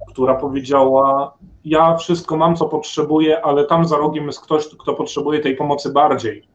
[0.07, 1.33] która powiedziała,
[1.65, 5.91] ja wszystko mam, co potrzebuję, ale tam za rogiem jest ktoś, kto potrzebuje tej pomocy
[5.91, 6.47] bardziej.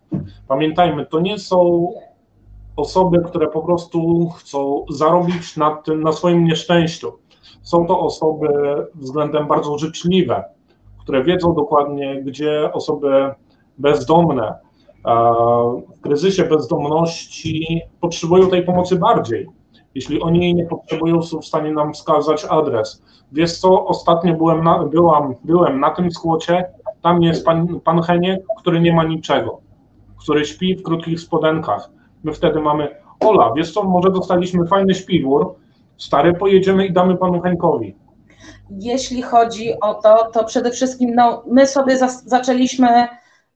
[0.48, 1.88] Pamiętajmy, to nie są
[2.76, 7.12] osoby, które po prostu chcą zarobić na, tym, na swoim nieszczęściu.
[7.62, 8.48] Są to osoby
[8.94, 10.44] względem bardzo życzliwe,
[10.98, 13.34] które wiedzą dokładnie, gdzie osoby
[13.78, 14.54] bezdomne
[15.96, 19.46] w kryzysie bezdomności potrzebują tej pomocy bardziej.
[19.94, 23.02] Jeśli oni jej nie potrzebują, są w stanie nam wskazać adres.
[23.32, 26.64] Wiesz co, ostatnio byłem na, byłam, byłem na tym skłocie,
[27.02, 29.60] tam jest pan, pan Heniek, który nie ma niczego,
[30.18, 31.90] który śpi w krótkich spodenkach.
[32.24, 32.88] My wtedy mamy,
[33.20, 35.54] Ola, wiesz co, może dostaliśmy fajny śpiwór,
[36.02, 37.96] Stary pojedziemy i damy panu Henkowi.
[38.70, 43.08] Jeśli chodzi o to, to przede wszystkim no, my sobie za, zaczęliśmy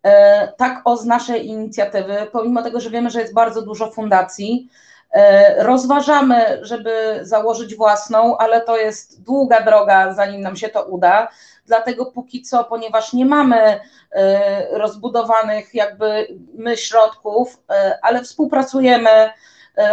[0.03, 4.69] e, tak o z naszej inicjatywy, pomimo tego, że wiemy, że jest bardzo dużo fundacji,
[5.11, 11.29] e, rozważamy, żeby założyć własną, ale to jest długa droga, zanim nam się to uda.
[11.67, 13.81] Dlatego póki co, ponieważ nie mamy
[14.13, 19.31] e, rozbudowanych jakby my środków, e, ale współpracujemy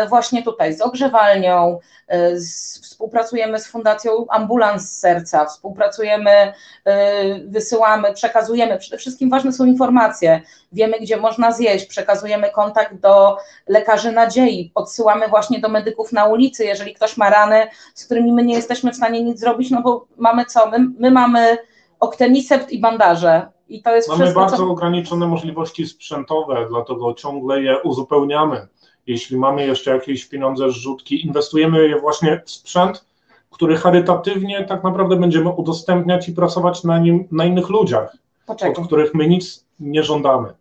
[0.10, 6.54] właśnie tutaj z ogrzewalnią, e, z, współpracujemy z Fundacją Ambulans Serca, współpracujemy,
[6.86, 10.42] e, wysyłamy, przekazujemy, przede wszystkim ważne są informacje,
[10.72, 13.38] wiemy gdzie można zjeść, przekazujemy kontakt do
[13.68, 18.44] lekarzy nadziei, odsyłamy właśnie do medyków na ulicy, jeżeli ktoś ma rany, z którymi my
[18.44, 21.58] nie jesteśmy w stanie nic zrobić, no bo mamy co, my, my mamy
[22.00, 24.70] oktenisept i bandaże, i to jest Mamy wszystko, bardzo co...
[24.70, 28.68] ograniczone możliwości sprzętowe, dlatego ciągle je uzupełniamy
[29.08, 33.06] jeśli mamy jeszcze jakieś pieniądze z rzutki, inwestujemy je właśnie w sprzęt,
[33.52, 38.76] który charytatywnie tak naprawdę będziemy udostępniać i pracować na nim na innych ludziach, Poczekaj.
[38.76, 40.54] od których my nic nie żądamy.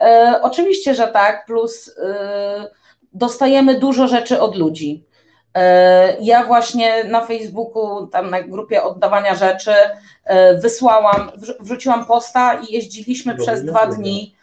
[0.00, 2.70] E, oczywiście, że tak, plus e,
[3.12, 5.04] dostajemy dużo rzeczy od ludzi.
[5.54, 9.74] E, ja właśnie na Facebooku, tam na grupie oddawania rzeczy,
[10.24, 11.30] e, wysłałam,
[11.60, 14.34] wrzuciłam posta i jeździliśmy przez dwa dni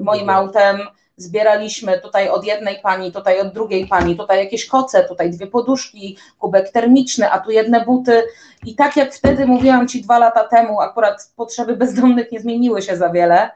[0.00, 0.78] moim autem
[1.16, 6.18] zbieraliśmy tutaj od jednej pani, tutaj od drugiej pani, tutaj jakieś koce, tutaj dwie poduszki,
[6.38, 8.22] kubek termiczny, a tu jedne buty.
[8.66, 12.96] I tak jak wtedy mówiłam Ci dwa lata temu, akurat potrzeby bezdomnych nie zmieniły się
[12.96, 13.50] za wiele,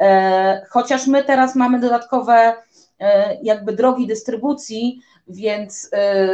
[0.00, 2.54] e, chociaż my teraz mamy dodatkowe
[3.00, 6.28] e, jakby drogi dystrybucji, więc e,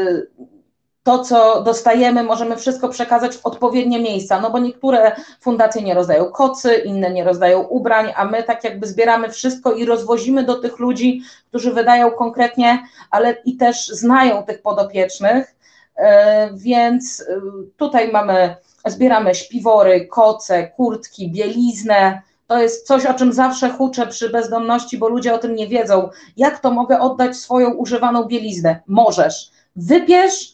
[1.03, 6.25] to, co dostajemy, możemy wszystko przekazać w odpowiednie miejsca, no bo niektóre fundacje nie rozdają
[6.25, 10.79] kocy, inne nie rozdają ubrań, a my tak jakby zbieramy wszystko i rozwozimy do tych
[10.79, 15.57] ludzi, którzy wydają konkretnie, ale i też znają tych podopiecznych,
[15.97, 17.41] e, więc e,
[17.77, 18.57] tutaj mamy,
[18.87, 25.09] zbieramy śpiwory, koce, kurtki, bieliznę, To jest coś, o czym zawsze huczę przy bezdomności, bo
[25.09, 26.09] ludzie o tym nie wiedzą.
[26.37, 28.81] Jak to mogę oddać swoją używaną bieliznę?
[28.87, 29.51] Możesz.
[29.77, 30.52] Wypierz,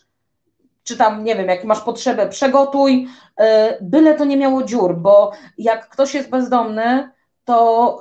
[0.89, 3.09] czy tam, nie wiem, jak masz potrzebę, przegotuj,
[3.40, 3.44] y,
[3.81, 7.10] byle to nie miało dziur, bo jak ktoś jest bezdomny,
[7.44, 8.01] to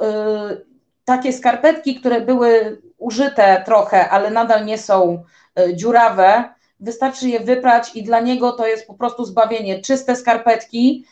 [0.51, 0.65] y,
[1.05, 5.23] takie skarpetki, które były użyte trochę, ale nadal nie są
[5.59, 6.43] y, dziurawe,
[6.79, 9.81] wystarczy je wyprać i dla niego to jest po prostu zbawienie.
[9.81, 11.05] Czyste skarpetki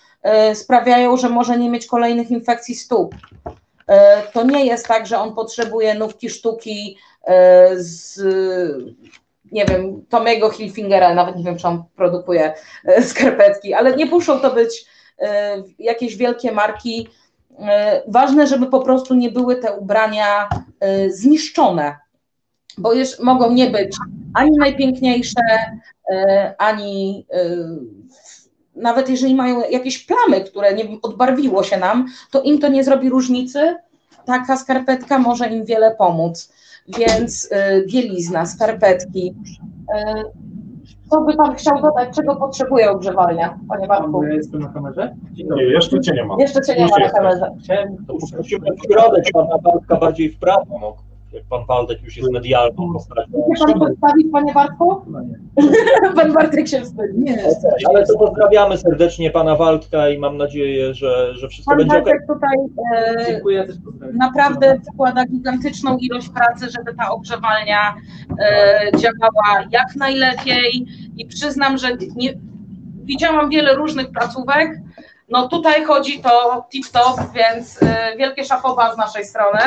[0.53, 3.15] sprawiają, że może nie mieć kolejnych infekcji stóp.
[4.33, 6.97] To nie jest tak, że on potrzebuje nówki sztuki
[7.75, 8.21] z
[9.51, 12.53] nie wiem, Tomego Hilfingera, nawet nie wiem, czy on produkuje
[12.85, 14.85] e, skarpetki, ale nie muszą to być
[15.19, 17.07] e, jakieś wielkie marki.
[17.59, 20.49] E, ważne, żeby po prostu nie były te ubrania
[21.09, 21.97] zniszczone,
[22.77, 23.95] bo już mogą nie być
[24.33, 25.41] ani najpiękniejsze,
[26.57, 27.25] ani
[28.75, 32.83] nawet jeżeli mają jakieś plamy, które nie wiem, odbarwiło się nam, to im to nie
[32.83, 33.75] zrobi różnicy.
[34.25, 36.53] Taka skarpetka może im wiele pomóc
[36.97, 39.29] więc y, bielizna, skarpetki.
[39.29, 40.45] Y,
[41.09, 44.23] co by Pan chciał dodać, czego potrzebuje ogrzewarnia, Panie Marku?
[44.23, 45.15] Ja jestem na kamerze?
[45.55, 46.35] Nie, jeszcze Cię nie ma.
[46.39, 47.51] Jeszcze Cię nie ma na kamerze.
[47.63, 51.14] Chciałem, to poprosimy w środek Pana Bartka bardziej w prawo, jak
[51.49, 53.31] Pan Waldek już jest medialną postacią.
[53.55, 55.01] Chce Pan przedstawić, Panie Bartku?
[55.07, 55.39] No nie.
[56.15, 57.17] Pan Bartek się wstydzi.
[57.17, 57.37] Nie,
[57.89, 62.05] ale to pozdrawiamy serdecznie Pana Waldka i mam nadzieję, że, że wszystko Pan będzie ok.
[62.05, 62.57] Bartek tutaj
[62.95, 63.67] e, Dziękuję,
[64.13, 67.95] naprawdę wkłada gigantyczną ilość pracy, żeby ta ogrzewalnia
[68.39, 70.85] e, działała jak najlepiej
[71.17, 72.33] i przyznam, że nie,
[73.03, 74.81] widziałam wiele różnych placówek,
[75.29, 79.59] no tutaj chodzi to tip-top, więc e, wielkie szapoba z naszej strony.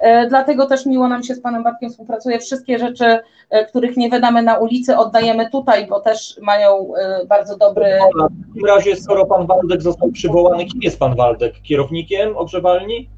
[0.00, 2.38] E, dlatego też miło nam się z Panem Bartkiem współpracuje.
[2.38, 3.18] Wszystkie rzeczy,
[3.50, 7.86] e, których nie wydamy na ulicy, oddajemy tutaj, bo też mają e, bardzo dobry.
[8.14, 11.62] W takim razie, skoro Pan Waldek został przywołany, kim jest Pan Waldek?
[11.62, 13.08] Kierownikiem ogrzewalni?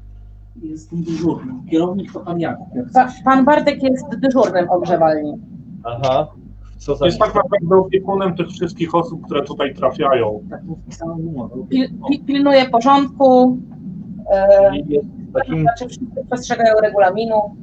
[0.61, 1.65] Jestem dyżurnym.
[1.71, 2.67] Kierownik to pan Jakub.
[2.75, 5.33] jak Pa, pan Bartek jest dyżurnym ogrzewalni.
[5.83, 6.27] Aha.
[6.77, 10.43] Co za Jest tak naprawdę opiekunem tych wszystkich osób, które tutaj trafiają.
[10.49, 10.61] Tak.
[11.69, 13.57] Pil, pil, pilnuje porządku.
[14.31, 17.55] E, jest takim znaczy wszyscy przestrzegają regulaminu.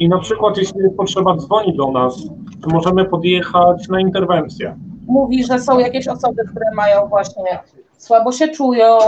[0.00, 2.14] I na przykład, jeśli jest potrzeba, dzwoni do nas,
[2.62, 4.76] to możemy podjechać na interwencję.
[5.06, 7.58] mówi, że są jakieś osoby, które mają właśnie
[7.98, 8.98] słabo się czują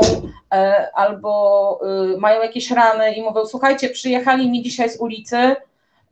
[0.54, 1.80] e, albo
[2.14, 5.56] y, mają jakieś rany i mówią, słuchajcie, przyjechali mi dzisiaj z ulicy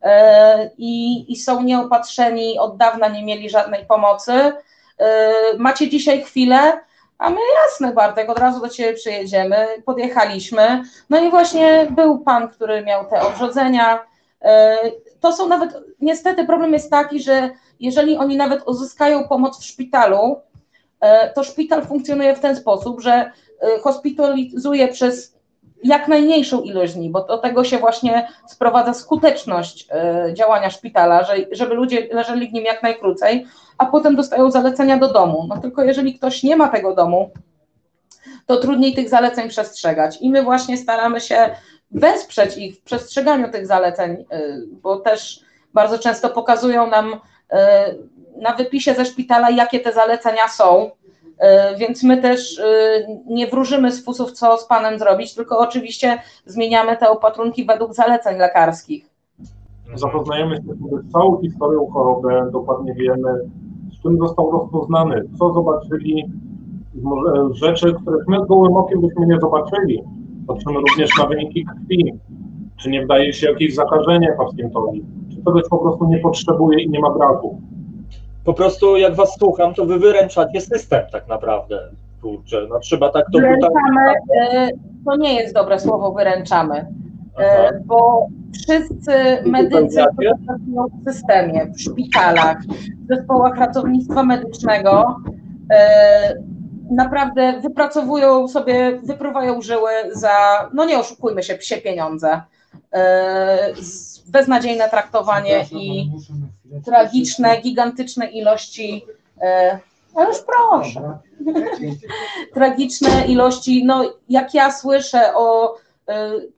[0.02, 4.32] e, i, i są nieopatrzeni, od dawna nie mieli żadnej pomocy.
[4.32, 6.80] E, macie dzisiaj chwilę,
[7.18, 10.82] a my jasne Bartek, od razu do Ciebie przyjedziemy, podjechaliśmy.
[11.10, 14.06] No i właśnie był pan, który miał te obrzodzenia.
[14.42, 14.76] E,
[15.20, 15.70] To są nawet,
[16.00, 17.50] niestety problem jest taki, że
[17.80, 20.36] jeżeli oni nawet uzyskają pomoc w szpitalu,
[21.00, 25.33] e, to szpital funkcjonuje w ten sposób, że e, hospitalizuje przez
[25.84, 31.36] jak najmniejszą ilość dni, bo do tego się właśnie sprowadza skuteczność e, działania szpitala, że,
[31.52, 33.46] żeby ludzie leżeli w nim jak najkrócej,
[33.78, 35.46] a potem dostają zalecenia do domu.
[35.48, 37.30] No tylko jeżeli ktoś nie ma tego domu,
[38.46, 40.18] to trudniej tych zaleceń przestrzegać.
[40.20, 41.50] I my właśnie staramy się
[41.90, 45.40] wesprzeć ich w przestrzeganiu tych zaleceń, y, bo też
[45.74, 47.18] bardzo często pokazują nam y,
[48.36, 50.90] na wypisie ze szpitala, jakie te zalecenia są.
[51.34, 52.62] Y, Więc my też y,
[53.26, 58.38] nie wróżymy z fusów, co z panem zrobić, tylko oczywiście zmieniamy te opatrunki według zaleceń
[58.38, 59.10] lekarskich.
[59.94, 60.62] Zapoznajemy się
[61.08, 63.40] z całą historią choroby, dokładnie wiemy,
[63.98, 66.32] z czym został rozpoznany, co zobaczyli,
[67.52, 70.02] rzeczy, których my gołym okiem byśmy nie zobaczyli.
[70.46, 72.12] Patrzymy również na wyniki krwi,
[72.76, 77.00] czy nie wdaje się jakieś zakażenie pacjentowi, czy kogoś po prostu nie potrzebuje i nie
[77.00, 77.60] ma braku.
[78.44, 81.88] Po prostu jak was słucham, to wy wyręczacie system tak naprawdę.
[82.22, 84.68] Kurczę, no trzeba tak to Wyręczamy, e,
[85.06, 86.86] to nie jest dobre słowo, wyręczamy,
[87.36, 87.46] Aha.
[87.46, 89.12] e, bo wszyscy
[89.46, 90.04] medycy,
[90.46, 92.58] pracują w systemie, w szpitalach,
[93.04, 95.16] w zespołach ratownictwa medycznego,
[95.70, 96.34] e,
[96.90, 102.40] naprawdę wypracowują sobie, wypruwają żyły za, no nie oszukujmy się, psie pieniądze,
[103.80, 106.10] z- beznadziejne traktowanie i
[106.84, 109.06] tragiczne, gigantyczne ilości,
[109.40, 109.78] e,
[110.14, 111.18] ale już proszę,
[112.54, 116.52] tragiczne ilości, no jak ja słyszę o, y,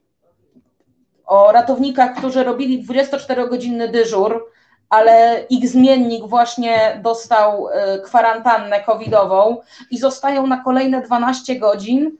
[1.26, 4.46] o ratownikach, którzy robili 24-godzinny dyżur,
[4.88, 9.56] ale ich zmiennik właśnie dostał y, kwarantannę covidową
[9.90, 12.16] i zostają na kolejne 12 godzin.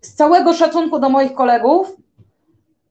[0.00, 1.96] Z całego szacunku do moich kolegów,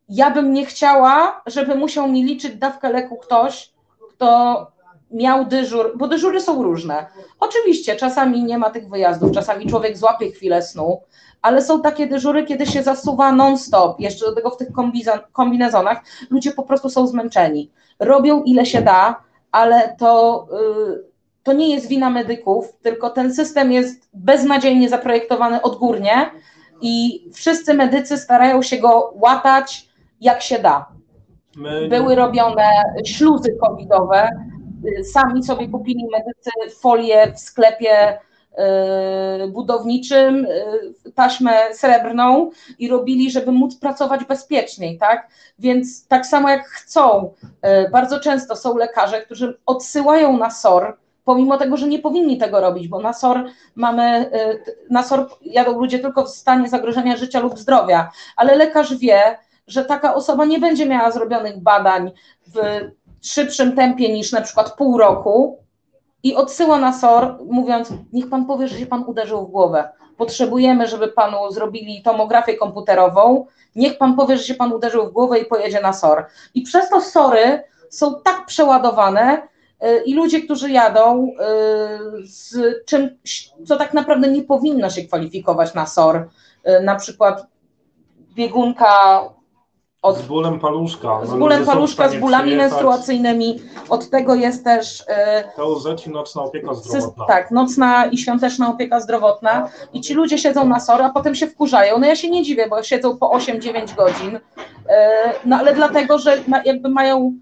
[0.10, 3.72] ja bym nie chciała, żeby musiał mi liczyć dawkę leku ktoś,
[4.10, 4.68] kto
[5.11, 7.06] miał dyżur, bo dyżury są różne.
[7.40, 11.02] Oczywiście czasami nie ma tych wyjazdów, czasami człowiek złapie chwilę snu,
[11.41, 14.68] ale są takie dyżury, kiedy się zasuwa non-stop, jeszcze do tego w tych
[15.31, 17.72] kombinezonach, ludzie po prostu są zmęczeni.
[17.99, 20.48] Robią ile się da, ale to,
[20.98, 21.03] y,
[21.44, 26.31] to nie jest wina medyków, tylko ten system jest beznadziejnie zaprojektowany odgórnie
[26.81, 29.88] i wszyscy medycy starają się go łatać
[30.21, 30.87] jak się da.
[31.55, 31.87] My...
[31.87, 32.67] Były robione
[33.05, 34.29] śluzy covidowe,
[34.99, 38.19] y, sami sobie kupili medycy folię w sklepie
[39.43, 40.47] y, budowniczym,
[41.15, 45.27] taśmę srebrną i robili, żeby móc pracować bezpieczniej, tak?
[45.59, 47.33] Więc tak samo jak chcą,
[47.91, 50.97] bardzo często są lekarze, którzy odsyłają na SOR,
[51.29, 55.79] pomimo tego, że nie powinni tego robić, bo na SOR mamy, y, na SOR jadą
[55.79, 59.37] ludzie tylko w stanie zagrożenia życia lub zdrowia, ale lekarz wie,
[59.71, 62.11] że taka osoba nie będzie miała zrobionych badań
[62.47, 62.57] w
[63.21, 65.57] szybszym tempie niż na przykład pół roku
[66.23, 69.89] i odsyła na SOR, mówiąc, niech pan powie, że się pan uderzył w głowę.
[70.17, 73.45] Potrzebujemy, żeby panu zrobili tomografię komputerową.
[73.75, 76.25] Niech pan powie, że się pan uderzył w głowę i pojedzie na SOR.
[76.53, 79.47] I przez to SORy są tak przeładowane,
[79.83, 82.55] Y, i ludzie, którzy jadą y, z
[82.85, 86.15] czymś, co tak naprawdę nie powinno się kwalifikować na SOR,
[86.67, 87.47] y, na przykład
[88.33, 89.21] biegunka
[90.01, 91.26] od, z bólem paluszka.
[91.26, 93.59] Z bólem paluszka, z bólami menstruacyjnymi.
[93.89, 95.03] Od tego jest też.
[95.55, 97.26] POZ i nocna opieka zdrowotna.
[97.26, 99.69] Tak, nocna i świąteczna opieka zdrowotna.
[99.93, 101.99] I ci ludzie siedzą na SOR, a potem się wkurzają.
[101.99, 104.39] No ja się nie dziwię, bo siedzą po 8-9 godzin.
[105.45, 107.34] No ale dlatego, że jakby mają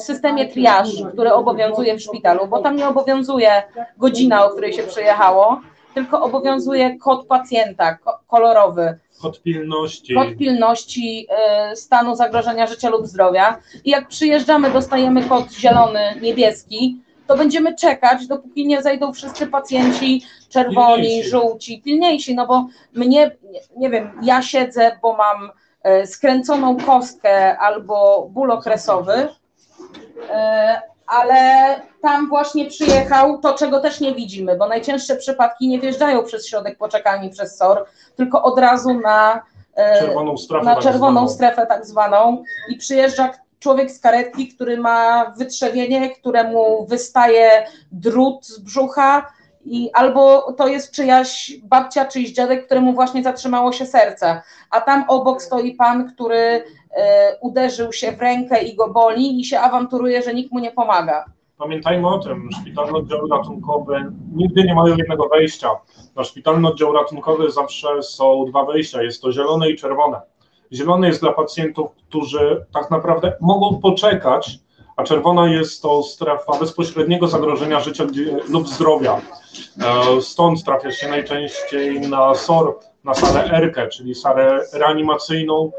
[0.00, 3.62] w systemie triage, który obowiązuje w szpitalu, bo tam nie obowiązuje
[3.98, 5.60] godzina, o której się przyjechało,
[5.94, 8.98] tylko obowiązuje kod pacjenta kolorowy.
[9.22, 10.14] Kod pilności.
[10.14, 11.26] Kod pilności
[11.72, 13.58] y, stanu zagrożenia życia lub zdrowia.
[13.84, 20.22] I jak przyjeżdżamy, dostajemy kod zielony, niebieski, to będziemy czekać, dopóki nie zejdą wszyscy pacjenci
[20.48, 21.30] czerwoni, pilniejsi.
[21.30, 23.36] żółci, pilniejsi, no bo mnie,
[23.76, 25.50] nie wiem, ja siedzę, bo mam
[26.02, 29.28] y, skręconą kostkę albo ból okresowy,
[30.30, 30.82] E,
[31.14, 36.48] ale tam właśnie przyjechał to, czego też nie widzimy, bo najcięższe przypadki nie wjeżdżają przez
[36.48, 37.84] środek poczekalni przez SOR,
[38.16, 39.42] tylko od razu na
[39.74, 44.48] e, czerwoną strefę, na tak czerwoną tak strefę tak zwaną i przyjeżdża człowiek z karetki,
[44.48, 49.32] który ma wytrzewienie, któremu wystaje drut z brzucha
[49.64, 55.04] i albo to jest czyjaś babcia, czyjś dziadek, któremu właśnie zatrzymało się serce, a tam
[55.08, 56.64] obok stoi pan, który
[57.40, 61.24] uderzył się w rękę i go boli i się awanturuje, że nikt mu nie pomaga.
[61.58, 65.70] Pamiętajmy o tym, szpitalne oddziały ratunkowe nigdy nie mają jednego wejścia.
[66.16, 70.20] Na szpitalny oddział ratunkowy zawsze są dwa wejścia, jest to zielone i czerwone.
[70.72, 74.58] Zielone jest dla pacjentów, którzy tak naprawdę mogą poczekać,
[74.96, 78.04] a czerwona jest to strefa bezpośredniego zagrożenia życia
[78.48, 79.20] lub zdrowia.
[79.80, 85.72] E, stąd trafia się najczęściej na SOR, na salę ERKE, czyli salę reanimacyjną,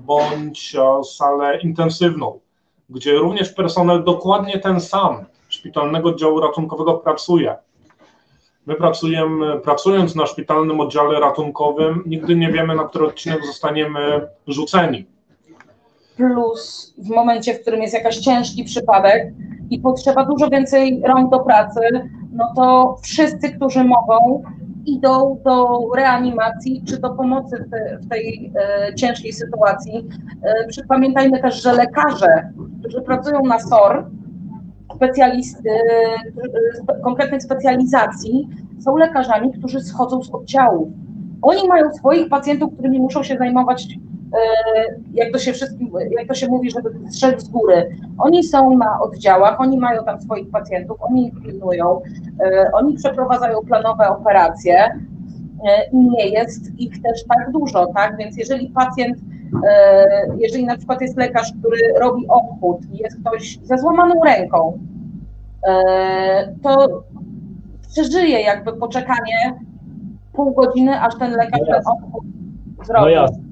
[0.00, 0.76] bądź
[1.16, 2.38] salę intensywną,
[2.90, 7.56] gdzie również personel dokładnie ten sam szpitalnego oddziału ratunkowego pracuje.
[8.66, 15.06] My pracujemy, pracując na szpitalnym oddziale ratunkowym, nigdy nie wiemy, na który odcinek zostaniemy rzuceni.
[16.16, 19.32] Plus w momencie, w którym jest jakiś ciężki przypadek
[19.70, 21.80] i potrzeba dużo więcej rąk do pracy,
[22.32, 24.42] no to wszyscy, którzy mogą,
[24.88, 30.08] idą do reanimacji czy do pomocy w, te, w tej e, ciężkiej sytuacji.
[30.42, 34.10] E, pamiętajmy też, że lekarze, którzy pracują na SOR,
[34.96, 38.48] specjalist, e, konkretnych specjalizacji,
[38.80, 40.88] są lekarzami, którzy schodzą z oddziałów.
[41.42, 43.88] Oni mają swoich pacjentów, którymi muszą się zajmować
[45.14, 47.96] jak to się wszystkim, jak to się mówi, żeby strzec z góry.
[48.18, 52.00] Oni są na oddziałach, oni mają tam swoich pacjentów, oni ich pilnują,
[52.40, 58.16] e, oni przeprowadzają planowe operacje e, i nie jest ich też tak dużo, tak?
[58.16, 59.18] Więc jeżeli pacjent,
[60.38, 64.78] jeżeli na przykład jest lekarz, który robi obchód i jest ktoś ze złamaną ręką,
[66.62, 67.02] to
[67.92, 69.60] przeżyje jakby poczekanie
[70.32, 72.24] pół godziny, aż ten lekarz no ten obchód
[72.86, 73.14] zrobi.
[73.14, 73.24] No.
[73.24, 73.47] E,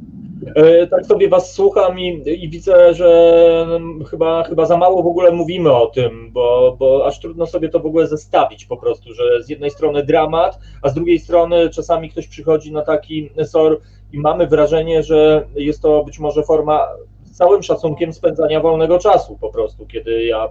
[0.91, 3.67] tak sobie Was słucham i, i, widzę, że
[4.11, 7.81] chyba, chyba za mało w ogóle mówimy o tym, bo, bo aż trudno sobie to
[7.81, 12.11] w ogóle zestawić po prostu, że z jednej strony dramat, a z drugiej strony czasami
[12.11, 13.81] ktoś przychodzi na taki SOR
[14.13, 16.89] i mamy wrażenie, że jest to być może forma
[17.25, 20.49] z całym szacunkiem spędzania wolnego czasu po prostu, kiedy ja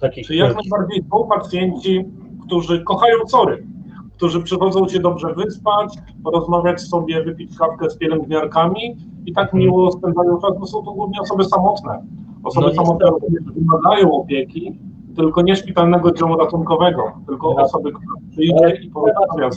[0.00, 0.26] takich...
[0.26, 2.04] Czy jak najbardziej są pacjenci,
[2.46, 3.66] którzy kochają SORy,
[4.22, 5.94] którzy przychodzą się dobrze wyspać,
[6.24, 8.96] porozmawiać sobie, wypić kawkę z pielęgniarkami
[9.26, 12.02] i tak miło spędzają czas, bo są to głównie osoby samotne.
[12.44, 13.10] Osoby no samotne
[13.56, 14.78] wymagają opieki
[15.16, 19.50] tylko nie szpitalnego działu ratunkowego, tylko osoby, która przyjdzie i porozmawia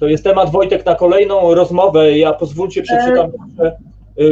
[0.00, 2.18] To jest temat Wojtek na kolejną rozmowę.
[2.18, 3.72] Ja pozwólcie przeczytam jeszcze y,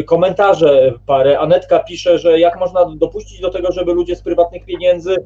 [0.06, 1.39] komentarze parę.
[1.39, 5.16] Anetka pisze, że jak można dopuścić do tego, żeby ludzie z prywatnych pieniędzy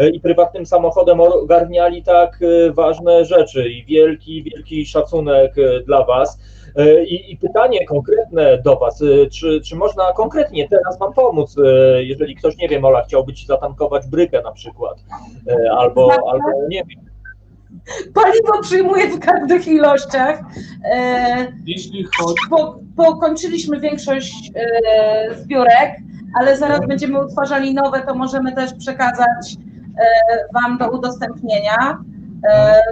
[0.00, 6.04] y, i prywatnym samochodem ogarniali tak y, ważne rzeczy i wielki, wielki szacunek y, dla
[6.04, 6.38] Was.
[6.78, 11.58] Y, I, I pytanie konkretne do Was, y, czy, czy można konkretnie teraz Wam pomóc,
[11.58, 14.98] y, jeżeli ktoś, nie wiem, Ola, chciałby Ci zatankować brykę na przykład,
[15.48, 17.12] y, albo, albo nie wiem,
[18.14, 20.40] Paliwo przyjmuję w każdych ilościach.
[20.84, 25.96] E, Jeśli chodzi po, pokończyliśmy większość e, zbiórek,
[26.40, 29.56] ale zaraz będziemy utwarzali nowe, to możemy też przekazać
[29.98, 30.04] e,
[30.54, 31.98] Wam do udostępnienia.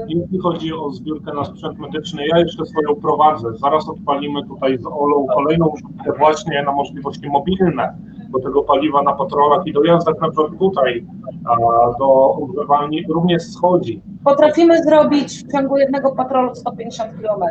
[0.09, 3.48] Jeśli chodzi o zbiórkę na sprzęt medyczny, ja jeszcze swoją prowadzę.
[3.59, 7.94] Zaraz odpalimy tutaj z Olą kolejną rzutkę właśnie na możliwości mobilne
[8.31, 11.07] do tego paliwa na patrolach i dojazdach na przykład tutaj
[11.44, 11.57] a,
[11.98, 14.02] do ogrzewalni również schodzi.
[14.24, 17.43] potrafimy zrobić w ciągu jednego patrolu 150 km.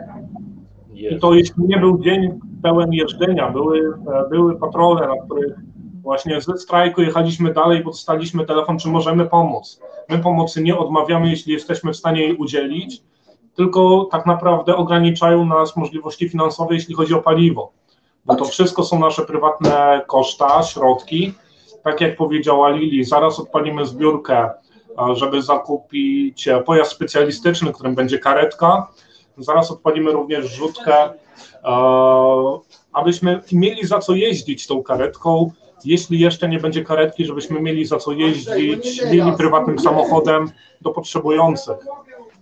[0.93, 5.55] I to jeśli nie był dzień pełen jeżdżenia, były, e, były patrole, na których
[6.01, 9.81] właśnie ze strajku jechaliśmy dalej, bo dostaliśmy telefon, czy możemy pomóc.
[10.09, 13.03] My pomocy nie odmawiamy, jeśli jesteśmy w stanie jej udzielić,
[13.55, 17.71] tylko tak naprawdę ograniczają nas możliwości finansowe, jeśli chodzi o paliwo.
[18.25, 21.33] Bo to wszystko są nasze prywatne koszta, środki.
[21.83, 24.49] Tak jak powiedziała Lili, zaraz odpalimy zbiórkę,
[25.13, 28.87] żeby zakupić e, pojazd specjalistyczny, którym będzie karetka.
[29.37, 31.09] Zaraz odpalimy również rzutkę, e,
[32.93, 35.51] abyśmy mieli za co jeździć tą karetką.
[35.85, 40.51] Jeśli jeszcze nie będzie karetki, żebyśmy mieli za co jeździć, mieli prywatnym samochodem
[40.81, 41.77] do potrzebujących.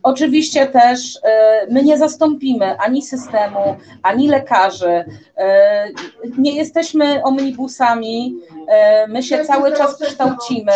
[0.07, 5.05] Oczywiście też e, my nie zastąpimy ani systemu, ani lekarzy.
[5.38, 5.89] E,
[6.38, 8.35] Nie jesteśmy omnibusami,
[8.67, 10.71] e, my się cały czas kształcimy.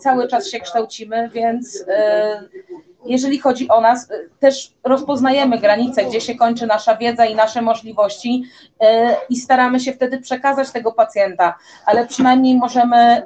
[0.00, 1.84] Cały czas się kształcimy, więc
[3.06, 4.08] jeżeli chodzi o nas,
[4.40, 8.42] też rozpoznajemy granice, gdzie się kończy nasza wiedza i nasze możliwości
[9.28, 13.22] i staramy się wtedy przekazać tego pacjenta, ale przynajmniej możemy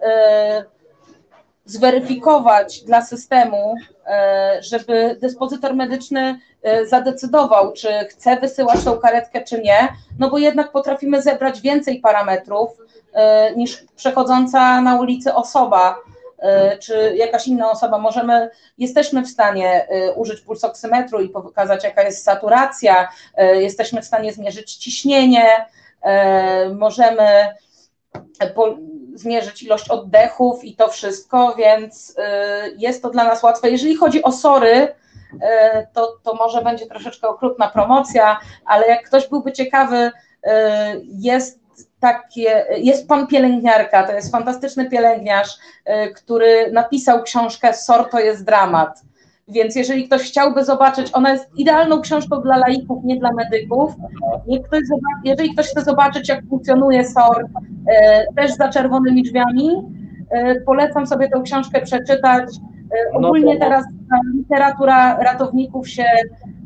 [1.67, 3.75] zweryfikować dla systemu,
[4.07, 9.89] e, żeby dyspozytor medyczny e, zadecydował, czy chce wysyłać tą karetkę, czy nie,
[10.19, 12.71] no bo jednak potrafimy zebrać więcej parametrów
[13.13, 15.97] e, niż przechodząca na ulicy osoba,
[16.81, 17.99] czy jakaś inna osoba.
[17.99, 23.09] Możemy, jesteśmy w stanie użyć pulsoksymetru i pokazać, jaka jest saturacja,
[23.55, 25.67] jesteśmy w stanie zmierzyć ciśnienie,
[26.75, 27.55] możemy
[29.19, 33.71] zmierzyć ilość oddechów i to wszystko, więc y, jest to dla nas łatwe.
[33.71, 35.39] Jeżeli chodzi o sory, y,
[35.93, 40.51] to, to może będzie troszeczkę okrutna promocja, ale jak ktoś byłby ciekawy, y,
[41.05, 41.61] jest
[42.01, 45.59] takie, jest pan pielęgniarka, to jest fantastyczny pielęgniarz,
[46.17, 49.03] który napisał książkę SOR to jest dramat.
[49.49, 53.95] Więc jeżeli ktoś chciałby zobaczyć, ona jest idealną książką dla laików, nie dla medyków.
[54.67, 57.47] Ktoś zobaczy, jeżeli ktoś chce zobaczyć, jak funkcjonuje SOR,
[57.89, 59.71] e, też za czerwonymi drzwiami,
[60.31, 62.49] e, polecam sobie tę książkę przeczytać.
[62.91, 66.05] E, No ogólnie teraz ta literatura ratowników się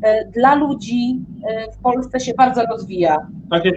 [0.03, 1.19] e, dla ludzi
[1.49, 3.17] e, w Polsce się bardzo rozwija.
[3.49, 3.75] Tak jak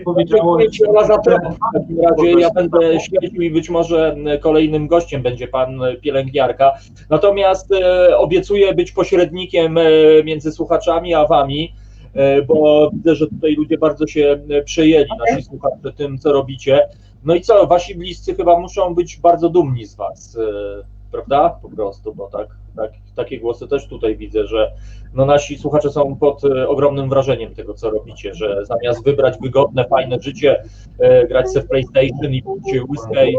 [1.24, 1.54] temat.
[1.54, 6.72] W takim razie ja będę śledził i być może kolejnym gościem będzie Pan pielęgniarka.
[7.10, 9.82] Natomiast e, obiecuję być pośrednikiem e,
[10.24, 11.72] między słuchaczami a Wami,
[12.14, 16.80] e, bo widzę, że tutaj ludzie bardzo się e, przejęli, nasi słuchacze, tym, co robicie.
[17.24, 21.58] No i co, Wasi bliscy chyba muszą być bardzo dumni z Was, e, prawda?
[21.62, 24.72] Po prostu, bo tak, tak, takie głosy też tutaj widzę, że
[25.14, 29.84] no nasi słuchacze są pod e, ogromnym wrażeniem tego, co robicie, że zamiast wybrać wygodne,
[29.84, 30.62] fajne życie,
[30.98, 33.36] e, grać sobie w PlayStation i pić whisky,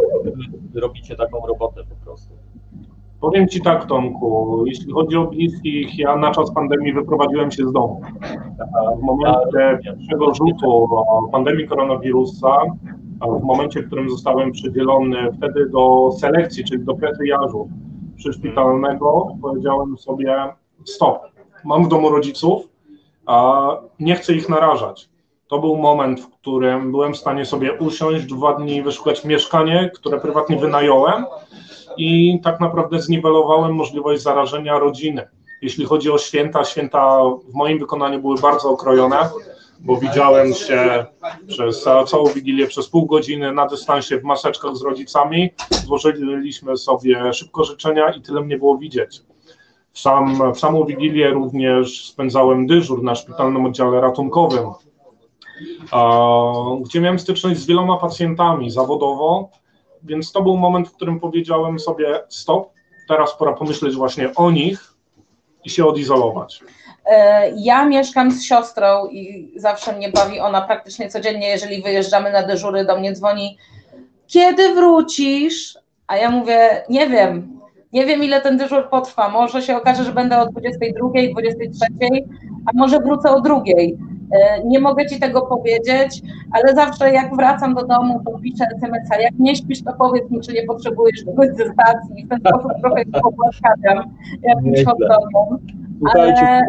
[0.75, 2.33] e, robicie taką robotę po prostu.
[3.21, 7.71] Powiem Ci tak, Tomku, jeśli chodzi o bliskich, ja na czas pandemii wyprowadziłem się z
[7.71, 8.01] domu.
[8.99, 10.89] W momencie pierwszego rzutu
[11.31, 12.57] pandemii koronawirusa,
[13.27, 17.69] w momencie, w którym zostałem przydzielony wtedy do selekcji, czyli do pretryjażu
[18.15, 20.53] przyszpitalnego, powiedziałem sobie
[20.85, 21.19] stop,
[21.65, 22.69] mam w domu rodziców,
[23.25, 23.67] a
[23.99, 25.09] nie chcę ich narażać.
[25.47, 30.19] To był moment, w którym byłem w stanie sobie usiąść dwa dni, wyszukać mieszkanie, które
[30.19, 31.25] prywatnie wynająłem
[31.97, 35.27] i tak naprawdę zniwelowałem możliwość zarażenia rodziny.
[35.61, 37.19] Jeśli chodzi o święta, święta
[37.49, 39.17] w moim wykonaniu były bardzo okrojone,
[39.85, 41.05] bo widziałem się
[41.47, 45.49] przez całą wigilię, przez pół godziny na dystansie w maseczkach z rodzicami.
[45.85, 49.21] Złożyliśmy sobie szybko życzenia i tyle mnie było widzieć.
[49.93, 54.69] Sam, w samą wigilię również spędzałem dyżur na szpitalnym oddziale ratunkowym,
[56.81, 59.49] gdzie miałem styczność z wieloma pacjentami zawodowo,
[60.03, 62.69] więc to był moment, w którym powiedziałem sobie stop,
[63.07, 64.93] teraz pora pomyśleć właśnie o nich
[65.63, 66.63] i się odizolować.
[67.05, 72.43] E, Ja mieszkam z siostrą i zawsze mnie bawi ona praktycznie codziennie, jeżeli wyjeżdżamy na
[72.43, 73.57] dyżury, do mnie dzwoni,
[74.27, 75.77] kiedy wrócisz?
[76.07, 77.59] A ja mówię, nie wiem,
[77.93, 81.87] nie wiem ile ten dyżur potrwa, może się okaże, że będę o 22, 23,
[82.65, 83.97] a może wrócę o drugiej.
[84.31, 86.21] E, Nie mogę Ci tego powiedzieć,
[86.51, 90.41] ale zawsze jak wracam do domu, to piszę SMS-a, jak nie śpisz, to powiedz mi,
[90.41, 92.25] czy nie potrzebujesz czegoś ze stacji.
[92.25, 94.97] W ten sposób trochę się pogłaskawiam jakimś hot
[95.99, 96.61] Słuchajcie, ale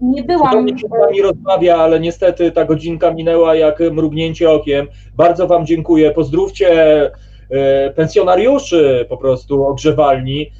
[0.00, 0.68] nie byłam.
[0.68, 4.86] Się z Wami rozmawia, ale niestety ta godzinka minęła jak mrugnięcie okiem.
[5.16, 6.10] Bardzo Wam dziękuję.
[6.10, 7.02] Pozdrówcie
[7.50, 10.50] e, pensjonariuszy po prostu ogrzewalni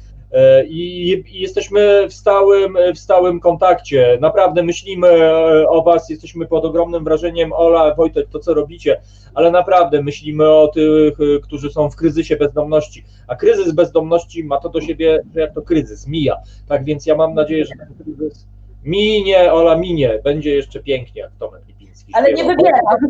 [0.67, 4.17] i, i jesteśmy w stałym, w stałym kontakcie.
[4.21, 7.53] Naprawdę myślimy e, o Was, jesteśmy pod ogromnym wrażeniem.
[7.53, 9.01] Ola, Wojtek, to co robicie,
[9.33, 13.03] ale naprawdę myślimy o tych, e, którzy są w kryzysie bezdomności.
[13.27, 16.37] A kryzys bezdomności ma to do siebie, że jak to kryzys, mija.
[16.67, 18.47] Tak więc ja mam nadzieję, że ten kryzys
[18.83, 20.19] Minie, Ola, minie.
[20.23, 22.43] Będzie jeszcze pięknie, jak Tomek Lipiński Ale nie.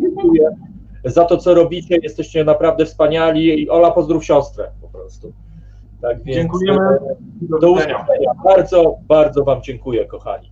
[0.00, 0.50] Dziękuję
[1.04, 3.62] Za to, co robicie, jesteście naprawdę wspaniali.
[3.62, 5.32] I Ola, pozdrów siostrę po prostu.
[6.02, 6.80] Tak więc, Dziękujemy.
[6.80, 6.98] e,
[7.60, 8.06] Do usłyszenia.
[8.44, 10.50] Bardzo, bardzo Wam dziękuję, kochani.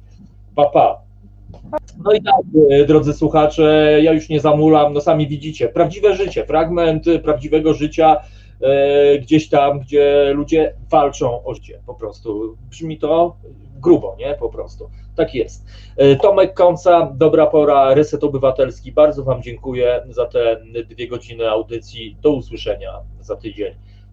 [0.55, 1.01] Pa, pa.
[2.05, 2.35] No i tak,
[2.71, 7.75] e, drodzy słuchacze, ja już nie zamulam, no sami widzicie, prawdziwe życie, fragment e, prawdziwego
[7.75, 8.17] życia
[8.61, 12.57] e, gdzieś tam, gdzie ludzie walczą o życie, po prostu.
[12.71, 13.37] Brzmi to
[13.81, 14.35] grubo, nie?
[14.35, 14.91] Po prostu.
[15.17, 15.67] Tak jest.
[16.23, 18.93] Tomek Kąca, dobra pora, Reset Obywatelski.
[18.93, 22.17] Bardzo Wam dziękuję za te dwie godziny audycji.
[22.23, 23.75] Do usłyszenia za tydzień.